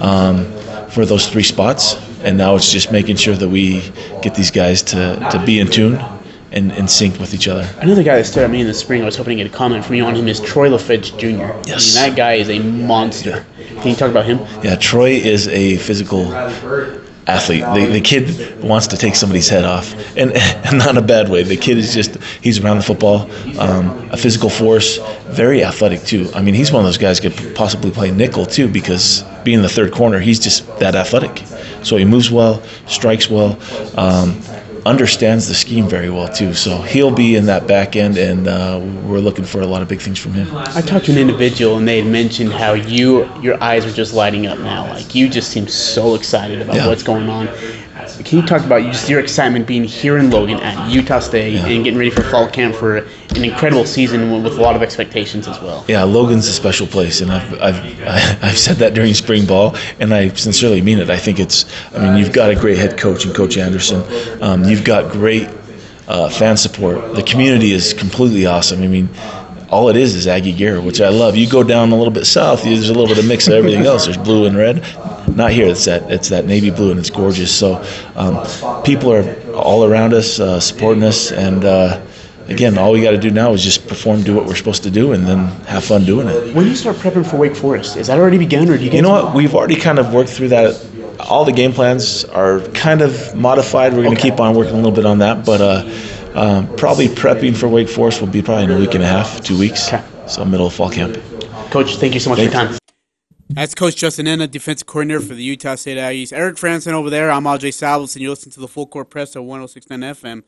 um, 0.01 0.45
for 0.89 1.05
those 1.05 1.29
three 1.29 1.43
spots. 1.43 1.95
And 2.23 2.37
now 2.37 2.57
it's 2.57 2.71
just 2.71 2.93
making 2.93 3.17
sure 3.17 3.35
that 3.37 3.49
we 3.49 3.81
get 4.23 4.35
these 4.35 4.51
guys 4.51 4.83
to, 4.85 5.29
to 5.33 5.43
be 5.47 5.59
in 5.59 5.69
tune 5.69 5.95
and, 6.53 6.73
and 6.73 6.89
synced 6.89 7.19
with 7.19 7.33
each 7.33 7.49
other. 7.49 7.69
Another 7.81 8.03
guy 8.03 8.17
that 8.17 8.25
stood 8.25 8.45
out 8.45 8.51
me 8.51 8.61
in 8.61 8.67
the 8.67 8.75
spring, 8.75 9.03
I 9.03 9.05
was 9.05 9.17
hoping 9.17 9.39
to 9.39 9.45
get 9.45 9.53
a 9.53 9.57
comment 9.57 9.85
from 9.85 9.95
you 9.97 10.05
on 10.05 10.15
him, 10.15 10.29
is 10.29 10.41
Troy 10.41 10.69
Lefeged 10.69 11.19
Jr. 11.19 11.57
Yes. 11.69 11.97
I 11.97 12.01
mean, 12.01 12.11
that 12.11 12.17
guy 12.17 12.35
is 12.35 12.51
a 12.51 12.59
monster. 12.59 13.47
Can 13.57 13.89
you 13.89 13.95
talk 13.95 14.11
about 14.11 14.27
him? 14.27 14.41
Yeah, 14.63 14.77
Troy 14.77 15.13
is 15.13 15.49
a 15.49 15.77
physical 15.79 16.25
athlete. 17.31 17.65
The, 17.75 17.87
the 17.93 18.01
kid 18.01 18.63
wants 18.63 18.89
to 18.89 18.97
take 18.97 19.15
somebody's 19.15 19.49
head 19.49 19.65
off, 19.65 19.95
and, 20.17 20.33
and 20.33 20.79
not 20.79 20.91
in 20.91 20.97
a 20.97 21.03
bad 21.03 21.29
way. 21.29 21.43
The 21.43 21.57
kid 21.57 21.79
is 21.79 21.95
just, 21.95 22.17
he's 22.43 22.63
around 22.63 22.79
the 22.79 22.83
football, 22.83 23.31
um, 23.59 24.11
a 24.11 24.17
physical 24.17 24.51
force, 24.51 24.99
very 25.27 25.65
athletic 25.65 26.03
too. 26.03 26.31
I 26.35 26.43
mean, 26.43 26.55
he's 26.55 26.73
one 26.73 26.81
of 26.81 26.87
those 26.87 26.99
guys 26.99 27.21
could 27.21 27.55
possibly 27.55 27.91
play 27.91 28.11
nickel 28.11 28.47
too 28.47 28.69
because 28.69 29.25
being 29.45 29.63
the 29.63 29.69
third 29.69 29.93
corner, 29.93 30.19
he's 30.19 30.41
just 30.41 30.67
that 30.79 30.95
athletic. 30.95 31.43
So 31.83 31.97
he 31.97 32.05
moves 32.05 32.31
well, 32.31 32.63
strikes 32.87 33.31
well. 33.31 33.59
Um, 33.97 34.41
understands 34.87 35.49
the 35.49 35.55
scheme 35.55 35.89
very 35.89 36.11
well 36.11 36.29
too. 36.29 36.55
So 36.55 36.81
he'll 36.83 37.11
be 37.11 37.37
in 37.37 37.47
that 37.47 37.67
back 37.67 37.97
end, 37.97 38.17
and 38.19 38.49
uh, 38.49 38.81
we're 38.83 39.21
looking 39.21 39.45
for 39.45 39.61
a 39.61 39.67
lot 39.67 39.83
of 39.83 39.89
big 39.89 40.01
things 40.01 40.19
from 40.19 40.33
him. 40.33 40.49
I 40.57 40.81
talked 40.83 41.07
to 41.07 41.13
an 41.13 41.19
individual, 41.19 41.77
and 41.79 41.87
they 41.87 42.01
had 42.01 42.11
mentioned 42.11 42.53
how 42.53 42.73
you, 42.75 43.29
your 43.41 43.63
eyes 43.63 43.85
are 43.85 43.93
just 43.93 44.15
lighting 44.15 44.47
up 44.47 44.59
now. 44.59 44.87
Like 44.89 45.15
you 45.15 45.29
just 45.29 45.51
seem 45.51 45.69
so 45.69 46.15
excited 46.15 46.61
about 46.63 46.77
Yeah. 46.77 46.87
what's 46.87 47.03
going 47.03 47.29
on. 47.29 47.49
Can 48.25 48.39
you 48.41 48.47
talk 48.47 48.65
about 48.65 48.83
just 48.83 49.09
your 49.09 49.21
excitement 49.21 49.67
being 49.67 49.85
here 49.85 50.19
in 50.19 50.31
Logan 50.31 50.61
at 50.61 50.91
Utah 50.91 51.21
State 51.21 51.55
Yeah. 51.55 51.67
and 51.67 51.85
getting 51.85 51.99
ready 51.99 52.11
for 52.11 52.23
fall 52.23 52.49
camp 52.49 52.75
for 52.75 52.99
an 52.99 53.45
incredible 53.45 53.85
season 53.87 54.43
with 54.43 54.59
a 54.59 54.61
lot 54.61 54.77
of 54.77 54.83
expectations 54.83 55.49
as 55.49 55.61
well? 55.61 55.85
Yeah, 55.89 56.03
Logan's 56.05 56.47
a 56.47 56.53
special 56.53 56.87
place, 56.87 57.21
and 57.21 57.33
I've, 57.33 57.61
I've, 57.61 58.03
I've 58.45 58.59
said 58.59 58.77
that 58.77 58.95
during 58.95 59.15
spring 59.15 59.47
ball, 59.47 59.77
and 59.99 60.13
I 60.13 60.29
sincerely 60.29 60.83
mean 60.83 60.99
it. 60.99 61.11
I 61.11 61.17
think 61.19 61.41
it's, 61.41 61.65
I 61.95 61.99
mean, 61.99 62.19
you've 62.19 62.33
got 62.33 62.51
a 62.51 62.55
great 62.55 62.79
head 62.79 62.99
coach 62.99 63.25
and 63.25 63.35
Coach 63.35 63.57
Anderson. 63.57 64.03
Um, 64.43 64.65
you've 64.65 64.85
got 64.85 65.13
great 65.13 65.49
uh, 66.09 66.29
fan 66.29 66.57
support. 66.57 67.15
The 67.15 67.23
community 67.23 67.73
is 67.73 67.95
completely 67.95 68.47
awesome. 68.47 68.83
I 68.83 68.87
mean, 68.89 69.09
all 69.71 69.89
it 69.89 69.97
is 69.97 70.15
is 70.15 70.27
Aggie 70.27 70.53
gear, 70.53 70.81
which 70.81 71.01
I 71.01 71.09
love. 71.09 71.37
You 71.37 71.49
go 71.49 71.63
down 71.63 71.93
a 71.93 71.97
little 71.97 72.13
bit 72.13 72.27
south, 72.27 72.65
there's 72.65 72.89
a 72.89 72.93
little 72.93 73.09
bit 73.09 73.19
of 73.19 73.27
mix 73.27 73.47
of 73.47 73.55
everything 73.55 73.87
else. 73.87 74.05
There's 74.05 74.17
blue 74.17 74.47
and 74.47 74.57
red. 74.57 74.83
Not 75.37 75.53
here. 75.53 75.69
It's 75.69 75.85
that 75.85 76.11
it's 76.11 76.29
that 76.31 76.47
navy 76.47 76.71
blue, 76.71 76.91
and 76.91 76.99
it's 76.99 77.11
gorgeous. 77.11 77.57
So 77.57 77.85
um, 78.17 78.83
people 78.83 79.13
are 79.13 79.53
all 79.53 79.85
around 79.85 80.13
us, 80.15 80.41
uh, 80.41 80.61
supporting 80.61 81.05
us, 81.05 81.33
and. 81.33 81.65
Uh, 81.65 82.01
Again, 82.49 82.79
all 82.79 82.91
we 82.91 83.01
got 83.01 83.13
to 83.13 83.19
do 83.19 83.31
now 83.31 83.53
is 83.53 83.63
just 83.63 83.87
perform, 83.87 84.25
do 84.25 84.35
what 84.35 84.45
we're 84.45 84.57
supposed 84.57 84.83
to 84.83 84.91
do, 84.91 85.13
and 85.13 85.25
then 85.25 85.47
have 85.67 85.85
fun 85.85 86.05
doing 86.05 86.27
it. 86.27 86.53
When 86.53 86.67
you 86.67 86.75
start 86.75 86.97
prepping 86.97 87.25
for 87.25 87.37
Wake 87.37 87.55
Forest? 87.55 87.97
Is 87.97 88.09
that 88.09 88.19
already 88.19 88.39
begun, 88.39 88.69
or 88.69 88.77
do 88.77 88.83
you 88.83 88.91
get 88.91 88.97
You 88.97 89.03
know 89.03 89.11
what? 89.11 89.35
We've 89.37 89.55
already 89.55 89.77
kind 89.77 90.01
of 90.01 90.13
worked 90.13 90.31
through 90.31 90.49
that. 90.49 90.85
All 91.21 91.45
the 91.45 91.53
game 91.53 91.73
plans 91.73 92.25
are 92.25 92.59
kind 92.71 93.03
of 93.03 93.37
modified. 93.37 93.93
We're 93.93 94.03
going 94.03 94.17
to 94.17 94.21
keep 94.21 94.41
on 94.41 94.57
working 94.57 94.73
a 94.73 94.77
little 94.79 94.91
bit 94.91 95.07
on 95.07 95.19
that, 95.19 95.47
but 95.47 95.61
uh, 95.61 95.85
um, 96.41 96.75
probably 96.77 97.07
prepping 97.07 97.55
for 97.55 97.69
Wake 97.69 97.89
Forest 97.89 98.23
will 98.23 98.29
be 98.29 98.41
probably 98.41 98.65
in 98.65 98.71
a 98.71 98.79
week 98.79 98.95
and 98.95 99.05
a 99.05 99.07
half, 99.07 99.43
two 99.43 99.59
weeks. 99.59 99.93
Okay. 99.93 100.03
So 100.27 100.43
middle 100.45 100.67
of 100.67 100.75
fall 100.75 100.91
camp. 100.91 101.19
Coach? 101.71 101.97
Thank 101.97 102.15
you 102.15 102.21
so 102.21 102.31
much 102.31 102.39
for 102.39 102.45
your 102.45 102.53
time. 102.53 102.79
That's 103.51 103.75
Coach 103.75 103.97
Justin 103.97 104.27
Ena, 104.27 104.47
defensive 104.47 104.87
coordinator 104.87 105.21
for 105.21 105.35
the 105.35 105.43
Utah 105.43 105.75
State 105.75 105.99
Aggies. 105.99 106.33
Eric 106.33 106.57
Frandsen 106.57 106.93
over 106.93 107.11
there. 107.11 107.31
I'm 107.31 107.45
Ajay 107.45 107.75
Salvas, 107.75 108.15
and 108.15 108.23
you 108.23 108.31
listen 108.31 108.51
to 108.53 108.61
the 108.61 108.69
Full 108.69 108.87
Court 108.87 109.11
Press 109.11 109.37
at 109.37 109.45
1069 109.45 110.01
FM, 110.01 110.43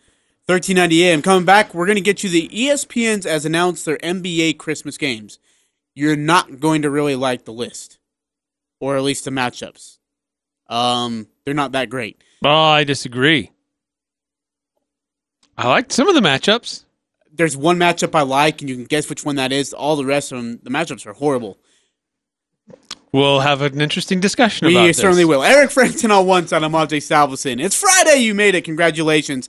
1390 0.46 1.04
AM. 1.04 1.20
Coming 1.20 1.44
back, 1.44 1.74
we're 1.74 1.86
going 1.86 1.96
to 1.96 2.00
get 2.00 2.22
you 2.22 2.30
the 2.30 2.48
ESPN's 2.48 3.26
as 3.26 3.44
announced 3.44 3.84
their 3.84 3.98
NBA 3.98 4.56
Christmas 4.58 4.96
games. 4.96 5.40
You're 5.94 6.16
not 6.16 6.60
going 6.60 6.82
to 6.82 6.90
really 6.90 7.16
like 7.16 7.44
the 7.44 7.52
list, 7.52 7.98
or 8.80 8.96
at 8.96 9.02
least 9.02 9.26
the 9.26 9.30
matchups. 9.30 9.98
Um, 10.68 11.26
they're 11.44 11.54
not 11.54 11.72
that 11.72 11.90
great. 11.90 12.22
Oh, 12.44 12.48
I 12.48 12.84
disagree. 12.84 13.50
I 15.62 15.68
liked 15.68 15.92
some 15.92 16.08
of 16.08 16.14
the 16.16 16.20
matchups. 16.20 16.82
There's 17.32 17.56
one 17.56 17.78
matchup 17.78 18.14
I 18.16 18.22
like, 18.22 18.60
and 18.60 18.68
you 18.68 18.74
can 18.74 18.84
guess 18.84 19.08
which 19.08 19.24
one 19.24 19.36
that 19.36 19.52
is. 19.52 19.72
All 19.72 19.94
the 19.94 20.04
rest 20.04 20.32
of 20.32 20.38
them, 20.38 20.58
the 20.64 20.70
matchups 20.70 21.06
are 21.06 21.12
horrible. 21.12 21.56
We'll 23.12 23.40
have 23.40 23.62
an 23.62 23.80
interesting 23.80 24.18
discussion 24.20 24.66
We 24.66 24.74
about 24.74 24.86
this. 24.86 24.96
certainly 24.96 25.24
will. 25.24 25.42
Eric 25.44 25.70
Frampton 25.70 26.10
on 26.10 26.26
one 26.26 26.48
side, 26.48 26.64
I'm 26.64 26.72
Ajay 26.72 26.96
Salvesen. 26.98 27.62
It's 27.62 27.78
Friday, 27.78 28.16
you 28.22 28.34
made 28.34 28.54
it. 28.54 28.64
Congratulations. 28.64 29.48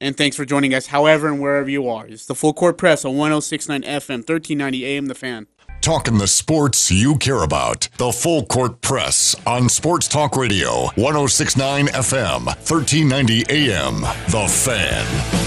And 0.00 0.16
thanks 0.16 0.36
for 0.36 0.44
joining 0.44 0.74
us, 0.74 0.86
however 0.86 1.26
and 1.26 1.40
wherever 1.40 1.68
you 1.68 1.88
are. 1.88 2.06
It's 2.06 2.26
the 2.26 2.34
Full 2.36 2.52
Court 2.52 2.78
Press 2.78 3.04
on 3.04 3.16
1069 3.16 3.82
FM, 3.82 4.18
1390 4.28 4.84
AM, 4.86 5.06
The 5.06 5.14
Fan. 5.16 5.46
Talking 5.80 6.18
the 6.18 6.26
sports 6.28 6.90
you 6.90 7.16
care 7.16 7.42
about. 7.42 7.88
The 7.98 8.12
Full 8.12 8.44
Court 8.46 8.80
Press 8.80 9.34
on 9.46 9.68
Sports 9.68 10.06
Talk 10.06 10.36
Radio, 10.36 10.88
1069 10.96 11.86
FM, 11.88 12.46
1390 12.46 13.44
AM. 13.48 14.00
The 14.30 14.46
Fan. 14.48 15.37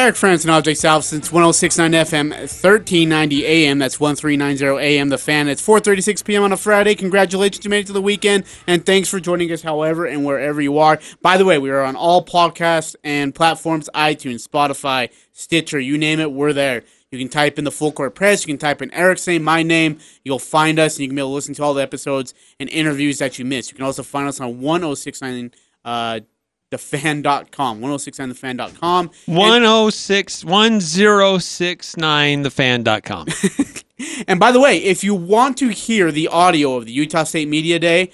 Eric 0.00 0.14
Frandsen, 0.14 0.46
Ajay 0.46 0.72
Salvesen. 0.72 1.18
It's 1.18 1.30
1069 1.30 1.92
FM, 1.92 2.30
1390 2.30 3.44
AM. 3.44 3.78
That's 3.78 4.00
1390 4.00 4.82
AM, 4.82 5.08
The 5.08 5.18
Fan. 5.18 5.46
It's 5.46 5.60
4.36 5.64 6.24
p.m. 6.24 6.42
on 6.42 6.52
a 6.52 6.56
Friday. 6.56 6.94
Congratulations, 6.94 7.64
you 7.64 7.70
made 7.70 7.80
it 7.80 7.86
to 7.88 7.92
the 7.92 8.00
weekend. 8.00 8.44
And 8.66 8.86
thanks 8.86 9.08
for 9.08 9.20
joining 9.20 9.52
us, 9.52 9.62
however 9.62 10.06
and 10.06 10.24
wherever 10.24 10.60
you 10.60 10.78
are. 10.78 10.98
By 11.22 11.36
the 11.36 11.44
way, 11.44 11.58
we 11.58 11.70
are 11.70 11.82
on 11.82 11.96
all 11.96 12.24
podcasts 12.24 12.96
and 13.04 13.34
platforms, 13.34 13.90
iTunes, 13.94 14.48
Spotify, 14.48 15.10
Stitcher, 15.32 15.78
you 15.78 15.98
name 15.98 16.18
it, 16.18 16.32
we're 16.32 16.54
there. 16.54 16.82
You 17.10 17.18
can 17.18 17.28
type 17.28 17.58
in 17.58 17.64
the 17.64 17.72
full 17.72 17.90
court 17.90 18.14
press. 18.14 18.46
You 18.46 18.52
can 18.52 18.58
type 18.58 18.80
in 18.82 18.92
Eric's 18.94 19.26
name, 19.26 19.42
my 19.42 19.64
name. 19.64 19.98
You'll 20.24 20.38
find 20.38 20.78
us, 20.78 20.94
and 20.96 21.02
you 21.02 21.08
can 21.08 21.16
be 21.16 21.20
able 21.20 21.30
to 21.30 21.34
listen 21.34 21.54
to 21.54 21.64
all 21.64 21.74
the 21.74 21.82
episodes 21.82 22.34
and 22.60 22.68
interviews 22.70 23.18
that 23.18 23.36
you 23.38 23.44
missed. 23.44 23.72
You 23.72 23.76
can 23.76 23.84
also 23.84 24.04
find 24.04 24.28
us 24.28 24.40
on 24.40 24.60
1069 24.60 25.50
uh, 25.84 26.20
thefan.com. 26.70 27.80
1069thefan.com. 27.80 29.10
And- 29.26 29.36
106 29.36 30.44
1069 30.44 32.44
thefan.com. 32.44 33.26
And 34.26 34.40
by 34.40 34.50
the 34.50 34.60
way, 34.60 34.78
if 34.78 35.04
you 35.04 35.14
want 35.14 35.58
to 35.58 35.68
hear 35.68 36.10
the 36.10 36.28
audio 36.28 36.76
of 36.76 36.86
the 36.86 36.92
Utah 36.92 37.24
State 37.24 37.48
Media 37.48 37.78
Day, 37.78 38.10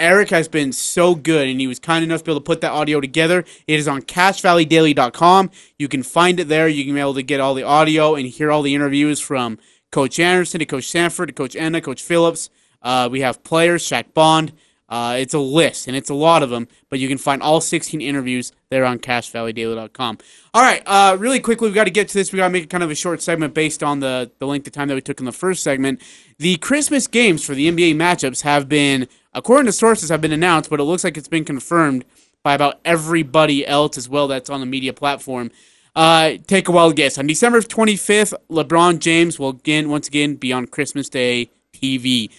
Eric 0.00 0.30
has 0.30 0.48
been 0.48 0.72
so 0.72 1.14
good 1.14 1.46
and 1.48 1.60
he 1.60 1.66
was 1.66 1.78
kind 1.78 2.02
enough 2.02 2.20
to 2.20 2.24
be 2.24 2.32
able 2.32 2.40
to 2.40 2.44
put 2.44 2.60
that 2.62 2.72
audio 2.72 3.00
together. 3.00 3.44
It 3.66 3.78
is 3.78 3.86
on 3.86 4.02
cachevalleydaily.com. 4.02 5.50
You 5.78 5.88
can 5.88 6.02
find 6.02 6.40
it 6.40 6.48
there. 6.48 6.66
You 6.68 6.84
can 6.84 6.94
be 6.94 7.00
able 7.00 7.14
to 7.14 7.22
get 7.22 7.38
all 7.38 7.54
the 7.54 7.62
audio 7.62 8.14
and 8.14 8.26
hear 8.26 8.50
all 8.50 8.62
the 8.62 8.74
interviews 8.74 9.20
from 9.20 9.58
Coach 9.92 10.18
Anderson 10.18 10.60
to 10.60 10.66
Coach 10.66 10.88
Sanford 10.88 11.28
to 11.28 11.34
Coach 11.34 11.54
Ena, 11.54 11.80
Coach 11.80 12.02
Phillips. 12.02 12.48
Uh, 12.82 13.08
we 13.10 13.20
have 13.20 13.44
players, 13.44 13.84
Shaq 13.84 14.14
Bond. 14.14 14.52
Uh, 14.90 15.14
it's 15.18 15.34
a 15.34 15.38
list, 15.38 15.86
and 15.86 15.96
it's 15.96 16.10
a 16.10 16.14
lot 16.14 16.42
of 16.42 16.50
them, 16.50 16.66
but 16.88 16.98
you 16.98 17.06
can 17.06 17.16
find 17.16 17.40
all 17.42 17.60
16 17.60 18.00
interviews 18.00 18.50
there 18.70 18.84
on 18.84 18.98
cachevalleydaily.com. 18.98 20.18
All 20.52 20.62
right, 20.62 20.82
uh, 20.84 21.16
really 21.16 21.38
quickly, 21.38 21.68
we've 21.68 21.74
got 21.76 21.84
to 21.84 21.92
get 21.92 22.08
to 22.08 22.14
this. 22.14 22.32
We 22.32 22.38
got 22.38 22.48
to 22.48 22.52
make 22.52 22.68
kind 22.68 22.82
of 22.82 22.90
a 22.90 22.96
short 22.96 23.22
segment 23.22 23.54
based 23.54 23.84
on 23.84 24.00
the, 24.00 24.32
the 24.40 24.48
length 24.48 24.66
of 24.66 24.72
time 24.72 24.88
that 24.88 24.96
we 24.96 25.00
took 25.00 25.20
in 25.20 25.26
the 25.26 25.32
first 25.32 25.62
segment. 25.62 26.02
The 26.38 26.56
Christmas 26.56 27.06
games 27.06 27.44
for 27.44 27.54
the 27.54 27.70
NBA 27.70 27.94
matchups 27.94 28.42
have 28.42 28.68
been, 28.68 29.06
according 29.32 29.66
to 29.66 29.72
sources, 29.72 30.08
have 30.08 30.20
been 30.20 30.32
announced, 30.32 30.70
but 30.70 30.80
it 30.80 30.84
looks 30.84 31.04
like 31.04 31.16
it's 31.16 31.28
been 31.28 31.44
confirmed 31.44 32.04
by 32.42 32.54
about 32.54 32.80
everybody 32.84 33.66
else 33.66 33.98
as 33.98 34.08
well 34.08 34.28
that's 34.28 34.50
on 34.50 34.60
the 34.60 34.66
media 34.66 34.92
platform. 34.92 35.50
Uh, 35.94 36.34
take 36.46 36.68
a 36.68 36.72
wild 36.72 36.96
guess. 36.96 37.18
On 37.18 37.26
December 37.26 37.60
25th, 37.60 38.34
LeBron 38.48 38.98
James 38.98 39.38
will 39.38 39.50
again, 39.50 39.88
once 39.88 40.08
again, 40.08 40.36
be 40.36 40.52
on 40.52 40.66
Christmas 40.66 41.08
Day 41.08 41.50
TV. 41.72 42.30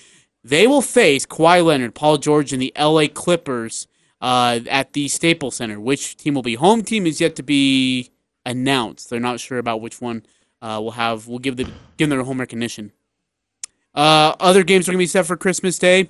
They 0.43 0.67
will 0.67 0.81
face 0.81 1.25
Kawhi 1.25 1.63
Leonard, 1.63 1.93
Paul 1.93 2.17
George, 2.17 2.53
and 2.53 2.61
the 2.61 2.73
LA 2.79 3.07
Clippers 3.07 3.87
uh, 4.21 4.59
at 4.69 4.93
the 4.93 5.07
Staples 5.07 5.57
Center. 5.57 5.79
Which 5.79 6.17
team 6.17 6.33
will 6.33 6.41
be 6.41 6.55
home 6.55 6.81
team 6.83 7.05
is 7.05 7.21
yet 7.21 7.35
to 7.35 7.43
be 7.43 8.09
announced. 8.45 9.09
They're 9.09 9.19
not 9.19 9.39
sure 9.39 9.57
about 9.57 9.81
which 9.81 10.01
one 10.01 10.25
uh, 10.61 10.79
will 10.81 10.91
have 10.91 11.27
will 11.27 11.39
give 11.39 11.57
the 11.57 11.65
give 11.97 12.09
them 12.09 12.17
their 12.17 12.23
home 12.23 12.39
recognition. 12.39 12.91
Uh, 13.93 14.33
other 14.39 14.63
games 14.63 14.87
are 14.87 14.93
going 14.93 14.99
to 14.99 15.03
be 15.03 15.07
set 15.07 15.25
for 15.25 15.35
Christmas 15.35 15.77
Day. 15.77 16.09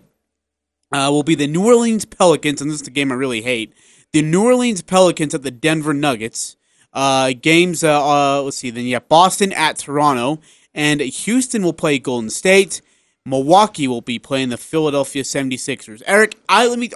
Uh, 0.92 1.10
will 1.12 1.24
be 1.24 1.36
the 1.36 1.48
New 1.48 1.66
Orleans 1.66 2.06
Pelicans, 2.06 2.62
and 2.62 2.70
this 2.70 2.76
is 2.82 2.84
the 2.86 2.92
game 2.92 3.12
I 3.12 3.16
really 3.16 3.42
hate. 3.42 3.74
The 4.12 4.22
New 4.22 4.44
Orleans 4.44 4.82
Pelicans 4.82 5.34
at 5.34 5.42
the 5.44 5.52
Denver 5.52 5.94
Nuggets. 5.94 6.58
Uh, 6.94 7.32
games. 7.42 7.84
Uh, 7.84 8.04
uh, 8.38 8.42
let's 8.42 8.58
see. 8.58 8.70
Then 8.70 8.84
you 8.86 8.96
have 8.96 9.08
Boston 9.08 9.54
at 9.54 9.78
Toronto, 9.78 10.42
and 10.74 11.00
Houston 11.00 11.64
will 11.64 11.72
play 11.74 11.98
Golden 12.00 12.30
State. 12.30 12.82
Milwaukee 13.26 13.88
will 13.88 14.02
be 14.02 14.20
playing 14.20 14.50
the 14.50 14.58
Philadelphia 14.58 15.24
76ers. 15.24 16.02
Eric, 16.06 16.36
I 16.50 16.68
let 16.68 16.80
me 16.80 16.90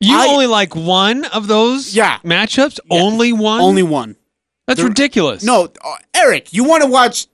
You 0.00 0.16
I- 0.16 0.26
only 0.28 0.46
like 0.46 0.76
one 0.76 1.24
of 1.24 1.48
those 1.48 1.94
Yeah. 1.96 2.18
matchups? 2.24 2.78
Yeah. 2.90 3.02
Only 3.02 3.32
one? 3.32 3.60
only 3.60 3.82
one. 3.82 4.14
That's 4.68 4.78
there- 4.78 4.88
ridiculous. 4.88 5.42
No, 5.42 5.72
uh, 5.82 5.94
Eric, 6.14 6.52
you 6.52 6.62
want 6.64 6.82
to 6.84 6.88
watch 6.88 7.26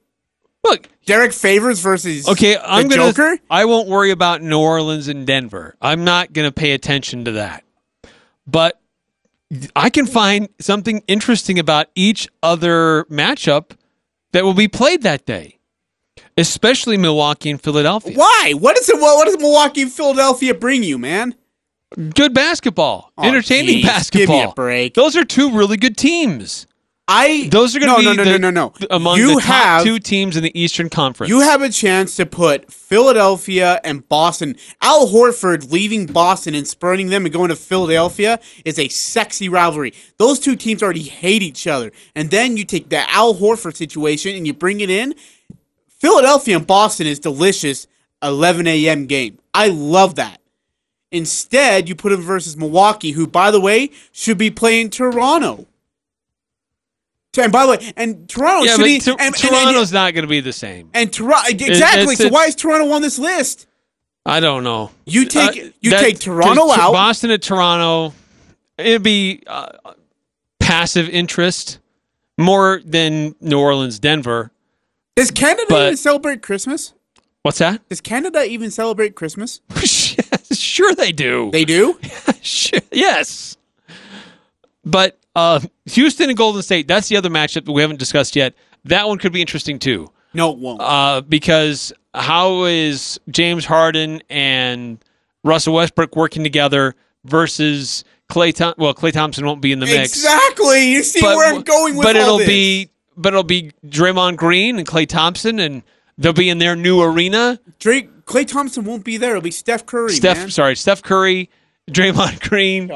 Look, 0.64 0.88
Derrick 1.06 1.32
Favors 1.32 1.80
versus 1.80 2.28
okay, 2.28 2.56
I'm 2.58 2.88
the 2.88 2.96
going 2.96 3.14
Joker? 3.14 3.38
I 3.50 3.64
won't 3.64 3.88
worry 3.88 4.10
about 4.10 4.42
New 4.42 4.58
Orleans 4.60 5.08
and 5.08 5.26
Denver. 5.26 5.74
I'm 5.80 6.04
not 6.04 6.32
going 6.32 6.46
to 6.48 6.52
pay 6.52 6.72
attention 6.72 7.24
to 7.24 7.32
that. 7.32 7.64
But 8.46 8.78
I 9.74 9.90
can 9.90 10.06
find 10.06 10.48
something 10.60 11.02
interesting 11.08 11.58
about 11.58 11.86
each 11.94 12.28
other 12.42 13.04
matchup 13.04 13.70
that 14.32 14.44
will 14.44 14.54
be 14.54 14.68
played 14.68 15.02
that 15.02 15.24
day. 15.26 15.58
especially 16.36 16.96
Milwaukee 16.96 17.50
and 17.50 17.60
Philadelphia. 17.60 18.14
Why? 18.16 18.52
What 18.56 18.78
is 18.78 18.88
it? 18.88 19.00
What 19.00 19.24
does 19.26 19.38
Milwaukee 19.38 19.82
and 19.82 19.92
Philadelphia 19.92 20.54
bring 20.54 20.82
you, 20.82 20.98
man? 20.98 21.34
Good 22.14 22.32
basketball, 22.34 23.12
Oh, 23.18 23.24
entertaining 23.26 23.76
geez, 23.76 23.84
basketball. 23.86 24.36
Give 24.36 24.46
me 24.46 24.50
a 24.50 24.54
break. 24.54 24.94
Those 24.94 25.16
are 25.16 25.24
two 25.24 25.50
really 25.52 25.76
good 25.76 25.96
teams. 25.96 26.66
I 27.12 27.48
Those 27.50 27.74
are 27.74 27.80
going 27.80 27.90
no, 27.90 27.96
to 27.96 28.00
be 28.02 28.16
no, 28.16 28.24
no, 28.24 28.24
the- 28.32 28.38
no, 28.38 28.50
no, 28.50 28.72
no. 28.80 28.86
among 28.90 29.18
you 29.18 29.34
the 29.34 29.40
top 29.40 29.42
have 29.42 29.84
two 29.84 29.98
teams 29.98 30.36
in 30.36 30.44
the 30.44 30.58
Eastern 30.58 30.88
Conference. 30.88 31.28
you 31.28 31.40
have 31.40 31.60
a 31.60 31.68
chance 31.68 32.14
to 32.16 32.24
put 32.24 32.72
Philadelphia 32.72 33.80
and 33.82 34.08
Boston. 34.08 34.54
Al 34.80 35.08
Horford 35.08 35.72
leaving 35.72 36.06
Boston 36.06 36.54
and 36.54 36.68
spurning 36.68 37.08
them 37.08 37.24
and 37.26 37.32
going 37.32 37.48
to 37.48 37.56
Philadelphia 37.56 38.38
is 38.64 38.78
a 38.78 38.86
sexy 38.88 39.48
rivalry. 39.48 39.92
Those 40.18 40.38
two 40.38 40.54
teams 40.54 40.82
already 40.84 41.02
hate 41.02 41.42
each 41.42 41.66
other, 41.66 41.90
and 42.14 42.30
then 42.30 42.56
you 42.56 42.64
take 42.64 42.90
the 42.90 43.08
Al 43.10 43.34
Horford 43.34 43.74
situation 43.76 44.36
and 44.36 44.46
you 44.46 44.52
bring 44.54 44.80
it 44.80 44.88
in. 44.90 45.14
Philadelphia 45.98 46.56
and 46.58 46.66
Boston 46.66 47.06
is 47.06 47.18
delicious. 47.18 47.86
11 48.22 48.66
a.m. 48.66 49.06
game. 49.06 49.38
I 49.54 49.68
love 49.68 50.16
that. 50.16 50.40
Instead, 51.10 51.88
you 51.88 51.94
put 51.94 52.12
him 52.12 52.20
versus 52.20 52.56
Milwaukee, 52.56 53.12
who, 53.12 53.26
by 53.26 53.50
the 53.50 53.60
way, 53.60 53.90
should 54.12 54.36
be 54.38 54.50
playing 54.50 54.90
Toronto. 54.90 55.66
And 57.38 57.52
by 57.52 57.64
the 57.64 57.70
way, 57.72 57.92
and 57.96 58.28
Toronto 58.28 58.64
yeah, 58.64 58.72
should 58.72 58.78
but 58.78 58.84
be, 58.84 58.98
Tor- 59.00 59.16
and, 59.20 59.26
and- 59.26 59.34
Toronto's 59.36 59.92
not 59.92 60.14
going 60.14 60.24
to 60.24 60.28
be 60.28 60.40
the 60.40 60.52
same. 60.52 60.90
and 60.94 61.12
Toronto 61.12 61.48
exactly. 61.50 62.14
it's- 62.14 62.18
so 62.18 62.28
why 62.28 62.46
is 62.46 62.56
Toronto 62.56 62.90
on 62.92 63.02
this 63.02 63.18
list? 63.18 63.66
I 64.26 64.40
don't 64.40 64.64
know. 64.64 64.90
You 65.06 65.26
take 65.26 65.50
Uh, 65.50 65.70
you 65.80 65.90
that- 65.90 66.00
take 66.00 66.18
Toronto 66.18 66.70
out. 66.72 66.92
Boston 66.92 67.30
at 67.30 67.40
Toronto. 67.42 68.14
It'd 68.78 69.02
be 69.02 69.42
uh, 69.46 69.70
passive 70.58 71.08
interest 71.08 71.78
more 72.36 72.80
than 72.84 73.34
New 73.40 73.58
Orleans, 73.60 73.98
Denver. 73.98 74.50
Does 75.16 75.30
Canada 75.30 75.66
but- 75.68 75.86
even 75.86 75.96
celebrate 75.96 76.42
Christmas? 76.42 76.94
What's 77.42 77.58
that? 77.58 77.88
Does 77.88 78.00
Canada 78.02 78.44
even 78.44 78.70
celebrate 78.70 79.14
Christmas? 79.14 79.60
sure, 80.52 80.94
they 80.94 81.12
do. 81.12 81.50
They 81.52 81.64
do. 81.64 81.98
Sure, 82.42 82.80
yes. 82.90 83.58
But 84.82 85.18
uh, 85.34 85.60
Houston 85.86 86.28
and 86.28 86.36
Golden 86.36 86.62
State, 86.62 86.88
that's 86.88 87.08
the 87.08 87.16
other 87.16 87.28
matchup 87.30 87.64
that 87.64 87.72
we 87.72 87.82
haven't 87.82 87.98
discussed 87.98 88.36
yet. 88.36 88.54
That 88.84 89.08
one 89.08 89.18
could 89.18 89.32
be 89.32 89.40
interesting 89.40 89.78
too. 89.78 90.10
No, 90.34 90.52
it 90.52 90.58
won't. 90.58 90.80
Uh, 90.80 91.20
because 91.22 91.92
how 92.14 92.64
is 92.64 93.20
James 93.30 93.64
Harden 93.64 94.22
and 94.30 94.98
Russell 95.44 95.74
Westbrook 95.74 96.16
working 96.16 96.42
together 96.42 96.94
versus 97.24 98.04
Clay 98.28 98.52
well, 98.78 98.94
Klay 98.94 99.12
Thompson 99.12 99.44
won't 99.44 99.60
be 99.60 99.72
in 99.72 99.80
the 99.80 99.86
mix. 99.86 100.12
exactly. 100.14 100.90
You 100.92 101.02
see 101.02 101.20
But, 101.20 101.36
where 101.36 101.52
I'm 101.54 101.62
going 101.62 101.96
with 101.96 102.04
but 102.06 102.16
it'll 102.16 102.38
this. 102.38 102.46
be 102.46 102.90
but 103.16 103.32
it'll 103.32 103.42
be 103.42 103.72
Draymond 103.86 104.36
Green 104.36 104.78
and 104.78 104.86
Klay 104.86 105.06
Thompson 105.06 105.58
and 105.58 105.82
they'll 106.16 106.32
be 106.32 106.48
in 106.48 106.58
their 106.58 106.76
new 106.76 107.02
arena. 107.02 107.60
Drake. 107.78 108.08
Klay 108.24 108.46
Thompson 108.46 108.84
won't 108.84 109.04
be 109.04 109.16
there. 109.16 109.30
It'll 109.30 109.42
be 109.42 109.50
Steph 109.50 109.84
Curry. 109.86 110.12
Steph 110.12 110.36
man. 110.38 110.50
sorry, 110.50 110.76
Steph 110.76 111.02
Curry, 111.02 111.50
Draymond 111.90 112.40
Green. 112.48 112.92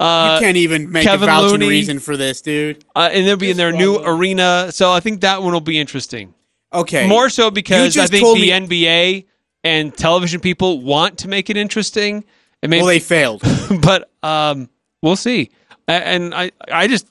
Uh, 0.00 0.38
you 0.40 0.46
can't 0.46 0.56
even 0.56 0.90
make 0.90 1.04
Kevin 1.04 1.28
a 1.28 1.32
vouching 1.32 1.50
Looney. 1.60 1.68
reason 1.68 1.98
for 1.98 2.16
this, 2.16 2.40
dude. 2.40 2.84
uh, 2.96 3.10
and 3.12 3.26
they'll 3.26 3.36
be 3.36 3.50
in 3.50 3.56
their 3.58 3.70
new 3.72 3.98
arena. 3.98 4.68
So 4.72 4.90
I 4.90 5.00
think 5.00 5.20
that 5.20 5.42
one 5.42 5.52
will 5.52 5.60
be 5.60 5.78
interesting. 5.78 6.34
Okay. 6.72 7.06
More 7.06 7.28
so 7.28 7.50
because 7.50 7.98
I 7.98 8.06
think 8.06 8.24
the 8.24 8.40
me- 8.40 8.48
NBA 8.48 9.26
and 9.62 9.94
television 9.94 10.40
people 10.40 10.80
want 10.80 11.18
to 11.18 11.28
make 11.28 11.50
it 11.50 11.56
interesting. 11.56 12.24
And 12.62 12.70
maybe, 12.70 12.80
Well, 12.82 12.88
they 12.88 12.98
failed. 13.00 13.42
but 13.82 14.10
um, 14.22 14.70
we'll 15.02 15.16
see. 15.16 15.50
And 15.86 16.34
I, 16.34 16.50
I 16.70 16.86
just, 16.86 17.06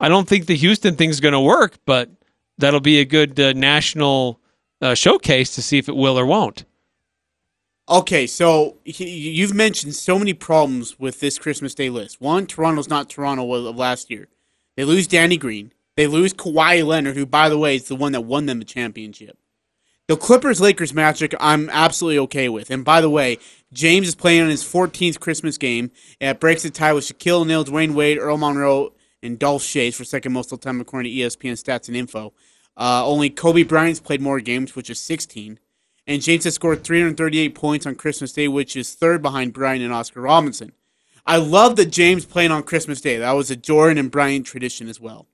I 0.00 0.08
don't 0.08 0.26
think 0.28 0.46
the 0.46 0.56
Houston 0.56 0.96
thing's 0.96 1.20
going 1.20 1.32
to 1.32 1.40
work. 1.40 1.76
But 1.84 2.10
that'll 2.58 2.80
be 2.80 2.98
a 3.00 3.04
good 3.04 3.38
uh, 3.38 3.52
national 3.52 4.40
uh, 4.80 4.94
showcase 4.94 5.54
to 5.54 5.62
see 5.62 5.78
if 5.78 5.88
it 5.88 5.94
will 5.94 6.18
or 6.18 6.26
won't. 6.26 6.64
Okay, 7.92 8.26
so 8.26 8.78
you've 8.86 9.52
mentioned 9.52 9.94
so 9.94 10.18
many 10.18 10.32
problems 10.32 10.98
with 10.98 11.20
this 11.20 11.38
Christmas 11.38 11.74
Day 11.74 11.90
list. 11.90 12.22
One, 12.22 12.46
Toronto's 12.46 12.88
not 12.88 13.10
Toronto 13.10 13.52
of 13.52 13.76
last 13.76 14.10
year. 14.10 14.28
They 14.78 14.84
lose 14.84 15.06
Danny 15.06 15.36
Green. 15.36 15.74
They 15.98 16.06
lose 16.06 16.32
Kawhi 16.32 16.86
Leonard, 16.86 17.16
who, 17.16 17.26
by 17.26 17.50
the 17.50 17.58
way, 17.58 17.76
is 17.76 17.88
the 17.88 17.94
one 17.94 18.12
that 18.12 18.22
won 18.22 18.46
them 18.46 18.60
the 18.60 18.64
championship. 18.64 19.36
The 20.08 20.16
Clippers 20.16 20.58
Lakers 20.58 20.92
matchup, 20.92 21.34
I'm 21.38 21.68
absolutely 21.68 22.18
okay 22.20 22.48
with. 22.48 22.70
And 22.70 22.82
by 22.82 23.02
the 23.02 23.10
way, 23.10 23.36
James 23.74 24.08
is 24.08 24.14
playing 24.14 24.44
in 24.44 24.48
his 24.48 24.64
14th 24.64 25.20
Christmas 25.20 25.58
game. 25.58 25.90
It 26.18 26.40
breaks 26.40 26.62
the 26.62 26.70
tie 26.70 26.94
with 26.94 27.04
Shaquille 27.04 27.42
O'Neal, 27.42 27.62
Dwyane 27.62 27.92
Wade, 27.92 28.16
Earl 28.16 28.38
Monroe, 28.38 28.94
and 29.22 29.38
Dolph 29.38 29.64
Schayes 29.64 29.96
for 29.96 30.04
second 30.04 30.32
most 30.32 30.50
all 30.50 30.56
time 30.56 30.80
according 30.80 31.12
to 31.12 31.18
ESPN 31.18 31.62
stats 31.62 31.88
and 31.88 31.96
info. 31.98 32.32
Uh, 32.74 33.06
only 33.06 33.28
Kobe 33.28 33.64
Bryant's 33.64 34.00
played 34.00 34.22
more 34.22 34.40
games, 34.40 34.74
which 34.74 34.88
is 34.88 34.98
16. 34.98 35.58
And 36.06 36.22
James 36.22 36.44
has 36.44 36.54
scored 36.54 36.84
338 36.84 37.54
points 37.54 37.86
on 37.86 37.94
Christmas 37.94 38.32
Day, 38.32 38.48
which 38.48 38.76
is 38.76 38.94
third 38.94 39.22
behind 39.22 39.52
Bryant 39.52 39.84
and 39.84 39.92
Oscar 39.92 40.20
Robinson. 40.20 40.72
I 41.24 41.36
love 41.36 41.76
that 41.76 41.86
James 41.86 42.24
playing 42.24 42.50
on 42.50 42.64
Christmas 42.64 43.00
Day. 43.00 43.18
That 43.18 43.32
was 43.32 43.50
a 43.50 43.56
Jordan 43.56 43.98
and 43.98 44.10
Bryant 44.10 44.46
tradition 44.46 44.88
as 44.88 45.00
well. 45.00 45.28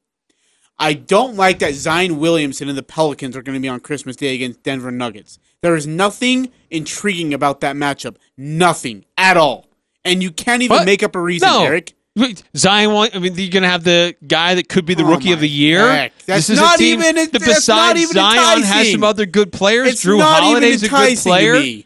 I 0.79 0.93
don't 0.93 1.35
like 1.35 1.59
that 1.59 1.75
Zion 1.75 2.19
Williamson 2.19 2.69
and 2.69 2.79
the 2.79 2.83
Pelicans 2.83 3.37
are 3.37 3.43
going 3.43 3.57
to 3.57 3.63
be 3.63 3.69
on 3.69 3.81
Christmas 3.81 4.15
Day 4.15 4.35
against 4.35 4.63
Denver 4.63 4.93
Nuggets. 4.93 5.39
There 5.61 5.75
is 5.75 5.87
nothing 5.87 6.53
intriguing 6.71 7.35
about 7.35 7.61
that 7.61 7.75
matchup. 7.75 8.17
Nothing 8.37 9.05
at 9.17 9.37
all. 9.37 9.67
And 10.05 10.23
you 10.23 10.31
can't 10.31 10.63
even 10.63 10.85
make 10.85 11.03
up 11.03 11.17
a 11.17 11.21
reason, 11.21 11.49
no. 11.49 11.65
Eric. 11.65 11.95
Wait, 12.19 12.43
Zion, 12.57 12.91
I 13.15 13.19
mean, 13.19 13.35
you're 13.37 13.49
going 13.51 13.63
to 13.63 13.69
have 13.69 13.85
the 13.85 14.15
guy 14.27 14.55
that 14.57 14.69
could 14.69 14.85
be 14.85 14.95
the 14.95 15.05
Oh 15.05 15.11
rookie 15.11 15.33
of 15.33 15.41
the 15.41 15.49
year. 15.49 15.89
heck. 15.89 16.13
That's 16.27 16.49
this 16.49 16.51
is 16.57 16.61
not 16.61 16.75
a 16.75 16.79
team 16.79 17.01
even- 17.01 17.15
that 17.17 17.33
besides 17.33 18.01
even 18.01 18.15
Zion 18.15 18.63
has 18.63 18.91
some 18.93 19.05
other 19.05 19.25
good 19.27 19.53
players. 19.53 19.89
It's 19.89 20.05
Jrue 20.05 20.21
Holiday's 20.21 20.83
a 20.83 20.89
good 20.89 21.19
player. 21.19 21.83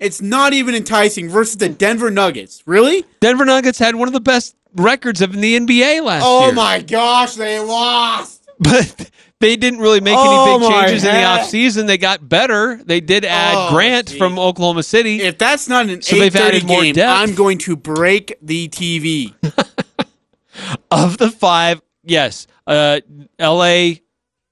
It's 0.00 0.20
not 0.20 0.52
even 0.52 0.74
enticing 0.74 1.28
versus 1.28 1.56
the 1.58 1.68
Denver 1.68 2.10
Nuggets. 2.10 2.62
Really? 2.66 3.04
Denver 3.20 3.44
Nuggets 3.44 3.78
had 3.78 3.94
one 3.94 4.08
of 4.08 4.14
the 4.14 4.20
best 4.20 4.56
records 4.74 5.20
of 5.22 5.32
in 5.34 5.40
the 5.40 5.54
NBA 5.56 6.02
last 6.02 6.24
Oh 6.26 6.40
year. 6.40 6.48
Oh 6.48 6.52
my 6.52 6.80
gosh, 6.82 7.34
they 7.36 7.60
lost. 7.60 8.41
But 8.70 9.10
they 9.40 9.56
didn't 9.56 9.80
really 9.80 10.00
make 10.00 10.14
Oh 10.16 10.54
any 10.54 10.60
big 10.64 10.70
changes 10.70 11.04
in 11.04 11.12
the 11.12 11.20
offseason. 11.20 11.86
They 11.88 11.98
got 11.98 12.28
better. 12.28 12.80
They 12.84 13.00
did 13.00 13.24
add 13.24 13.54
Oh, 13.56 13.70
Grant 13.74 14.08
geez. 14.08 14.16
from 14.18 14.38
Oklahoma 14.38 14.84
City. 14.84 15.20
If 15.20 15.36
that's 15.36 15.68
not 15.68 15.86
an 15.88 16.00
So 16.00 16.16
they've 16.16 16.32
8:30 16.32 16.40
added 16.40 16.64
more 16.64 16.82
game, 16.82 16.94
depth. 16.94 17.18
I'm 17.18 17.34
going 17.34 17.58
to 17.58 17.74
break 17.74 18.38
the 18.40 18.68
TV. 18.68 19.34
of 20.90 21.18
the 21.18 21.30
five, 21.30 21.82
yes, 22.04 22.46
uh, 22.66 23.00
L.A. 23.38 24.00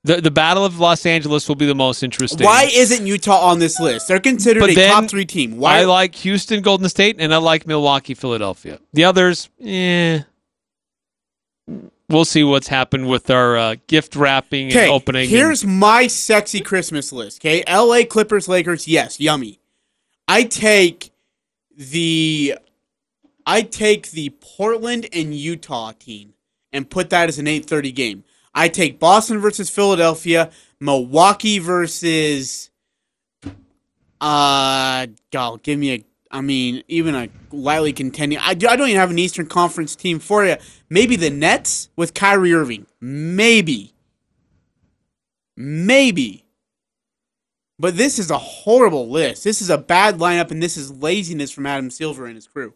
The, 0.02 0.20
the 0.22 0.30
Battle 0.30 0.64
of 0.64 0.80
Los 0.80 1.04
Angeles 1.04 1.46
will 1.46 1.56
be 1.56 1.66
the 1.66 1.74
most 1.74 2.02
interesting. 2.02 2.46
Why 2.46 2.70
isn't 2.72 3.06
Utah 3.06 3.38
on 3.38 3.58
this 3.58 3.78
list? 3.78 4.08
They're 4.08 4.18
considered 4.18 4.60
But 4.60 4.70
a 4.70 4.88
top 4.88 5.10
three 5.10 5.26
team. 5.26 5.58
Why? 5.58 5.80
I 5.80 5.84
like 5.84 6.14
Houston, 6.16 6.62
Golden 6.62 6.88
State, 6.88 7.16
and 7.18 7.34
I 7.34 7.36
like 7.36 7.66
Milwaukee, 7.66 8.14
Philadelphia. 8.14 8.80
The 8.94 9.04
others, 9.04 9.50
eh. 9.62 10.20
We'll 12.10 12.24
see 12.24 12.42
what's 12.44 12.68
happened 12.68 13.08
with 13.08 13.30
our 13.30 13.56
uh, 13.56 13.76
gift 13.86 14.16
wrapping 14.16 14.72
and 14.72 14.90
opening. 14.90 15.22
and- 15.22 15.30
here's 15.30 15.64
my 15.64 16.06
sexy 16.08 16.60
Christmas 16.60 17.12
list. 17.12 17.40
Okay, 17.40 17.62
L.A. 17.66 18.04
Clippers, 18.04 18.48
Lakers. 18.48 18.88
Yes, 18.88 19.20
yummy. 19.20 19.60
I 20.26 20.42
take 20.44 21.12
the, 21.76 22.56
I 23.46 23.62
take 23.62 24.10
the 24.10 24.30
Portland 24.40 25.08
and 25.12 25.34
Utah 25.34 25.92
team 25.92 26.34
and 26.72 26.90
put 26.90 27.10
that 27.10 27.28
as 27.28 27.38
an 27.38 27.46
8:30 27.46 27.94
game. 27.94 28.24
I 28.54 28.68
take 28.68 28.98
Boston 28.98 29.38
versus 29.38 29.70
Philadelphia, 29.70 30.50
Milwaukee 30.80 31.58
versus, 31.60 32.70
uh, 34.20 35.06
God, 35.32 35.62
give 35.62 35.78
me 35.78 35.94
a. 35.94 36.04
I 36.30 36.40
mean, 36.40 36.84
even 36.86 37.14
a 37.14 37.28
lightly 37.50 37.92
contending. 37.92 38.38
I, 38.38 38.50
I 38.50 38.54
don't 38.54 38.88
even 38.88 38.96
have 38.96 39.10
an 39.10 39.18
Eastern 39.18 39.46
Conference 39.46 39.96
team 39.96 40.20
for 40.20 40.44
you. 40.44 40.56
Maybe 40.88 41.16
the 41.16 41.30
Nets 41.30 41.88
with 41.96 42.14
Kyrie 42.14 42.54
Irving. 42.54 42.86
Maybe. 43.00 43.94
Maybe. 45.56 46.44
But 47.78 47.96
this 47.96 48.18
is 48.18 48.30
a 48.30 48.38
horrible 48.38 49.08
list. 49.08 49.42
This 49.42 49.60
is 49.60 49.70
a 49.70 49.78
bad 49.78 50.18
lineup, 50.18 50.50
and 50.50 50.62
this 50.62 50.76
is 50.76 50.92
laziness 50.92 51.50
from 51.50 51.66
Adam 51.66 51.90
Silver 51.90 52.26
and 52.26 52.34
his 52.34 52.46
crew. 52.46 52.74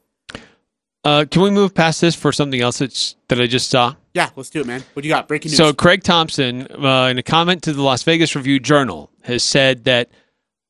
uh, 1.04 1.26
can 1.30 1.42
we 1.42 1.50
move 1.50 1.74
past 1.74 2.00
this 2.00 2.14
for 2.14 2.32
something 2.32 2.60
else 2.60 2.78
that's, 2.78 3.14
that 3.28 3.40
I 3.40 3.46
just 3.46 3.70
saw? 3.70 3.94
Yeah, 4.14 4.30
let's 4.36 4.50
do 4.50 4.62
it, 4.62 4.66
man. 4.66 4.82
What 4.94 5.02
do 5.02 5.08
you 5.08 5.14
got? 5.14 5.28
Breaking 5.28 5.50
news. 5.50 5.58
So 5.58 5.72
Craig 5.72 6.02
Thompson, 6.02 6.66
uh, 6.72 7.08
in 7.08 7.18
a 7.18 7.22
comment 7.22 7.62
to 7.64 7.72
the 7.72 7.82
Las 7.82 8.02
Vegas 8.02 8.34
Review 8.34 8.58
Journal, 8.58 9.10
has 9.22 9.42
said 9.42 9.84
that 9.84 10.10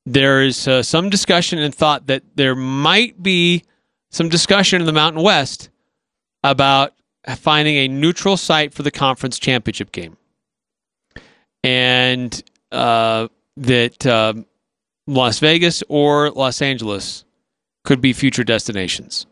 there 0.07 0.43
is 0.43 0.69
uh, 0.69 0.83
some 0.83 1.11
discussion 1.11 1.59
and 1.59 1.75
thought 1.75 2.07
that 2.07 2.23
there 2.35 2.55
might 2.55 3.23
be 3.23 3.65
some 4.11 4.29
discussion 4.29 4.81
in 4.81 4.87
the 4.87 4.93
Mountain 4.93 5.23
West 5.23 5.71
about 6.43 6.93
finding 7.37 7.77
a 7.77 7.89
neutral 7.89 8.37
site 8.37 8.75
for 8.75 8.83
the 8.83 8.91
conference 8.91 9.39
championship 9.39 9.93
game, 9.93 10.17
and 11.63 12.43
uh, 12.71 13.29
that 13.57 14.07
um 14.07 14.47
Las 15.07 15.39
Vegas 15.39 15.83
or 15.89 16.31
Los 16.31 16.63
Angeles 16.63 17.25
could 17.85 18.01
be 18.01 18.13
future 18.13 18.45
destinations 18.45 19.27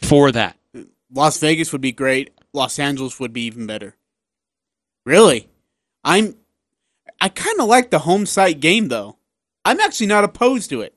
for 0.00 0.32
that. 0.32 0.56
Las 1.12 1.38
Vegas 1.38 1.72
would 1.72 1.80
be 1.82 1.92
great. 1.92 2.30
Los 2.52 2.78
Angeles 2.78 3.20
would 3.20 3.32
be 3.32 3.42
even 3.42 3.66
better. 3.66 3.96
Really? 5.04 5.48
I'm 6.02 6.36
I 7.20 7.28
kind 7.28 7.60
of 7.60 7.68
like 7.68 7.90
the 7.90 8.00
home 8.00 8.26
site 8.26 8.60
game 8.60 8.88
though. 8.88 9.16
I'm 9.64 9.80
actually 9.80 10.06
not 10.06 10.24
opposed 10.24 10.70
to 10.70 10.82
it. 10.82 10.94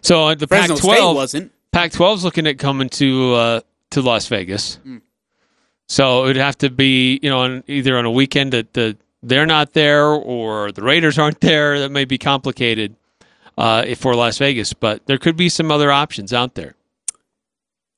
So 0.00 0.28
uh, 0.28 0.34
the 0.34 0.46
Fresno 0.46 0.74
Pac-12 0.74 0.94
State 0.96 1.14
wasn't. 1.14 1.52
Pac-12 1.72 2.14
is 2.16 2.24
looking 2.24 2.46
at 2.46 2.58
coming 2.58 2.88
to 2.90 3.34
uh, 3.34 3.60
to 3.90 4.02
Las 4.02 4.26
Vegas. 4.26 4.78
Mm. 4.84 5.02
So 5.88 6.24
it 6.24 6.28
would 6.28 6.36
have 6.36 6.58
to 6.58 6.70
be, 6.70 7.20
you 7.22 7.30
know, 7.30 7.40
on, 7.40 7.64
either 7.66 7.96
on 7.98 8.04
a 8.04 8.10
weekend 8.10 8.52
that 8.52 8.72
the 8.72 8.96
they're 9.22 9.46
not 9.46 9.72
there 9.72 10.06
or 10.06 10.72
the 10.72 10.82
Raiders 10.82 11.18
aren't 11.18 11.40
there. 11.40 11.78
That 11.78 11.90
may 11.90 12.04
be 12.04 12.18
complicated 12.18 12.96
uh, 13.56 13.94
for 13.94 14.14
Las 14.14 14.38
Vegas, 14.38 14.72
but 14.72 15.06
there 15.06 15.18
could 15.18 15.36
be 15.36 15.48
some 15.48 15.70
other 15.70 15.92
options 15.92 16.32
out 16.32 16.54
there. 16.54 16.74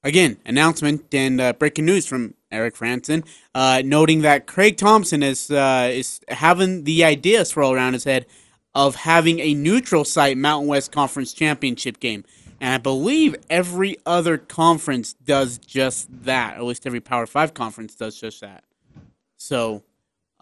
Again, 0.05 0.37
announcement 0.45 1.15
and 1.15 1.41
uh, 1.41 1.55
breaking 1.55 1.87
news 1.87 2.07
from 2.07 2.35
Eric 2.53 2.77
Frandsen, 2.77 3.27
uh, 3.55 3.81
noting 3.83 4.21
that 4.21 4.47
Craig 4.47 4.77
Thompson 4.77 5.23
is 5.23 5.51
uh, 5.51 5.91
is 5.91 6.21
having 6.29 6.85
the 6.85 7.05
idea 7.05 7.43
swirl 7.47 7.73
around 7.73 7.95
his 7.95 8.05
head 8.05 8.27
of 8.75 8.97
having 8.97 9.41
a 9.41 9.55
neutral 9.55 10.05
site 10.05 10.37
Mountain 10.37 10.69
West 10.69 10.93
Conference 10.93 11.33
championship 11.33 12.01
game. 12.01 12.23
And 12.61 12.75
I 12.75 12.79
believe 12.79 13.35
every 13.49 13.97
other 14.05 14.37
conference 14.37 15.15
does 15.15 15.57
just 15.57 16.09
that. 16.25 16.57
At 16.57 16.65
least 16.65 16.87
every 16.87 17.01
Power 17.01 17.27
Five 17.27 17.55
conference 17.55 17.95
does 17.95 18.21
just 18.21 18.43
that. 18.43 18.65
So 19.39 19.83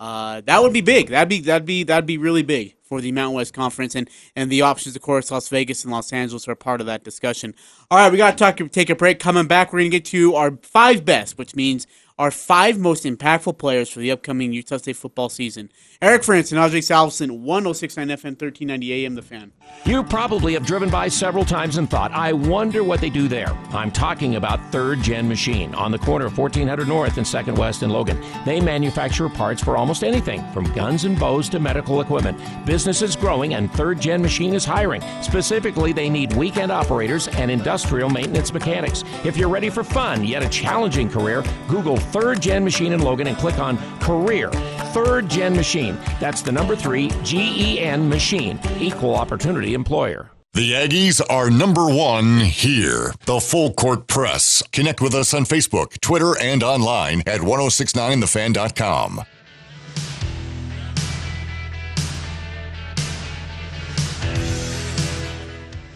uh, 0.03 0.40
that 0.46 0.61
would 0.61 0.72
be 0.72 0.80
big. 0.80 1.11
That'd 1.11 1.28
be 1.28 1.38
that'd 1.38 1.64
be 1.64 1.84
that'd 1.84 2.07
be 2.07 2.18
really 2.18 2.42
big 2.42 2.74
for 2.82 3.00
the 3.00 3.12
Mountain 3.12 3.36
West 3.36 3.55
Conference, 3.55 3.94
and 3.94 4.11
and 4.34 4.50
the 4.50 4.62
options, 4.62 4.96
of 4.96 5.03
course, 5.03 5.30
Las 5.30 5.48
Vegas 5.48 5.84
and 5.84 5.92
Los 5.92 6.12
Angeles 6.12 6.48
are 6.48 6.57
part 6.57 6.80
of 6.80 6.88
that 6.88 7.05
discussion. 7.05 7.55
All 7.88 7.98
right, 7.98 8.11
we 8.11 8.18
got 8.18 8.36
to 8.36 8.36
talk. 8.36 8.72
Take 8.72 8.90
a 8.90 8.96
break. 8.96 9.20
Coming 9.20 9.46
back, 9.46 9.72
we're 9.72 9.78
gonna 9.78 9.90
get 9.90 10.05
to 10.07 10.34
our 10.34 10.59
five 10.62 11.05
best, 11.05 11.38
which 11.38 11.55
means 11.55 11.86
our 12.22 12.30
five 12.30 12.78
most 12.78 13.02
impactful 13.02 13.58
players 13.58 13.90
for 13.90 13.98
the 13.98 14.12
upcoming 14.12 14.52
Utah 14.52 14.76
State 14.76 14.94
football 14.94 15.28
season. 15.28 15.68
Eric 16.00 16.22
Frandsen, 16.22 16.56
Ajay 16.56 16.78
Salvesen, 16.78 17.40
1069 17.40 18.06
FM, 18.06 18.40
1390 18.40 18.92
AM, 18.92 19.14
The 19.16 19.22
Fan. 19.22 19.50
You 19.84 20.04
probably 20.04 20.52
have 20.54 20.64
driven 20.64 20.88
by 20.88 21.08
several 21.08 21.44
times 21.44 21.78
and 21.78 21.90
thought, 21.90 22.12
I 22.12 22.32
wonder 22.32 22.84
what 22.84 23.00
they 23.00 23.10
do 23.10 23.26
there. 23.26 23.48
I'm 23.70 23.90
talking 23.90 24.36
about 24.36 24.60
Third 24.70 25.02
Gen 25.02 25.28
Machine 25.28 25.74
on 25.74 25.90
the 25.90 25.98
corner 25.98 26.26
of 26.26 26.38
1400 26.38 26.86
North 26.86 27.16
and 27.16 27.26
2nd 27.26 27.58
West 27.58 27.82
in 27.82 27.90
Logan. 27.90 28.22
They 28.44 28.60
manufacture 28.60 29.28
parts 29.28 29.60
for 29.60 29.76
almost 29.76 30.04
anything, 30.04 30.44
from 30.52 30.72
guns 30.74 31.04
and 31.04 31.18
bows 31.18 31.48
to 31.48 31.58
medical 31.58 32.00
equipment. 32.00 32.38
Business 32.64 33.02
is 33.02 33.16
growing 33.16 33.54
and 33.54 33.72
Third 33.72 34.00
Gen 34.00 34.22
Machine 34.22 34.54
is 34.54 34.64
hiring. 34.64 35.02
Specifically, 35.22 35.92
they 35.92 36.08
need 36.08 36.36
weekend 36.36 36.70
operators 36.70 37.26
and 37.26 37.50
industrial 37.50 38.10
maintenance 38.10 38.52
mechanics. 38.52 39.02
If 39.24 39.36
you're 39.36 39.48
ready 39.48 39.70
for 39.70 39.82
fun 39.82 40.24
yet 40.24 40.44
a 40.44 40.48
challenging 40.48 41.10
career, 41.10 41.42
Google 41.66 41.96
Third 42.12 42.42
Gen 42.42 42.62
Machine 42.62 42.92
in 42.92 43.00
Logan 43.00 43.26
and 43.26 43.36
click 43.38 43.58
on 43.58 43.78
Career. 43.98 44.50
Third 44.92 45.28
Gen 45.30 45.56
Machine. 45.56 45.96
That's 46.20 46.42
the 46.42 46.52
number 46.52 46.76
three 46.76 47.10
G 47.22 47.54
E 47.56 47.80
N 47.80 48.08
Machine. 48.08 48.60
Equal 48.78 49.16
opportunity 49.16 49.74
employer. 49.74 50.30
The 50.54 50.72
Aggies 50.72 51.22
are 51.30 51.50
number 51.50 51.86
one 51.88 52.40
here. 52.40 53.14
The 53.24 53.40
Full 53.40 53.72
Court 53.72 54.06
Press. 54.06 54.62
Connect 54.70 55.00
with 55.00 55.14
us 55.14 55.32
on 55.32 55.46
Facebook, 55.46 55.98
Twitter, 56.02 56.36
and 56.38 56.62
online 56.62 57.22
at 57.26 57.40
1069thefan.com. 57.40 59.24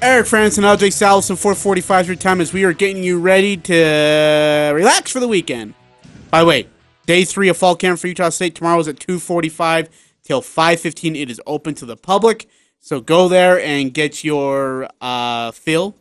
Eric 0.00 0.26
Frandsen, 0.26 0.62
Ajay 0.62 0.88
Salvesen, 0.90 1.36
445 1.36 2.06
your 2.06 2.16
time 2.16 2.40
as 2.40 2.54
we 2.54 2.64
are 2.64 2.72
getting 2.72 3.02
you 3.02 3.18
ready 3.18 3.58
to 3.58 4.72
relax 4.74 5.10
for 5.10 5.20
the 5.20 5.28
weekend. 5.28 5.74
By 6.36 6.40
the 6.40 6.48
way, 6.48 6.68
day 7.06 7.24
three 7.24 7.48
of 7.48 7.56
fall 7.56 7.74
camp 7.76 7.98
for 7.98 8.08
Utah 8.08 8.28
State 8.28 8.54
tomorrow 8.54 8.78
is 8.78 8.88
at 8.88 9.00
245 9.00 9.88
till 10.22 10.42
515. 10.42 11.16
It 11.16 11.30
is 11.30 11.40
open 11.46 11.74
to 11.76 11.86
the 11.86 11.96
public. 11.96 12.46
So 12.78 13.00
go 13.00 13.26
there 13.26 13.58
and 13.58 13.94
get 13.94 14.22
your 14.22 14.86
uh, 15.00 15.52
fill 15.52 15.96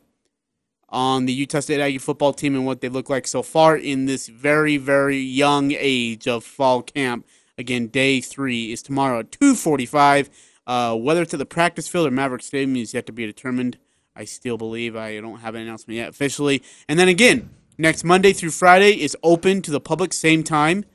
on 0.89 1.25
the 1.25 1.31
Utah 1.31 1.61
State 1.61 1.79
Aggie 1.79 1.99
football 1.99 2.33
team 2.33 2.53
and 2.53 2.65
what 2.65 2.81
they 2.81 2.89
look 2.89 3.09
like 3.09 3.27
so 3.27 3.41
far 3.43 3.77
in 3.77 4.07
this 4.07 4.27
very, 4.27 4.75
very 4.75 5.19
young 5.19 5.71
age 5.71 6.27
of 6.27 6.43
fall 6.43 6.81
camp. 6.81 7.25
Again, 7.57 7.88
day 7.88 8.19
three 8.19 8.73
is 8.73 8.81
tomorrow 8.81 9.19
at 9.19 9.31
245. 9.31 10.29
Uh, 10.67 10.97
whether 10.97 11.21
it's 11.21 11.33
at 11.33 11.38
the 11.38 11.45
practice 11.45 11.88
field 11.88 12.07
or 12.07 12.11
Maverick 12.11 12.43
Stadium 12.43 12.75
is 12.75 12.93
yet 12.93 13.05
to 13.05 13.13
be 13.13 13.25
determined. 13.25 13.77
I 14.17 14.25
still 14.25 14.57
believe 14.57 14.97
I 14.97 15.17
don't 15.21 15.39
have 15.39 15.55
an 15.55 15.61
announcement 15.61 15.95
yet 15.95 16.09
officially. 16.09 16.61
And 16.89 16.99
then 16.99 17.07
again, 17.07 17.51
next 17.78 18.03
Monday 18.03 18.34
through 18.34 18.51
Friday 18.51 19.01
is 19.01 19.15
open 19.23 19.61
to 19.61 19.71
the 19.71 19.80
public, 19.80 20.13
same 20.13 20.43
time, 20.43 20.86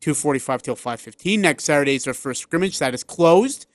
2:45 0.00 0.62
till 0.62 0.76
5:15. 0.76 1.40
Next 1.40 1.64
Saturday 1.64 1.94
is 1.94 2.06
our 2.06 2.14
first 2.14 2.42
scrimmage 2.42 2.78
that 2.78 2.94
is 2.94 3.04
closed 3.04 3.66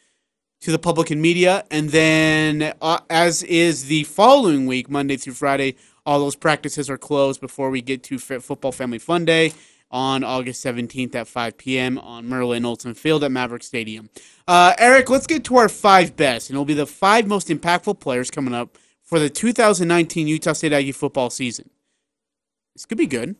to 0.62 0.72
the 0.72 0.80
public 0.80 1.10
and 1.10 1.22
media, 1.22 1.64
and 1.72 1.90
then 1.90 2.74
uh, 2.82 3.00
as 3.10 3.44
is 3.44 3.86
the 3.86 4.04
following 4.04 4.66
week, 4.66 4.90
Monday 4.90 5.16
through 5.16 5.34
Friday, 5.34 5.76
all 6.06 6.20
those 6.20 6.36
practices 6.36 6.90
are 6.90 6.98
closed 6.98 7.40
before 7.40 7.70
we 7.70 7.82
get 7.82 8.04
to 8.04 8.20
Football 8.20 8.72
Family 8.72 9.00
Fun 9.00 9.26
Day 9.26 9.54
on 9.92 10.24
August 10.24 10.64
17th 10.64 11.16
at 11.16 11.28
5 11.28 11.58
p.m. 11.58 11.98
on 11.98 12.28
Merlin 12.28 12.66
Olsen 12.66 12.94
Field 12.94 13.24
at 13.24 13.32
Maverick 13.32 13.64
Stadium. 13.64 14.10
Uh, 14.48 14.74
Eric, 14.78 15.10
let's 15.10 15.28
get 15.28 15.44
to 15.46 15.58
our 15.58 15.70
five 15.70 16.16
best, 16.16 16.50
and 16.50 16.56
it'll 16.56 16.66
be 16.66 16.74
the 16.74 16.86
five 16.86 17.28
most 17.28 17.48
impactful 17.48 18.00
players 18.00 18.30
coming 18.30 18.54
up 18.54 18.78
for 19.02 19.18
the 19.18 19.30
2019 19.30 20.28
Utah 20.28 20.54
State 20.54 20.74
Aggie 20.74 20.92
football 20.92 21.30
season. 21.30 21.70
This 22.80 22.86
could 22.86 22.98
be 22.98 23.08
good. 23.08 23.36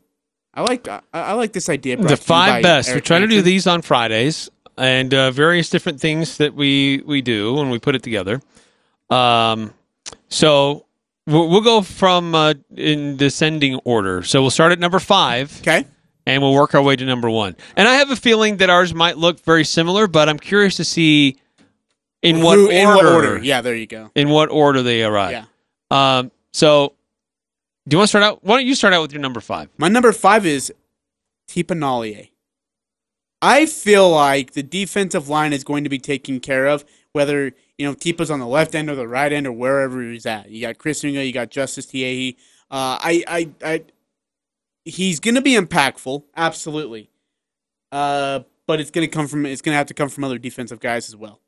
I 0.54 0.64
like 0.64 0.86
I, 0.90 1.00
I 1.14 1.32
like 1.32 1.54
this 1.54 1.70
idea. 1.70 1.96
The 1.96 2.18
five 2.18 2.62
best. 2.62 2.94
we 2.94 3.00
try 3.00 3.20
to 3.20 3.28
do 3.28 3.42
these 3.42 3.68
on 3.68 3.82
Fridays 3.82 4.50
and 4.78 5.14
uh, 5.14 5.32
various 5.32 5.70
different 5.70 6.02
things 6.02 6.40
that 6.40 6.54
we 6.54 7.02
we 7.06 7.22
do 7.22 7.54
when 7.54 7.70
we 7.70 7.80
put 7.80 7.96
it 7.96 8.04
together. 8.04 8.42
Um, 9.10 9.74
so 10.28 10.88
we'll, 11.26 11.48
we'll 11.48 11.62
go 11.62 11.82
from 11.84 12.36
uh, 12.36 12.56
in 12.76 13.16
descending 13.16 13.76
order. 13.86 14.24
So 14.24 14.42
we'll 14.42 14.50
start 14.50 14.74
at 14.74 14.80
number 14.80 15.00
five. 15.00 15.58
Okay. 15.62 15.86
And 16.26 16.44
we'll 16.44 16.54
work 16.54 16.76
our 16.76 16.82
way 16.82 16.98
to 16.98 17.06
number 17.06 17.30
one. 17.30 17.56
And 17.78 17.88
I 17.88 17.94
have 17.94 18.12
a 18.12 18.18
feeling 18.18 18.58
that 18.58 18.70
ours 18.70 18.94
might 18.94 19.18
look 19.18 19.40
very 19.40 19.64
similar, 19.64 20.06
but 20.08 20.28
I'm 20.28 20.38
curious 20.38 20.76
to 20.76 20.84
see 20.84 21.40
in 22.22 22.42
what, 22.42 22.58
Who- 22.58 22.66
order, 22.66 22.76
in 22.76 22.88
what 22.90 23.06
order? 23.06 23.40
Yeah, 23.42 23.62
there 23.62 23.74
you 23.74 23.88
go. 23.88 24.12
In 24.16 24.28
what 24.28 24.50
order 24.50 24.84
they 24.84 25.02
arrive. 25.02 25.32
Yeah. 25.32 25.46
Um, 26.20 26.32
so, 26.52 26.96
do 27.90 27.96
you 27.96 27.98
want 27.98 28.06
to 28.06 28.10
start 28.10 28.24
out? 28.24 28.44
Why 28.44 28.58
don't 28.58 28.68
you 28.68 28.76
start 28.76 28.94
out 28.94 29.02
with 29.02 29.12
your 29.12 29.22
number 29.22 29.40
five? 29.40 29.70
My 29.78 29.88
number 29.88 30.12
five 30.12 30.46
is 30.46 30.72
Tipa 31.50 31.76
Galeai. 31.76 32.30
I 33.42 33.66
feel 33.66 34.10
like 34.12 34.52
the 34.52 34.62
defensive 34.62 35.28
line 35.28 35.54
is 35.54 35.64
going 35.64 35.86
to 35.86 35.90
be 35.90 35.98
taken 35.98 36.40
care 36.40 36.68
of, 36.68 36.86
whether 37.14 37.52
you 37.80 37.88
know 37.88 37.96
Tipa's 37.96 38.30
on 38.30 38.40
the 38.40 38.46
left 38.46 38.76
end 38.76 38.92
or 38.92 38.96
the 38.96 39.08
right 39.08 39.34
end 39.34 39.48
or 39.48 39.52
wherever 39.52 40.04
he's 40.04 40.28
at. 40.28 40.52
You 40.52 40.62
got 40.62 40.78
Chris 40.78 41.04
Unger, 41.04 41.24
you 41.24 41.34
got 41.34 41.50
Justice 41.50 41.88
Tiehi. 41.88 42.36
Uh, 42.70 43.00
I, 43.02 43.24
I, 43.28 43.50
I, 43.66 43.84
he's 44.86 45.20
going 45.20 45.36
to 45.36 45.42
be 45.42 45.56
impactful, 45.56 46.24
absolutely. 46.38 47.10
Uh, 47.92 48.42
but 48.68 48.80
it's 48.80 48.92
going 48.92 49.08
to 49.08 49.12
come 49.12 49.28
from 49.28 49.48
it's 49.48 49.64
going 49.64 49.74
to 49.74 49.78
have 49.78 49.88
to 49.88 49.96
come 49.96 50.10
from 50.10 50.26
other 50.26 50.38
defensive 50.38 50.80
guys 50.80 51.10
as 51.10 51.16
well. 51.16 51.40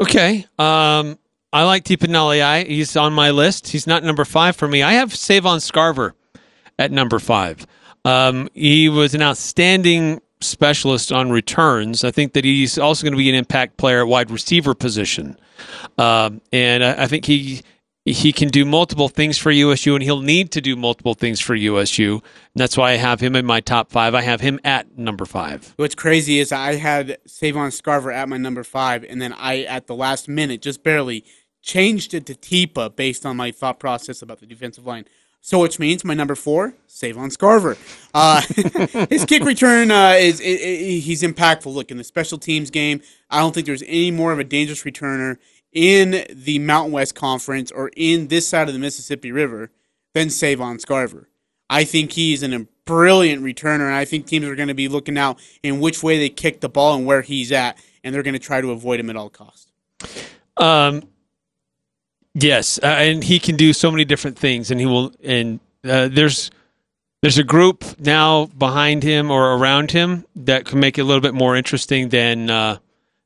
Okay. 0.00 0.46
Um, 0.58 1.18
I 1.54 1.62
like 1.62 1.84
Tipa 1.84 2.08
Galeai. 2.08 2.66
He's 2.66 2.96
on 2.96 3.12
my 3.12 3.30
list. 3.30 3.68
He's 3.68 3.86
not 3.86 4.02
number 4.02 4.24
five 4.24 4.56
for 4.56 4.66
me. 4.66 4.82
I 4.82 4.94
have 4.94 5.14
Savon 5.14 5.60
Scarver 5.60 6.12
at 6.80 6.90
number 6.90 7.20
five. 7.20 7.64
Um, 8.04 8.48
he 8.54 8.88
was 8.88 9.14
an 9.14 9.22
outstanding 9.22 10.20
specialist 10.40 11.12
on 11.12 11.30
returns. 11.30 12.02
I 12.02 12.10
think 12.10 12.32
that 12.32 12.44
he's 12.44 12.76
also 12.76 13.04
going 13.04 13.12
to 13.12 13.18
be 13.18 13.28
an 13.28 13.36
impact 13.36 13.76
player 13.76 14.00
at 14.00 14.08
wide 14.08 14.32
receiver 14.32 14.74
position. 14.74 15.38
Um, 15.96 16.40
and 16.52 16.82
I, 16.82 17.04
I 17.04 17.06
think 17.06 17.24
he 17.24 17.62
he 18.04 18.32
can 18.34 18.48
do 18.48 18.66
multiple 18.66 19.08
things 19.08 19.38
for 19.38 19.50
USU, 19.50 19.94
and 19.94 20.02
he'll 20.02 20.20
need 20.20 20.50
to 20.52 20.60
do 20.60 20.76
multiple 20.76 21.14
things 21.14 21.40
for 21.40 21.54
USU. 21.54 22.14
And 22.14 22.22
that's 22.54 22.76
why 22.76 22.90
I 22.90 22.96
have 22.96 23.20
him 23.20 23.34
in 23.34 23.46
my 23.46 23.60
top 23.60 23.90
five. 23.90 24.14
I 24.14 24.20
have 24.20 24.42
him 24.42 24.60
at 24.62 24.98
number 24.98 25.24
five. 25.24 25.72
What's 25.76 25.94
crazy 25.94 26.38
is 26.38 26.52
I 26.52 26.74
had 26.74 27.16
Savon 27.26 27.70
Scarver 27.70 28.12
at 28.12 28.28
my 28.28 28.36
number 28.36 28.62
five, 28.62 29.04
and 29.04 29.22
then 29.22 29.32
I, 29.32 29.62
at 29.62 29.86
the 29.86 29.94
last 29.94 30.28
minute, 30.28 30.60
just 30.60 30.82
barely 30.82 31.24
changed 31.64 32.14
it 32.14 32.26
to 32.26 32.34
Tipa 32.34 32.94
based 32.94 33.24
on 33.24 33.36
my 33.36 33.50
thought 33.50 33.80
process 33.80 34.22
about 34.22 34.40
the 34.40 34.46
defensive 34.46 34.86
line. 34.86 35.06
So, 35.40 35.60
which 35.60 35.78
means 35.78 36.04
my 36.04 36.14
number 36.14 36.34
four, 36.34 36.74
Savon 36.86 37.28
Scarver. 37.28 37.76
Uh, 38.14 38.40
his 39.10 39.24
kick 39.24 39.44
return 39.44 39.90
uh, 39.90 40.14
is 40.18 40.40
i 40.40 40.44
i 40.44 41.00
he's 41.00 41.22
impactful. 41.22 41.74
Look 41.74 41.90
in 41.90 41.98
the 41.98 42.04
special 42.04 42.38
teams 42.38 42.70
game, 42.70 43.02
I 43.28 43.40
don't 43.40 43.54
think 43.54 43.66
there's 43.66 43.82
any 43.82 44.10
more 44.10 44.32
of 44.32 44.38
a 44.38 44.44
dangerous 44.44 44.84
returner 44.84 45.36
in 45.72 46.24
the 46.30 46.60
Mountain 46.60 46.92
West 46.92 47.14
Conference 47.14 47.70
or 47.72 47.90
in 47.96 48.28
this 48.28 48.48
side 48.48 48.68
of 48.68 48.74
the 48.74 48.80
Mississippi 48.80 49.32
River 49.32 49.70
than 50.14 50.30
Savon 50.30 50.78
Scarver. 50.78 51.26
I 51.68 51.84
think 51.84 52.12
he's 52.12 52.42
an, 52.42 52.68
brilliant 52.84 53.42
returner, 53.42 53.86
and 53.86 53.94
I 53.94 54.04
think 54.04 54.26
teams 54.26 54.46
are 54.46 54.54
going 54.54 54.68
to 54.68 54.74
be 54.74 54.88
looking 54.88 55.16
out 55.16 55.38
in 55.62 55.80
which 55.80 56.02
way 56.02 56.18
they 56.18 56.28
kick 56.28 56.60
the 56.60 56.68
ball 56.68 56.96
and 56.96 57.06
where 57.06 57.22
he's 57.22 57.50
at, 57.52 57.78
and 58.02 58.14
they're 58.14 58.22
going 58.22 58.34
to 58.34 58.38
try 58.38 58.60
to 58.60 58.70
avoid 58.70 59.00
him 59.00 59.10
at 59.10 59.16
all 59.16 59.30
costs. 59.30 59.72
Um, 60.56 61.02
yes, 62.34 62.78
uh, 62.82 62.86
and 62.86 63.24
he 63.24 63.38
can 63.38 63.56
do 63.56 63.72
so 63.72 63.90
many 63.90 64.04
different 64.04 64.38
things, 64.38 64.70
and 64.70 64.80
he 64.80 64.86
will. 64.86 65.12
And 65.22 65.60
uh, 65.84 66.08
there's 66.08 66.50
there's 67.22 67.38
a 67.38 67.44
group 67.44 67.84
now 67.98 68.46
behind 68.46 69.02
him 69.02 69.30
or 69.30 69.54
around 69.54 69.90
him 69.90 70.26
that 70.36 70.66
can 70.66 70.78
make 70.80 70.98
it 70.98 71.02
a 71.02 71.04
little 71.04 71.22
bit 71.22 71.34
more 71.34 71.56
interesting 71.56 72.10
than 72.10 72.50
uh, 72.50 72.78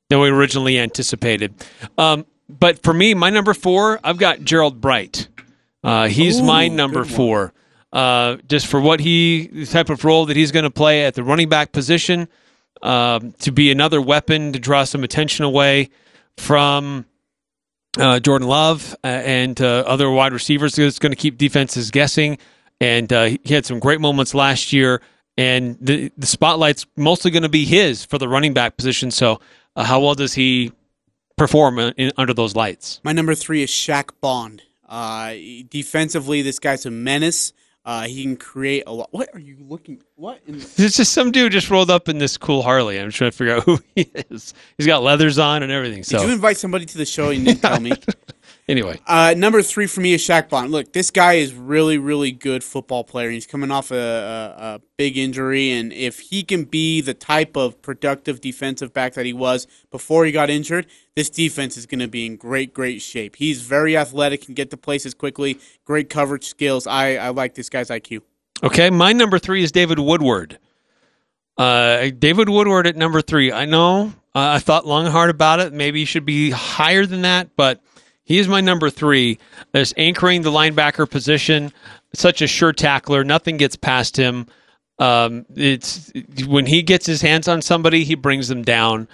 than 0.08 0.20
we 0.20 0.28
originally 0.28 0.78
anticipated. 0.78 1.54
Um, 1.96 2.26
but 2.48 2.82
for 2.82 2.94
me, 2.94 3.14
my 3.14 3.30
number 3.30 3.54
four, 3.54 4.00
I've 4.02 4.18
got 4.18 4.38
Gerold 4.38 4.80
Bright. 4.80 5.28
Uh, 5.82 6.08
he's 6.08 6.40
Ooh, 6.40 6.44
my 6.44 6.68
number 6.68 7.04
four. 7.04 7.52
Uh, 7.92 8.36
just 8.48 8.66
for 8.66 8.80
what 8.80 9.00
he, 9.00 9.48
the 9.48 9.66
type 9.66 9.90
of 9.90 10.04
role 10.04 10.26
that 10.26 10.36
he's 10.36 10.52
going 10.52 10.64
to 10.64 10.70
play 10.70 11.04
at 11.04 11.14
the 11.14 11.22
running 11.22 11.48
back 11.48 11.72
position, 11.72 12.28
um, 12.82 13.32
to 13.40 13.50
be 13.50 13.70
another 13.70 14.00
weapon 14.00 14.52
to 14.52 14.58
draw 14.58 14.84
some 14.84 15.04
attention 15.04 15.44
away 15.44 15.90
from 16.36 17.04
uh, 17.98 18.20
Jordan 18.20 18.48
Love 18.48 18.94
uh, 19.04 19.06
and 19.06 19.60
uh, 19.60 19.84
other 19.86 20.10
wide 20.10 20.32
receivers. 20.32 20.78
It's 20.78 20.98
going 20.98 21.12
to 21.12 21.16
keep 21.16 21.38
defenses 21.38 21.90
guessing. 21.90 22.38
And 22.80 23.12
uh, 23.12 23.36
he 23.42 23.54
had 23.54 23.66
some 23.66 23.78
great 23.80 24.00
moments 24.00 24.34
last 24.34 24.72
year. 24.72 25.00
And 25.36 25.76
the, 25.80 26.12
the 26.16 26.26
spotlight's 26.26 26.86
mostly 26.96 27.30
going 27.30 27.42
to 27.44 27.48
be 27.48 27.64
his 27.64 28.04
for 28.04 28.18
the 28.18 28.28
running 28.28 28.54
back 28.54 28.76
position. 28.76 29.10
So, 29.10 29.40
uh, 29.76 29.84
how 29.84 30.00
well 30.00 30.14
does 30.14 30.34
he 30.34 30.72
perform 31.36 31.78
in, 31.78 32.12
under 32.16 32.34
those 32.34 32.56
lights? 32.56 33.00
My 33.04 33.12
number 33.12 33.34
three 33.36 33.62
is 33.62 33.70
Shaq 33.70 34.10
Bond. 34.20 34.62
Defensively, 35.70 36.42
this 36.42 36.58
guy's 36.58 36.86
a 36.86 36.90
menace. 36.90 37.52
Uh, 37.88 38.02
he 38.02 38.22
can 38.22 38.36
create 38.36 38.82
a 38.86 38.92
lot. 38.92 39.08
What 39.12 39.30
are 39.32 39.38
you 39.38 39.56
looking? 39.66 40.02
What? 40.16 40.42
In- 40.46 40.56
it's 40.56 40.98
just 40.98 41.10
some 41.14 41.32
dude 41.32 41.52
just 41.52 41.70
rolled 41.70 41.90
up 41.90 42.10
in 42.10 42.18
this 42.18 42.36
cool 42.36 42.60
Harley. 42.60 43.00
I'm 43.00 43.10
trying 43.10 43.30
to 43.30 43.36
figure 43.36 43.54
out 43.54 43.62
who 43.64 43.78
he 43.94 44.10
is. 44.30 44.52
He's 44.76 44.86
got 44.86 45.02
leathers 45.02 45.38
on 45.38 45.62
and 45.62 45.72
everything. 45.72 46.02
So. 46.04 46.18
Did 46.18 46.26
you 46.26 46.34
invite 46.34 46.58
somebody 46.58 46.84
to 46.84 46.98
the 46.98 47.06
show 47.06 47.30
and 47.30 47.46
didn't 47.46 47.62
tell 47.62 47.80
me? 47.80 47.92
Anyway, 48.68 49.00
uh, 49.06 49.34
number 49.34 49.62
three 49.62 49.86
for 49.86 50.02
me 50.02 50.12
is 50.12 50.20
Shaq 50.20 50.50
Bond. 50.50 50.70
Look, 50.70 50.92
this 50.92 51.10
guy 51.10 51.34
is 51.34 51.54
really, 51.54 51.96
really 51.96 52.30
good 52.30 52.62
football 52.62 53.02
player. 53.02 53.30
He's 53.30 53.46
coming 53.46 53.70
off 53.70 53.90
a, 53.90 53.96
a, 53.96 54.62
a, 54.74 54.80
big 54.98 55.16
injury, 55.16 55.70
and 55.70 55.90
if 55.90 56.20
he 56.20 56.42
can 56.42 56.64
be 56.64 57.00
the 57.00 57.14
type 57.14 57.56
of 57.56 57.80
productive 57.80 58.42
defensive 58.42 58.92
back 58.92 59.14
that 59.14 59.24
he 59.24 59.32
was 59.32 59.66
before 59.90 60.26
he 60.26 60.32
got 60.32 60.50
injured, 60.50 60.86
this 61.16 61.30
defense 61.30 61.78
is 61.78 61.86
going 61.86 62.00
to 62.00 62.08
be 62.08 62.26
in 62.26 62.36
great, 62.36 62.74
great 62.74 63.00
shape. 63.00 63.36
He's 63.36 63.62
very 63.62 63.96
athletic, 63.96 64.42
can 64.42 64.52
get 64.52 64.68
to 64.70 64.76
places 64.76 65.14
quickly, 65.14 65.58
great 65.86 66.10
coverage 66.10 66.46
skills. 66.46 66.86
I, 66.86 67.16
I 67.16 67.28
like 67.30 67.54
this 67.54 67.70
guy's 67.70 67.88
IQ. 67.88 68.20
Okay, 68.62 68.90
my 68.90 69.14
number 69.14 69.38
three 69.38 69.62
is 69.62 69.72
David 69.72 69.98
Woodward. 69.98 70.58
Uh, 71.56 72.10
David 72.10 72.50
Woodward 72.50 72.86
at 72.86 72.96
number 72.96 73.22
three. 73.22 73.50
I 73.50 73.64
know 73.64 74.12
uh, 74.34 74.56
I 74.56 74.58
thought 74.58 74.86
long 74.86 75.06
and 75.06 75.12
hard 75.12 75.30
about 75.30 75.60
it. 75.60 75.72
Maybe 75.72 76.00
he 76.00 76.04
should 76.04 76.26
be 76.26 76.50
higher 76.50 77.06
than 77.06 77.22
that, 77.22 77.56
but 77.56 77.80
he 78.28 78.38
is 78.38 78.46
my 78.46 78.60
number 78.60 78.90
three. 78.90 79.38
As 79.72 79.94
anchoring 79.96 80.42
the 80.42 80.50
linebacker 80.50 81.08
position, 81.08 81.72
such 82.12 82.42
a 82.42 82.46
sure 82.46 82.74
tackler. 82.74 83.24
Nothing 83.24 83.56
gets 83.56 83.74
past 83.74 84.18
him. 84.18 84.46
Um, 84.98 85.46
it's 85.56 86.12
when 86.46 86.66
he 86.66 86.82
gets 86.82 87.06
his 87.06 87.22
hands 87.22 87.48
on 87.48 87.62
somebody, 87.62 88.04
he 88.04 88.14
brings 88.14 88.48
them 88.48 88.62
down. 88.62 89.08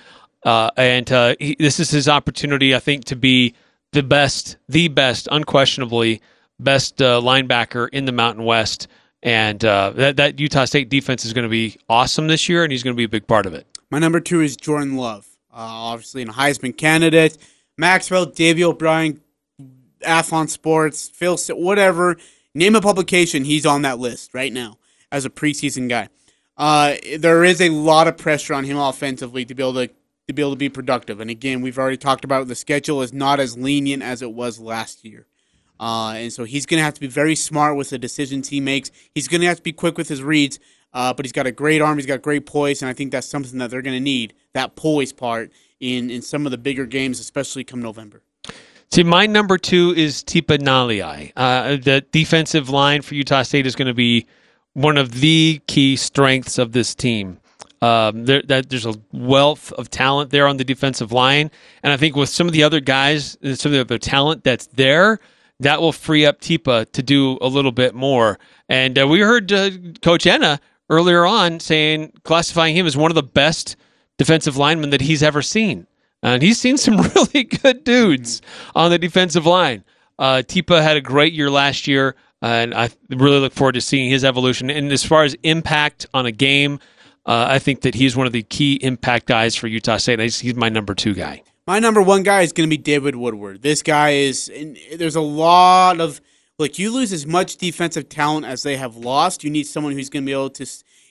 Uh, 0.44 0.70
and 0.76 1.12
uh, 1.12 1.36
he, 1.38 1.54
this 1.60 1.78
is 1.78 1.90
his 1.90 2.08
opportunity, 2.08 2.74
I 2.74 2.80
think, 2.80 3.04
to 3.04 3.14
be 3.14 3.54
the 3.92 4.02
best, 4.02 4.56
the 4.68 4.88
best, 4.88 5.28
unquestionably 5.30 6.20
best 6.58 7.00
uh, 7.00 7.20
linebacker 7.20 7.88
in 7.92 8.06
the 8.06 8.12
Mountain 8.12 8.44
West. 8.44 8.88
And 9.22 9.64
uh, 9.64 9.90
that, 9.90 10.16
that 10.16 10.40
Utah 10.40 10.64
State 10.64 10.88
defense 10.88 11.24
is 11.24 11.32
going 11.32 11.44
to 11.44 11.48
be 11.48 11.76
awesome 11.88 12.26
this 12.26 12.48
year, 12.48 12.64
and 12.64 12.72
he's 12.72 12.82
going 12.82 12.96
to 12.96 12.98
be 12.98 13.04
a 13.04 13.08
big 13.08 13.28
part 13.28 13.46
of 13.46 13.54
it. 13.54 13.64
My 13.92 14.00
number 14.00 14.18
two 14.18 14.40
is 14.40 14.56
Jordan 14.56 14.96
Love, 14.96 15.24
uh, 15.52 15.58
obviously 15.58 16.22
a 16.22 16.26
Heisman 16.26 16.76
candidate. 16.76 17.38
Maxwell, 17.76 18.26
Davy 18.26 18.64
O'Brien, 18.64 19.20
Athlon 20.02 20.48
Sports, 20.48 21.08
Phil, 21.08 21.36
whatever. 21.50 22.16
Name 22.54 22.76
a 22.76 22.80
publication, 22.80 23.44
he's 23.44 23.66
on 23.66 23.82
that 23.82 23.98
list 23.98 24.32
right 24.32 24.52
now 24.52 24.78
as 25.10 25.24
a 25.24 25.30
preseason 25.30 25.88
guy. 25.88 26.08
Uh, 26.56 26.94
there 27.18 27.42
is 27.42 27.60
a 27.60 27.70
lot 27.70 28.06
of 28.06 28.16
pressure 28.16 28.54
on 28.54 28.64
him 28.64 28.76
offensively 28.76 29.44
to 29.44 29.54
be 29.54 29.62
able 29.62 29.74
to 29.74 29.90
to 30.26 30.32
be 30.32 30.40
able 30.40 30.52
to 30.52 30.56
be 30.56 30.70
productive. 30.70 31.20
And 31.20 31.30
again, 31.30 31.60
we've 31.60 31.78
already 31.78 31.98
talked 31.98 32.24
about 32.24 32.48
the 32.48 32.54
schedule 32.54 33.02
is 33.02 33.12
not 33.12 33.40
as 33.40 33.58
lenient 33.58 34.02
as 34.02 34.22
it 34.22 34.32
was 34.32 34.58
last 34.58 35.04
year. 35.04 35.26
Uh, 35.78 36.14
and 36.16 36.32
so 36.32 36.44
he's 36.44 36.64
going 36.64 36.78
to 36.78 36.84
have 36.84 36.94
to 36.94 37.00
be 37.00 37.06
very 37.06 37.34
smart 37.34 37.76
with 37.76 37.90
the 37.90 37.98
decisions 37.98 38.48
he 38.48 38.60
makes. 38.60 38.90
He's 39.14 39.28
going 39.28 39.42
to 39.42 39.46
have 39.46 39.58
to 39.58 39.62
be 39.62 39.72
quick 39.72 39.98
with 39.98 40.08
his 40.08 40.22
reads, 40.22 40.58
uh, 40.94 41.12
but 41.12 41.26
he's 41.26 41.32
got 41.32 41.46
a 41.46 41.52
great 41.52 41.82
arm. 41.82 41.98
He's 41.98 42.06
got 42.06 42.22
great 42.22 42.46
poise, 42.46 42.80
and 42.80 42.88
I 42.88 42.94
think 42.94 43.12
that's 43.12 43.26
something 43.26 43.58
that 43.58 43.70
they're 43.70 43.82
going 43.82 43.96
to 43.96 44.00
need 44.00 44.32
that 44.54 44.76
poise 44.76 45.12
part 45.12 45.52
in 45.84 46.10
in 46.10 46.22
some 46.22 46.46
of 46.46 46.50
the 46.50 46.58
bigger 46.58 46.86
games, 46.86 47.20
especially 47.20 47.64
come 47.64 47.80
November. 47.82 48.22
See, 48.90 49.02
my 49.02 49.26
number 49.26 49.58
two 49.58 49.92
is 49.96 50.22
Tipa 50.22 50.58
Galeai. 50.58 51.32
Uh, 51.36 51.76
the 51.76 52.04
defensive 52.12 52.68
line 52.68 53.02
for 53.02 53.14
Utah 53.14 53.42
State 53.42 53.66
is 53.66 53.74
going 53.74 53.88
to 53.88 53.94
be 53.94 54.26
one 54.74 54.96
of 54.96 55.20
the 55.20 55.60
key 55.66 55.96
strengths 55.96 56.58
of 56.58 56.72
this 56.72 56.94
team. 56.94 57.38
Um, 57.82 58.24
there, 58.24 58.42
that, 58.42 58.70
there's 58.70 58.86
a 58.86 58.94
wealth 59.12 59.72
of 59.72 59.90
talent 59.90 60.30
there 60.30 60.46
on 60.46 60.56
the 60.56 60.64
defensive 60.64 61.12
line, 61.12 61.50
and 61.82 61.92
I 61.92 61.96
think 61.96 62.16
with 62.16 62.28
some 62.28 62.46
of 62.46 62.52
the 62.52 62.62
other 62.62 62.80
guys, 62.80 63.36
some 63.42 63.70
of 63.70 63.72
the 63.72 63.80
other 63.80 63.98
talent 63.98 64.44
that's 64.44 64.66
there, 64.68 65.18
that 65.60 65.80
will 65.80 65.92
free 65.92 66.24
up 66.24 66.40
Tipa 66.40 66.90
to 66.92 67.02
do 67.02 67.38
a 67.40 67.48
little 67.48 67.72
bit 67.72 67.94
more. 67.94 68.38
And 68.68 68.98
uh, 68.98 69.06
we 69.06 69.20
heard 69.20 69.52
uh, 69.52 69.70
Coach 70.02 70.26
Ena 70.26 70.60
earlier 70.88 71.24
on 71.26 71.60
saying, 71.60 72.12
classifying 72.22 72.76
him 72.76 72.86
as 72.86 72.96
one 72.96 73.10
of 73.10 73.14
the 73.14 73.22
best 73.22 73.76
defensive 74.18 74.56
lineman 74.56 74.90
that 74.90 75.00
he's 75.00 75.22
ever 75.22 75.42
seen. 75.42 75.86
And 76.22 76.42
he's 76.42 76.60
seen 76.60 76.76
some 76.76 76.96
really 77.14 77.44
good 77.44 77.84
dudes 77.84 78.40
on 78.74 78.90
the 78.90 78.98
defensive 78.98 79.46
line. 79.46 79.84
Uh, 80.18 80.42
Tipa 80.46 80.82
had 80.82 80.96
a 80.96 81.00
great 81.00 81.32
year 81.32 81.50
last 81.50 81.86
year, 81.86 82.14
and 82.40 82.74
I 82.74 82.90
really 83.10 83.40
look 83.40 83.52
forward 83.52 83.72
to 83.72 83.80
seeing 83.80 84.10
his 84.10 84.24
evolution. 84.24 84.70
And 84.70 84.90
as 84.92 85.04
far 85.04 85.24
as 85.24 85.36
impact 85.42 86.06
on 86.14 86.26
a 86.26 86.32
game, 86.32 86.78
uh, 87.26 87.46
I 87.48 87.58
think 87.58 87.82
that 87.82 87.94
he's 87.94 88.16
one 88.16 88.26
of 88.26 88.32
the 88.32 88.42
key 88.42 88.74
impact 88.74 89.26
guys 89.26 89.56
for 89.56 89.66
Utah 89.66 89.96
State. 89.96 90.20
He's 90.20 90.54
my 90.54 90.68
number 90.68 90.94
two 90.94 91.14
guy. 91.14 91.42
My 91.66 91.78
number 91.78 92.02
one 92.02 92.22
guy 92.22 92.42
is 92.42 92.52
going 92.52 92.68
to 92.68 92.76
be 92.76 92.82
David 92.82 93.16
Woodward. 93.16 93.62
This 93.62 93.82
guy 93.82 94.10
is, 94.10 94.52
there's 94.94 95.16
a 95.16 95.22
lot 95.22 95.98
of, 95.98 96.20
look, 96.58 96.78
you 96.78 96.92
lose 96.92 97.12
as 97.12 97.26
much 97.26 97.56
defensive 97.56 98.10
talent 98.10 98.44
as 98.44 98.62
they 98.62 98.76
have 98.76 98.96
lost. 98.96 99.42
You 99.42 99.50
need 99.50 99.66
someone 99.66 99.94
who's 99.94 100.10
going 100.10 100.24
to 100.24 100.26
be 100.26 100.32
able 100.32 100.50
to, 100.50 100.66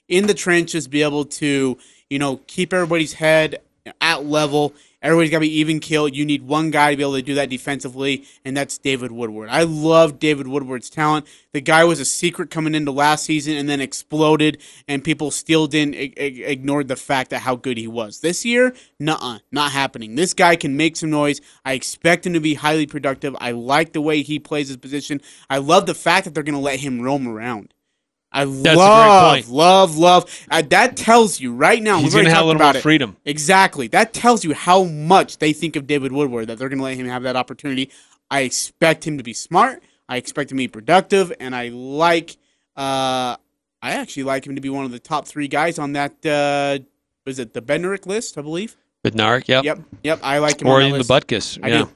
in 0.08 0.28
the 0.28 0.36
trenches, 0.36 0.88
be 0.88 1.02
able 1.02 1.26
to 1.26 1.80
you 2.14 2.20
know, 2.20 2.40
keep 2.46 2.72
everybody's 2.74 3.14
head 3.14 3.60
at 4.00 4.24
level. 4.24 4.76
Everybody's 5.02 5.32
got 5.32 5.38
to 5.38 5.42
be 5.42 5.58
even 5.58 5.80
killed. 5.80 6.16
You 6.16 6.26
need 6.26 6.44
one 6.44 6.70
guy 6.70 6.92
to 6.92 6.96
be 6.96 7.02
able 7.02 7.16
to 7.16 7.24
do 7.24 7.34
that 7.34 7.50
defensively, 7.50 8.24
and 8.46 8.56
that's 8.56 8.78
David 8.78 9.12
Woodward. 9.12 9.50
I 9.50 9.64
love 9.64 10.20
David 10.20 10.48
Woodward's 10.48 10.92
talent. 10.92 11.26
The 11.54 11.60
guy 11.60 11.84
was 11.86 12.00
a 12.00 12.06
secret 12.06 12.52
coming 12.52 12.76
into 12.76 12.92
last 12.92 13.26
season 13.26 13.58
and 13.58 13.68
then 13.68 13.82
exploded, 13.82 14.62
and 14.88 15.04
people 15.04 15.32
still 15.32 15.66
didn't 15.66 15.96
I- 15.96 16.14
ignored 16.18 16.88
the 16.88 16.96
fact 16.96 17.32
that 17.32 17.40
how 17.40 17.56
good 17.56 17.80
he 17.80 17.88
was. 17.88 18.20
This 18.20 18.46
year, 18.46 18.76
nah, 19.00 19.40
not 19.52 19.72
happening. 19.72 20.14
This 20.14 20.36
guy 20.36 20.56
can 20.56 20.78
make 20.78 20.96
some 20.96 21.10
noise. 21.10 21.42
I 21.66 21.74
expect 21.74 22.28
him 22.28 22.34
to 22.34 22.40
be 22.40 22.54
highly 22.54 22.86
productive. 22.86 23.36
I 23.40 23.54
like 23.54 23.94
the 23.94 24.02
way 24.02 24.22
he 24.22 24.38
plays 24.38 24.68
his 24.68 24.78
position. 24.78 25.20
I 25.50 25.58
love 25.58 25.88
the 25.88 25.96
fact 25.96 26.26
that 26.26 26.36
they're 26.36 26.44
going 26.44 26.54
to 26.54 26.60
let 26.62 26.80
him 26.80 27.02
roam 27.02 27.28
around. 27.28 27.74
I 28.34 28.46
That's 28.46 28.78
love, 28.78 29.50
love, 29.50 29.98
love. 29.98 30.46
Uh, 30.50 30.64
that 30.70 30.98
tells 30.98 31.40
you 31.40 31.54
right 31.54 31.82
now. 31.82 32.00
He's 32.00 32.14
going 32.14 32.26
to 32.26 32.32
have 32.32 32.44
a 32.44 32.48
little 32.48 32.62
more 32.62 32.74
freedom. 32.82 33.16
Exactly. 33.26 33.88
That 33.88 34.12
tells 34.12 34.44
you 34.44 34.54
how 34.54 34.86
much 34.86 35.38
they 35.38 35.54
think 35.54 35.76
of 35.76 35.86
David 35.86 36.12
Woodward. 36.12 36.48
That 36.48 36.58
they're 36.58 36.70
going 36.70 36.80
to 36.80 36.84
let 36.84 36.98
him 36.98 37.08
have 37.08 37.24
that 37.24 37.36
opportunity. 37.36 37.92
I 38.32 38.42
expect 38.42 39.06
him 39.06 39.18
to 39.18 39.24
be 39.24 39.34
smart. 39.34 39.84
I 40.10 40.18
expect 40.18 40.52
him 40.52 40.58
to 40.58 40.64
be 40.64 40.68
productive, 40.68 41.32
and 41.40 41.56
I 41.56 41.70
like. 41.70 42.38
Uh, 42.76 43.38
I 43.84 43.92
actually 43.92 44.24
like 44.24 44.48
him 44.48 44.56
to 44.56 44.62
be 44.62 44.70
one 44.70 44.86
of 44.86 44.92
the 44.92 45.00
top 45.00 45.28
three 45.28 45.48
guys 45.48 45.78
on 45.78 45.94
that. 45.94 46.26
Uh, 46.26 46.84
was 47.26 47.38
it 47.38 47.54
the 47.54 47.62
Bednarik 47.62 48.08
list? 48.08 48.38
I 48.38 48.42
believe. 48.42 48.76
Bednarik. 49.04 49.48
Yep. 49.48 49.64
Yep. 49.66 49.80
Yep. 50.04 50.20
I 50.24 50.40
like 50.40 50.62
him. 50.62 50.68
Or 50.68 50.82
in 50.82 50.92
the 50.94 51.00
Butkus. 51.00 51.60
I 51.62 51.68
yeah. 51.68 51.78
do. 51.84 51.90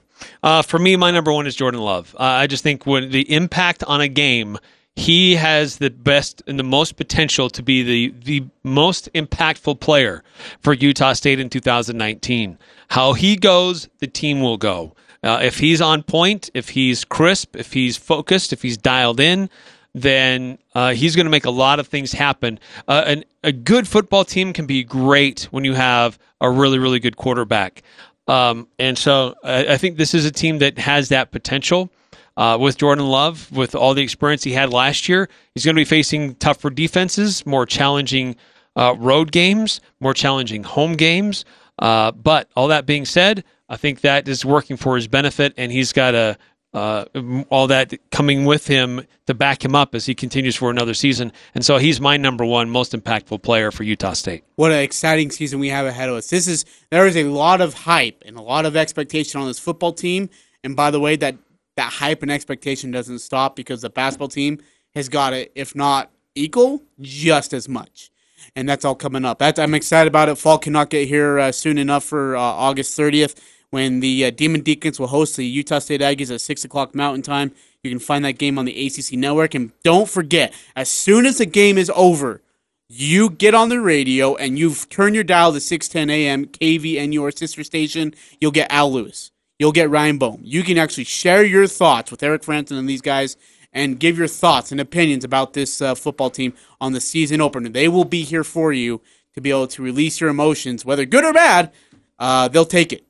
Uh, 0.43 0.61
for 0.61 0.77
me, 0.77 0.95
my 0.95 1.11
number 1.11 1.31
one 1.31 1.47
is 1.47 1.55
Jordan 1.55 1.81
Love. 1.81 2.15
Uh, 2.19 2.23
I 2.23 2.47
just 2.47 2.63
think 2.63 2.85
when 2.85 3.09
the 3.09 3.31
impact 3.33 3.83
on 3.83 4.01
a 4.01 4.07
game 4.07 4.57
he 4.97 5.35
has 5.35 5.77
the 5.77 5.91
best 5.91 6.41
and 6.47 6.57
the 6.57 6.63
most 6.63 6.97
potential 6.97 7.51
to 7.51 7.61
be 7.61 7.83
the 7.83 8.13
the 8.25 8.47
most 8.63 9.13
impactful 9.13 9.79
player 9.79 10.23
for 10.59 10.73
Utah 10.73 11.13
State 11.13 11.39
in 11.39 11.51
2019. 11.51 12.57
How 12.89 13.13
he 13.13 13.35
goes, 13.35 13.87
the 13.99 14.07
team 14.07 14.41
will 14.41 14.57
go. 14.57 14.95
Uh, 15.21 15.39
if 15.43 15.59
he's 15.59 15.81
on 15.81 16.01
point, 16.01 16.49
if 16.55 16.69
he's 16.69 17.05
crisp, 17.05 17.55
if 17.55 17.73
he's 17.73 17.95
focused, 17.95 18.51
if 18.51 18.63
he's 18.63 18.75
dialed 18.75 19.19
in, 19.19 19.51
then 19.93 20.57
uh, 20.73 20.93
he's 20.93 21.15
going 21.15 21.27
to 21.27 21.31
make 21.31 21.45
a 21.45 21.51
lot 21.51 21.79
of 21.79 21.87
things 21.87 22.11
happen. 22.11 22.59
Uh, 22.87 23.03
and 23.05 23.25
a 23.43 23.51
good 23.51 23.87
football 23.87 24.25
team 24.25 24.51
can 24.51 24.65
be 24.65 24.83
great 24.83 25.43
when 25.51 25.63
you 25.63 25.73
have 25.73 26.17
a 26.41 26.49
really, 26.49 26.79
really 26.79 26.99
good 26.99 27.17
quarterback. 27.17 27.83
Um, 28.27 28.67
and 28.79 28.97
so 28.97 29.35
I, 29.43 29.73
I 29.73 29.77
think 29.77 29.97
this 29.97 30.15
is 30.15 30.25
a 30.25 30.31
team 30.31 30.57
that 30.57 30.79
has 30.79 31.09
that 31.09 31.29
potential 31.31 31.91
uh, 32.37 32.57
with 32.59 32.77
Jordan 32.77 33.07
Love, 33.07 33.51
with 33.51 33.75
all 33.75 33.93
the 33.93 34.03
experience 34.03 34.43
he 34.43 34.53
had 34.53 34.71
last 34.71 35.09
year. 35.09 35.27
He's 35.55 35.65
going 35.65 35.75
to 35.75 35.81
be 35.81 35.85
facing 35.85 36.35
tougher 36.35 36.69
defenses, 36.69 37.45
more 37.45 37.65
challenging 37.65 38.35
uh, 38.75 38.95
road 38.97 39.31
games, 39.31 39.81
more 39.99 40.13
challenging 40.13 40.63
home 40.63 40.93
games. 40.93 41.43
Uh, 41.79 42.11
but 42.11 42.49
all 42.55 42.67
that 42.67 42.85
being 42.85 43.05
said, 43.05 43.43
I 43.67 43.75
think 43.75 44.01
that 44.01 44.27
is 44.27 44.45
working 44.45 44.77
for 44.77 44.95
his 44.95 45.07
benefit, 45.07 45.53
and 45.57 45.71
he's 45.71 45.91
got 45.91 46.15
a, 46.15 46.37
uh, 46.73 47.05
all 47.49 47.67
that 47.67 47.93
coming 48.11 48.45
with 48.45 48.67
him 48.67 49.05
to 49.25 49.33
back 49.33 49.65
him 49.65 49.73
up 49.73 49.95
as 49.95 50.05
he 50.05 50.13
continues 50.13 50.55
for 50.55 50.69
another 50.69 50.93
season. 50.93 51.31
And 51.55 51.65
so 51.65 51.77
he's 51.77 51.99
my 51.99 52.17
number 52.17 52.45
one 52.45 52.69
most 52.69 52.93
impactful 52.93 53.41
player 53.41 53.71
for 53.71 53.83
Utah 53.83 54.13
State. 54.13 54.43
What 54.55 54.71
an 54.71 54.79
exciting 54.79 55.31
season 55.31 55.59
we 55.59 55.69
have 55.69 55.87
ahead 55.87 56.07
of 56.07 56.15
us. 56.15 56.29
This 56.29 56.47
is 56.47 56.65
there 56.91 57.07
is 57.07 57.17
a 57.17 57.23
lot 57.23 57.61
of 57.61 57.73
hype 57.73 58.23
and 58.25 58.37
a 58.37 58.41
lot 58.41 58.65
of 58.65 58.75
expectation 58.75 59.41
on 59.41 59.47
this 59.47 59.59
football 59.59 59.91
team. 59.91 60.29
And 60.63 60.75
by 60.75 60.91
the 60.91 60.99
way, 60.99 61.15
that 61.17 61.35
that 61.77 61.93
hype 61.93 62.21
and 62.21 62.31
expectation 62.31 62.91
doesn't 62.91 63.19
stop 63.19 63.55
because 63.55 63.81
the 63.81 63.89
basketball 63.89 64.27
team 64.27 64.59
has 64.93 65.07
got 65.09 65.33
it, 65.33 65.51
if 65.55 65.75
not 65.75 66.11
equal, 66.35 66.83
just 66.99 67.53
as 67.53 67.69
much. 67.69 68.11
And 68.55 68.67
that's 68.67 68.85
all 68.85 68.95
coming 68.95 69.25
up. 69.25 69.39
That's, 69.39 69.59
I'm 69.59 69.73
excited 69.73 70.07
about 70.07 70.29
it. 70.29 70.35
Fall 70.35 70.57
cannot 70.57 70.89
get 70.89 71.07
here 71.07 71.39
uh, 71.39 71.51
soon 71.51 71.77
enough 71.77 72.03
for 72.03 72.35
uh, 72.35 72.41
August 72.41 72.97
30th 72.97 73.39
when 73.69 73.99
the 73.99 74.25
uh, 74.25 74.29
Demon 74.31 74.61
Deacons 74.61 74.99
will 74.99 75.07
host 75.07 75.37
the 75.37 75.45
Utah 75.45 75.79
State 75.79 76.01
Aggies 76.01 76.33
at 76.33 76.41
6 76.41 76.63
o'clock 76.65 76.95
Mountain 76.95 77.23
Time. 77.23 77.51
You 77.83 77.91
can 77.91 77.99
find 77.99 78.25
that 78.25 78.37
game 78.37 78.57
on 78.57 78.65
the 78.65 78.87
ACC 78.87 79.13
Network. 79.13 79.53
And 79.53 79.71
don't 79.83 80.09
forget, 80.09 80.53
as 80.75 80.89
soon 80.89 81.25
as 81.25 81.37
the 81.37 81.45
game 81.45 81.77
is 81.77 81.91
over, 81.95 82.41
you 82.87 83.29
get 83.29 83.53
on 83.53 83.69
the 83.69 83.81
radio 83.81 84.35
and 84.35 84.57
you 84.57 84.73
turn 84.73 85.13
your 85.13 85.23
dial 85.23 85.51
to 85.53 85.59
610 85.59 86.09
AM, 86.09 86.45
KV, 86.45 86.97
and 86.97 87.13
your 87.13 87.31
sister 87.31 87.63
station, 87.63 88.13
you'll 88.39 88.51
get 88.51 88.71
Al 88.71 88.91
Lewis. 88.91 89.31
You'll 89.59 89.71
get 89.71 89.89
Ryan 89.89 90.17
Bohm. 90.17 90.39
You 90.43 90.63
can 90.63 90.77
actually 90.77 91.05
share 91.05 91.43
your 91.43 91.67
thoughts 91.67 92.11
with 92.11 92.21
Eric 92.21 92.43
Frandsen 92.43 92.77
and 92.77 92.87
these 92.87 93.01
guys 93.01 93.37
and 93.73 93.99
give 93.99 94.17
your 94.17 94.27
thoughts 94.27 94.71
and 94.71 94.79
opinions 94.79 95.23
about 95.23 95.53
this 95.53 95.81
uh, 95.81 95.95
football 95.95 96.29
team 96.29 96.53
on 96.79 96.93
the 96.93 97.01
season 97.01 97.41
opener. 97.41 97.69
They 97.69 97.87
will 97.87 98.05
be 98.05 98.23
here 98.23 98.43
for 98.43 98.71
you 98.71 99.01
to 99.33 99.41
be 99.41 99.49
able 99.49 99.67
to 99.67 99.81
release 99.81 100.21
your 100.21 100.29
emotions, 100.29 100.85
whether 100.85 101.05
good 101.05 101.25
or 101.25 101.33
bad. 101.33 101.71
Uh, 102.19 102.47
they'll 102.47 102.65
take 102.65 102.93
it 102.93 103.05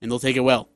and 0.00 0.10
they'll 0.10 0.18
take 0.18 0.36
it 0.36 0.40
well. 0.40 0.68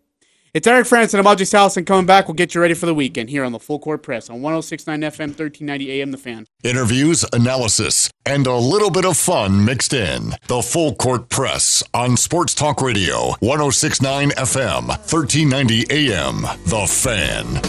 It's 0.55 0.69
Eric 0.69 0.87
Frandsen. 0.87 1.19
I'm 1.19 1.27
Audrey 1.27 1.47
Salison 1.47 1.85
coming 1.85 2.07
back. 2.07 2.29
We'll 2.29 2.37
get 2.37 2.55
you 2.55 2.61
ready 2.61 2.75
for 2.75 2.87
the 2.87 2.95
weekend 2.95 3.29
here 3.29 3.43
on 3.43 3.51
the 3.51 3.59
Full 3.59 3.81
Court 3.81 4.05
Press 4.05 4.31
on 4.31 4.41
1069 4.41 5.01
FM, 5.01 5.37
1390 5.37 5.91
AM, 6.01 6.13
The 6.13 6.17
Fan. 6.17 6.47
Interviews, 6.63 7.25
analysis, 7.33 8.09
and 8.25 8.47
a 8.47 8.55
little 8.55 8.91
bit 8.91 9.05
of 9.05 9.17
fun 9.17 9.65
mixed 9.65 9.93
in. 9.93 10.35
The 10.47 10.63
Full 10.63 10.95
Court 10.95 11.29
Press 11.29 11.83
on 11.93 12.17
Sports 12.17 12.55
Talk 12.55 12.81
Radio, 12.81 13.35
1069 13.41 14.31
FM, 14.31 14.87
1390 14.87 15.87
AM, 15.91 16.43
The 16.67 16.87
Fan. 16.87 17.61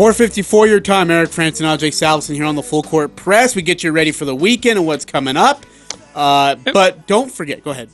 454 0.00 0.66
your 0.66 0.80
time, 0.80 1.10
Eric 1.10 1.28
Frandsen 1.28 1.70
and 1.70 1.78
Jay 1.78 1.90
Salison 1.90 2.34
here 2.34 2.46
on 2.46 2.54
the 2.54 2.62
Full 2.62 2.82
Court 2.82 3.14
Press. 3.16 3.54
We 3.54 3.60
get 3.60 3.84
you 3.84 3.92
ready 3.92 4.12
for 4.12 4.24
the 4.24 4.34
weekend 4.34 4.78
and 4.78 4.86
what's 4.86 5.04
coming 5.04 5.36
up. 5.36 5.66
Uh, 6.14 6.54
but 6.72 7.06
don't 7.06 7.30
forget, 7.30 7.62
go 7.62 7.70
ahead. 7.70 7.90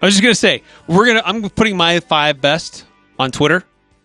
I 0.00 0.06
was 0.06 0.14
just 0.14 0.22
gonna 0.22 0.34
say 0.34 0.62
we're 0.86 1.04
gonna. 1.08 1.20
I'm 1.26 1.50
putting 1.50 1.76
my 1.76 2.00
five 2.00 2.40
best 2.40 2.86
on 3.18 3.32
Twitter, 3.32 3.64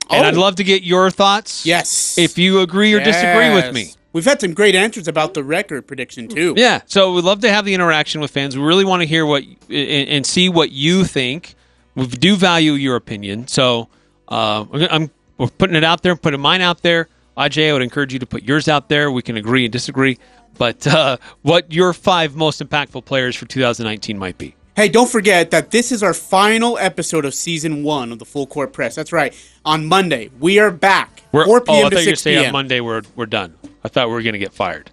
and 0.09 0.25
oh. 0.25 0.27
I'd 0.27 0.35
love 0.35 0.57
to 0.57 0.65
get 0.65 0.83
your 0.83 1.09
thoughts. 1.09 1.65
Yes, 1.65 2.17
if 2.17 2.37
you 2.37 2.59
agree 2.59 2.93
or 2.93 2.97
yes. 2.97 3.21
disagree 3.21 3.53
with 3.53 3.73
me. 3.73 3.93
We've 4.11 4.25
had 4.25 4.41
some 4.41 4.53
great 4.53 4.75
answers 4.75 5.07
about 5.07 5.33
the 5.33 5.45
record 5.45 5.87
prediction 5.87 6.27
too. 6.27 6.55
Yeah, 6.57 6.81
so 6.85 7.13
we'd 7.13 7.23
love 7.23 7.39
to 7.39 7.49
have 7.49 7.63
the 7.63 7.73
interaction 7.73 8.19
with 8.19 8.29
fans. 8.29 8.57
We 8.57 8.63
really 8.65 8.83
want 8.83 9.01
to 9.03 9.07
hear 9.07 9.25
what 9.25 9.43
and, 9.69 10.09
and 10.09 10.25
see 10.25 10.49
what 10.49 10.69
you 10.73 11.05
think. 11.05 11.55
We 11.95 12.07
do 12.07 12.35
value 12.35 12.73
your 12.73 12.97
opinion, 12.97 13.47
so 13.47 13.87
uh, 14.27 14.65
I'm 14.73 15.11
we're 15.41 15.47
putting 15.47 15.75
it 15.75 15.83
out 15.83 16.03
there, 16.03 16.15
putting 16.15 16.39
mine 16.39 16.61
out 16.61 16.83
there. 16.83 17.07
Aj, 17.35 17.69
I 17.69 17.73
would 17.73 17.81
encourage 17.81 18.13
you 18.13 18.19
to 18.19 18.27
put 18.27 18.43
yours 18.43 18.67
out 18.67 18.89
there. 18.89 19.11
We 19.11 19.23
can 19.23 19.37
agree 19.37 19.65
and 19.65 19.71
disagree, 19.71 20.19
but 20.59 20.85
uh, 20.85 21.17
what 21.41 21.73
your 21.73 21.93
five 21.93 22.35
most 22.35 22.61
impactful 22.61 23.05
players 23.05 23.35
for 23.35 23.47
2019 23.47 24.19
might 24.19 24.37
be. 24.37 24.55
Hey, 24.75 24.87
don't 24.87 25.09
forget 25.09 25.49
that 25.51 25.71
this 25.71 25.91
is 25.91 26.03
our 26.03 26.13
final 26.13 26.77
episode 26.77 27.25
of 27.25 27.33
season 27.33 27.83
one 27.83 28.11
of 28.11 28.19
the 28.19 28.25
Full 28.25 28.45
Court 28.45 28.71
Press. 28.71 28.93
That's 28.93 29.11
right. 29.11 29.33
On 29.65 29.85
Monday, 29.87 30.29
we 30.39 30.59
are 30.59 30.69
back. 30.69 31.23
We're, 31.31 31.45
4 31.45 31.61
p.m. 31.61 31.85
Oh, 31.87 31.89
to 31.89 31.99
6 32.01 32.23
p.m. 32.23 32.45
on 32.45 32.51
Monday 32.51 32.79
we're, 32.79 33.01
we're 33.15 33.25
done. 33.25 33.55
I 33.83 33.87
thought 33.87 34.09
we 34.09 34.13
were 34.13 34.21
going 34.21 34.33
to 34.33 34.39
get 34.39 34.53
fired. 34.53 34.91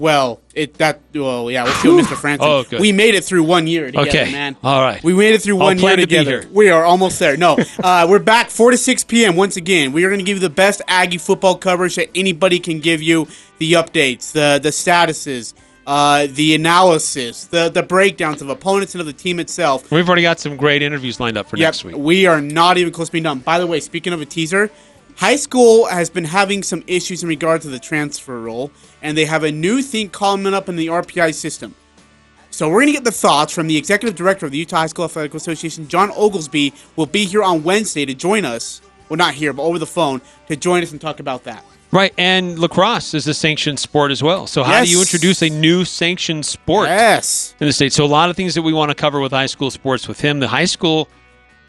Well, 0.00 0.40
it 0.54 0.74
that 0.78 1.00
well 1.14 1.50
yeah, 1.50 1.64
let's 1.64 1.82
go, 1.82 1.90
Mr. 1.90 2.16
Frandsen. 2.16 2.38
oh, 2.40 2.64
good. 2.64 2.80
We 2.80 2.90
made 2.90 3.14
it 3.14 3.22
through 3.22 3.42
one 3.42 3.66
year 3.66 3.84
together, 3.84 4.08
okay. 4.08 4.32
man. 4.32 4.56
All 4.64 4.80
right, 4.80 5.04
we 5.04 5.12
made 5.12 5.34
it 5.34 5.42
through 5.42 5.56
one 5.56 5.78
year 5.78 5.94
together. 5.94 6.42
To 6.42 6.48
we 6.48 6.70
are 6.70 6.84
almost 6.84 7.18
there. 7.18 7.36
No, 7.36 7.58
uh, 7.84 8.06
we're 8.08 8.18
back 8.18 8.48
four 8.48 8.70
to 8.70 8.78
six 8.78 9.04
p.m. 9.04 9.36
Once 9.36 9.58
again, 9.58 9.92
we 9.92 10.02
are 10.06 10.08
going 10.08 10.18
to 10.18 10.24
give 10.24 10.38
you 10.38 10.40
the 10.40 10.48
best 10.48 10.80
Aggie 10.88 11.18
football 11.18 11.54
coverage 11.54 11.96
that 11.96 12.08
anybody 12.14 12.58
can 12.60 12.80
give 12.80 13.02
you. 13.02 13.28
The 13.58 13.74
updates, 13.74 14.32
the 14.32 14.58
the 14.60 14.70
statuses. 14.70 15.52
Uh, 15.86 16.28
the 16.30 16.54
analysis, 16.54 17.46
the 17.46 17.68
the 17.68 17.82
breakdowns 17.82 18.40
of 18.40 18.48
opponents 18.48 18.94
and 18.94 19.00
of 19.00 19.06
the 19.06 19.12
team 19.12 19.40
itself. 19.40 19.90
We've 19.90 20.06
already 20.06 20.22
got 20.22 20.38
some 20.38 20.56
great 20.56 20.82
interviews 20.82 21.18
lined 21.18 21.36
up 21.36 21.48
for 21.48 21.56
yep, 21.56 21.68
next 21.68 21.84
week. 21.84 21.96
We 21.96 22.26
are 22.26 22.40
not 22.40 22.78
even 22.78 22.92
close 22.92 23.08
to 23.08 23.12
being 23.12 23.24
done. 23.24 23.40
By 23.40 23.58
the 23.58 23.66
way, 23.66 23.80
speaking 23.80 24.12
of 24.12 24.20
a 24.20 24.26
teaser, 24.26 24.70
high 25.16 25.36
school 25.36 25.86
has 25.86 26.10
been 26.10 26.24
having 26.24 26.62
some 26.62 26.82
issues 26.86 27.22
in 27.22 27.28
regard 27.28 27.62
to 27.62 27.68
the 27.68 27.78
transfer 27.78 28.38
rule 28.38 28.70
and 29.02 29.16
they 29.16 29.24
have 29.24 29.44
a 29.44 29.52
new 29.52 29.82
thing 29.82 30.08
coming 30.10 30.54
up 30.54 30.68
in 30.68 30.76
the 30.76 30.88
RPI 30.88 31.34
system. 31.34 31.74
So 32.50 32.68
we're 32.68 32.80
going 32.80 32.88
to 32.88 32.92
get 32.92 33.04
the 33.04 33.12
thoughts 33.12 33.54
from 33.54 33.68
the 33.68 33.76
executive 33.76 34.16
director 34.16 34.46
of 34.46 34.52
the 34.52 34.58
Utah 34.58 34.78
High 34.78 34.86
School 34.86 35.04
Athletic 35.04 35.34
Association, 35.34 35.86
John 35.86 36.10
Oglesby, 36.10 36.74
will 36.96 37.06
be 37.06 37.24
here 37.24 37.42
on 37.42 37.62
Wednesday 37.62 38.04
to 38.04 38.14
join 38.14 38.44
us. 38.44 38.82
Well, 39.08 39.16
not 39.16 39.34
here, 39.34 39.52
but 39.52 39.62
over 39.62 39.78
the 39.78 39.86
phone 39.86 40.20
to 40.48 40.56
join 40.56 40.82
us 40.82 40.92
and 40.92 41.00
talk 41.00 41.20
about 41.20 41.44
that. 41.44 41.64
Right, 41.92 42.14
and 42.16 42.58
lacrosse 42.58 43.14
is 43.14 43.26
a 43.26 43.34
sanctioned 43.34 43.80
sport 43.80 44.12
as 44.12 44.22
well. 44.22 44.46
So 44.46 44.62
how 44.62 44.72
yes. 44.72 44.86
do 44.86 44.92
you 44.92 45.00
introduce 45.00 45.42
a 45.42 45.48
new 45.48 45.84
sanctioned 45.84 46.46
sport 46.46 46.88
yes. 46.88 47.54
in 47.58 47.66
the 47.66 47.72
state? 47.72 47.92
So 47.92 48.04
a 48.04 48.06
lot 48.06 48.30
of 48.30 48.36
things 48.36 48.54
that 48.54 48.62
we 48.62 48.72
want 48.72 48.90
to 48.90 48.94
cover 48.94 49.20
with 49.20 49.32
high 49.32 49.46
school 49.46 49.72
sports 49.72 50.06
with 50.06 50.20
him. 50.20 50.38
The 50.38 50.46
high 50.46 50.66
school 50.66 51.08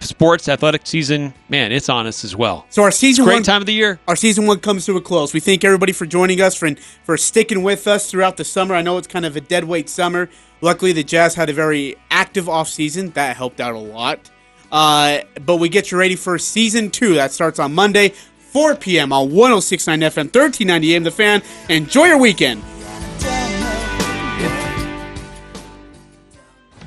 sports 0.01 0.49
athletic 0.49 0.85
season, 0.85 1.33
man, 1.49 1.71
it's 1.71 1.89
on 1.89 2.07
us 2.07 2.23
as 2.23 2.35
well. 2.35 2.65
So 2.69 2.83
our 2.83 2.91
season 2.91 3.25
great 3.25 3.35
one, 3.35 3.43
time 3.43 3.61
of 3.61 3.65
the 3.65 3.73
year. 3.73 3.99
Our 4.07 4.15
season 4.15 4.47
one 4.47 4.59
comes 4.59 4.85
to 4.87 4.97
a 4.97 5.01
close. 5.01 5.33
We 5.33 5.39
thank 5.39 5.63
everybody 5.63 5.93
for 5.93 6.05
joining 6.05 6.41
us 6.41 6.55
for 6.55 6.69
for 7.03 7.17
sticking 7.17 7.63
with 7.63 7.87
us 7.87 8.09
throughout 8.09 8.37
the 8.37 8.43
summer. 8.43 8.75
I 8.75 8.81
know 8.81 8.97
it's 8.97 9.07
kind 9.07 9.25
of 9.25 9.35
a 9.35 9.41
dead 9.41 9.63
weight 9.63 9.89
summer. 9.89 10.29
Luckily, 10.61 10.91
the 10.91 11.03
Jazz 11.03 11.35
had 11.35 11.49
a 11.49 11.53
very 11.53 11.95
active 12.09 12.47
off 12.47 12.67
season 12.69 13.11
that 13.11 13.35
helped 13.35 13.59
out 13.59 13.73
a 13.73 13.79
lot. 13.79 14.29
Uh, 14.71 15.19
but 15.45 15.57
we 15.57 15.69
get 15.69 15.91
you 15.91 15.97
ready 15.97 16.15
for 16.15 16.37
season 16.37 16.89
two 16.89 17.15
that 17.15 17.31
starts 17.31 17.59
on 17.59 17.73
Monday, 17.73 18.09
4 18.37 18.75
p.m. 18.75 19.11
on 19.11 19.29
106.9 19.29 19.97
FM, 19.97 20.33
1390 20.33 20.95
AM. 20.95 21.03
The 21.03 21.11
Fan. 21.11 21.41
Enjoy 21.69 22.05
your 22.05 22.17
weekend. 22.17 22.63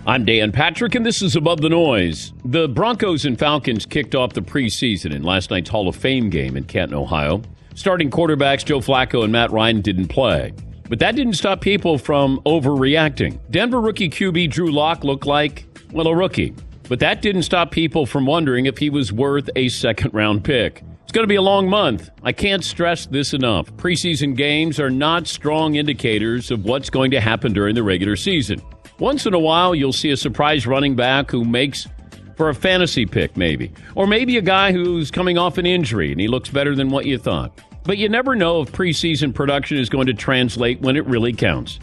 I'm 0.07 0.27
Dan 0.27 0.53
Patrick, 0.53 0.95
and 0.95 1.07
this 1.07 1.23
is 1.23 1.35
Above 1.35 1.63
the 1.63 1.71
Noise. 1.71 2.35
The 2.45 2.69
Broncos 2.69 3.25
and 3.25 3.39
Falcons 3.39 3.87
kicked 3.87 4.15
off 4.15 4.35
the 4.35 4.43
preseason 4.43 5.15
in 5.15 5.23
last 5.23 5.51
night's 5.51 5.71
Hall 5.71 5.89
of 5.89 5.97
Fame 5.97 6.29
game 6.29 6.59
in 6.59 6.65
Canton, 6.65 6.95
Ohio. 6.95 7.41
Starting 7.75 8.11
quarterbacks 8.11 8.67
Joe 8.67 8.81
Flacco 8.81 9.25
and 9.25 9.33
Matt 9.33 9.51
Ryan 9.51 9.81
didn't 9.81 10.09
play. 10.09 10.53
But 10.91 10.99
that 10.99 11.17
didn't 11.17 11.33
stop 11.33 11.63
people 11.63 11.97
from 11.97 12.39
overreacting. 12.45 13.39
Denver 13.51 13.81
rookie 13.81 14.11
QB 14.11 14.51
Drew 14.51 14.71
Lock 14.71 15.05
looked 15.05 15.25
like, 15.25 15.65
well, 15.91 16.07
a 16.07 16.15
rookie. 16.15 16.55
But 16.87 16.99
that 17.01 17.23
didn't 17.23 17.45
stop 17.45 17.71
people 17.71 18.05
from 18.05 18.27
wondering 18.27 18.67
if 18.67 18.77
he 18.77 18.91
was 18.91 19.11
worth 19.11 19.49
a 19.57 19.71
second 19.71 20.13
round 20.13 20.45
pick. 20.45 20.83
It's 21.05 21.13
going 21.13 21.25
to 21.25 21.29
be 21.29 21.37
a 21.37 21.43
long 21.43 21.67
month. 21.67 22.11
I 22.23 22.33
can't 22.33 22.63
stress 22.63 23.07
this 23.07 23.33
enough. 23.33 23.73
Preseason 23.77 24.37
games 24.37 24.79
are 24.79 24.91
not 24.91 25.27
strong 25.27 25.77
indicators 25.77 26.51
of 26.51 26.67
what's 26.67 26.91
going 26.91 27.11
to 27.13 27.23
happen 27.23 27.55
during 27.55 27.75
the 27.75 27.83
regular 27.83 28.17
season. 28.17 28.61
Once 28.99 29.27
in 29.27 29.35
a 29.35 29.39
while, 29.39 29.75
you'll 29.75 29.93
see 29.93 30.11
a 30.11 30.17
surprise 30.17 30.67
running 30.67 30.95
back 30.95 31.31
who 31.31 31.45
makes 31.45 31.89
for 32.37 32.49
a 32.49 32.55
fantasy 32.55 33.07
pick, 33.07 33.37
maybe. 33.37 33.73
Or 33.95 34.07
maybe 34.07 34.37
a 34.37 34.43
guy 34.43 34.73
who's 34.73 35.11
coming 35.11 35.39
off 35.39 35.59
an 35.59 35.67
injury 35.67 36.13
and 36.13 36.21
he 36.21 36.29
looks 36.29 36.49
better 36.49 36.75
than 36.75 36.91
what 36.91 37.07
you 37.07 37.19
thought. 37.19 37.61
But 37.85 37.99
you 37.99 38.09
never 38.09 38.35
know 38.35 38.63
if 38.63 38.73
preseason 38.73 39.35
production 39.35 39.79
is 39.79 39.89
going 39.89 40.07
to 40.07 40.15
translate 40.15 40.81
when 40.81 40.97
it 40.97 41.05
really 41.07 41.33
counts. 41.33 41.79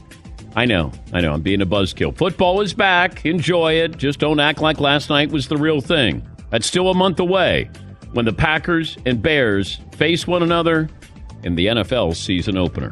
I 0.56 0.66
know, 0.66 0.92
I 1.14 1.22
know, 1.22 1.34
I'm 1.34 1.42
being 1.42 1.62
a 1.62 1.66
buzzkill. 1.66 2.16
Football 2.16 2.62
is 2.62 2.74
back. 2.74 3.26
Enjoy 3.26 3.74
it. 3.74 3.98
Just 3.98 4.20
don't 4.20 4.40
act 4.40 4.60
like 4.60 4.80
last 4.80 5.10
night 5.10 5.32
was 5.32 5.48
the 5.48 5.58
real 5.58 5.80
thing. 5.80 6.28
That's 6.50 6.66
still 6.66 6.90
a 6.90 6.94
month 6.94 7.20
away 7.20 7.70
when 8.12 8.26
the 8.26 8.34
Packers 8.34 8.98
and 9.06 9.22
Bears 9.22 9.80
face 9.96 10.28
one 10.28 10.44
another 10.44 10.90
in 11.44 11.56
the 11.56 11.68
NFL 11.68 12.16
season 12.16 12.58
opener. 12.58 12.92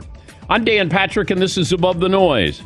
I'm 0.49 0.63
Dan 0.63 0.89
Patrick, 0.89 1.29
and 1.31 1.41
this 1.41 1.57
is 1.57 1.73
Above 1.73 1.99
the 1.99 2.09
Noise. 2.09 2.61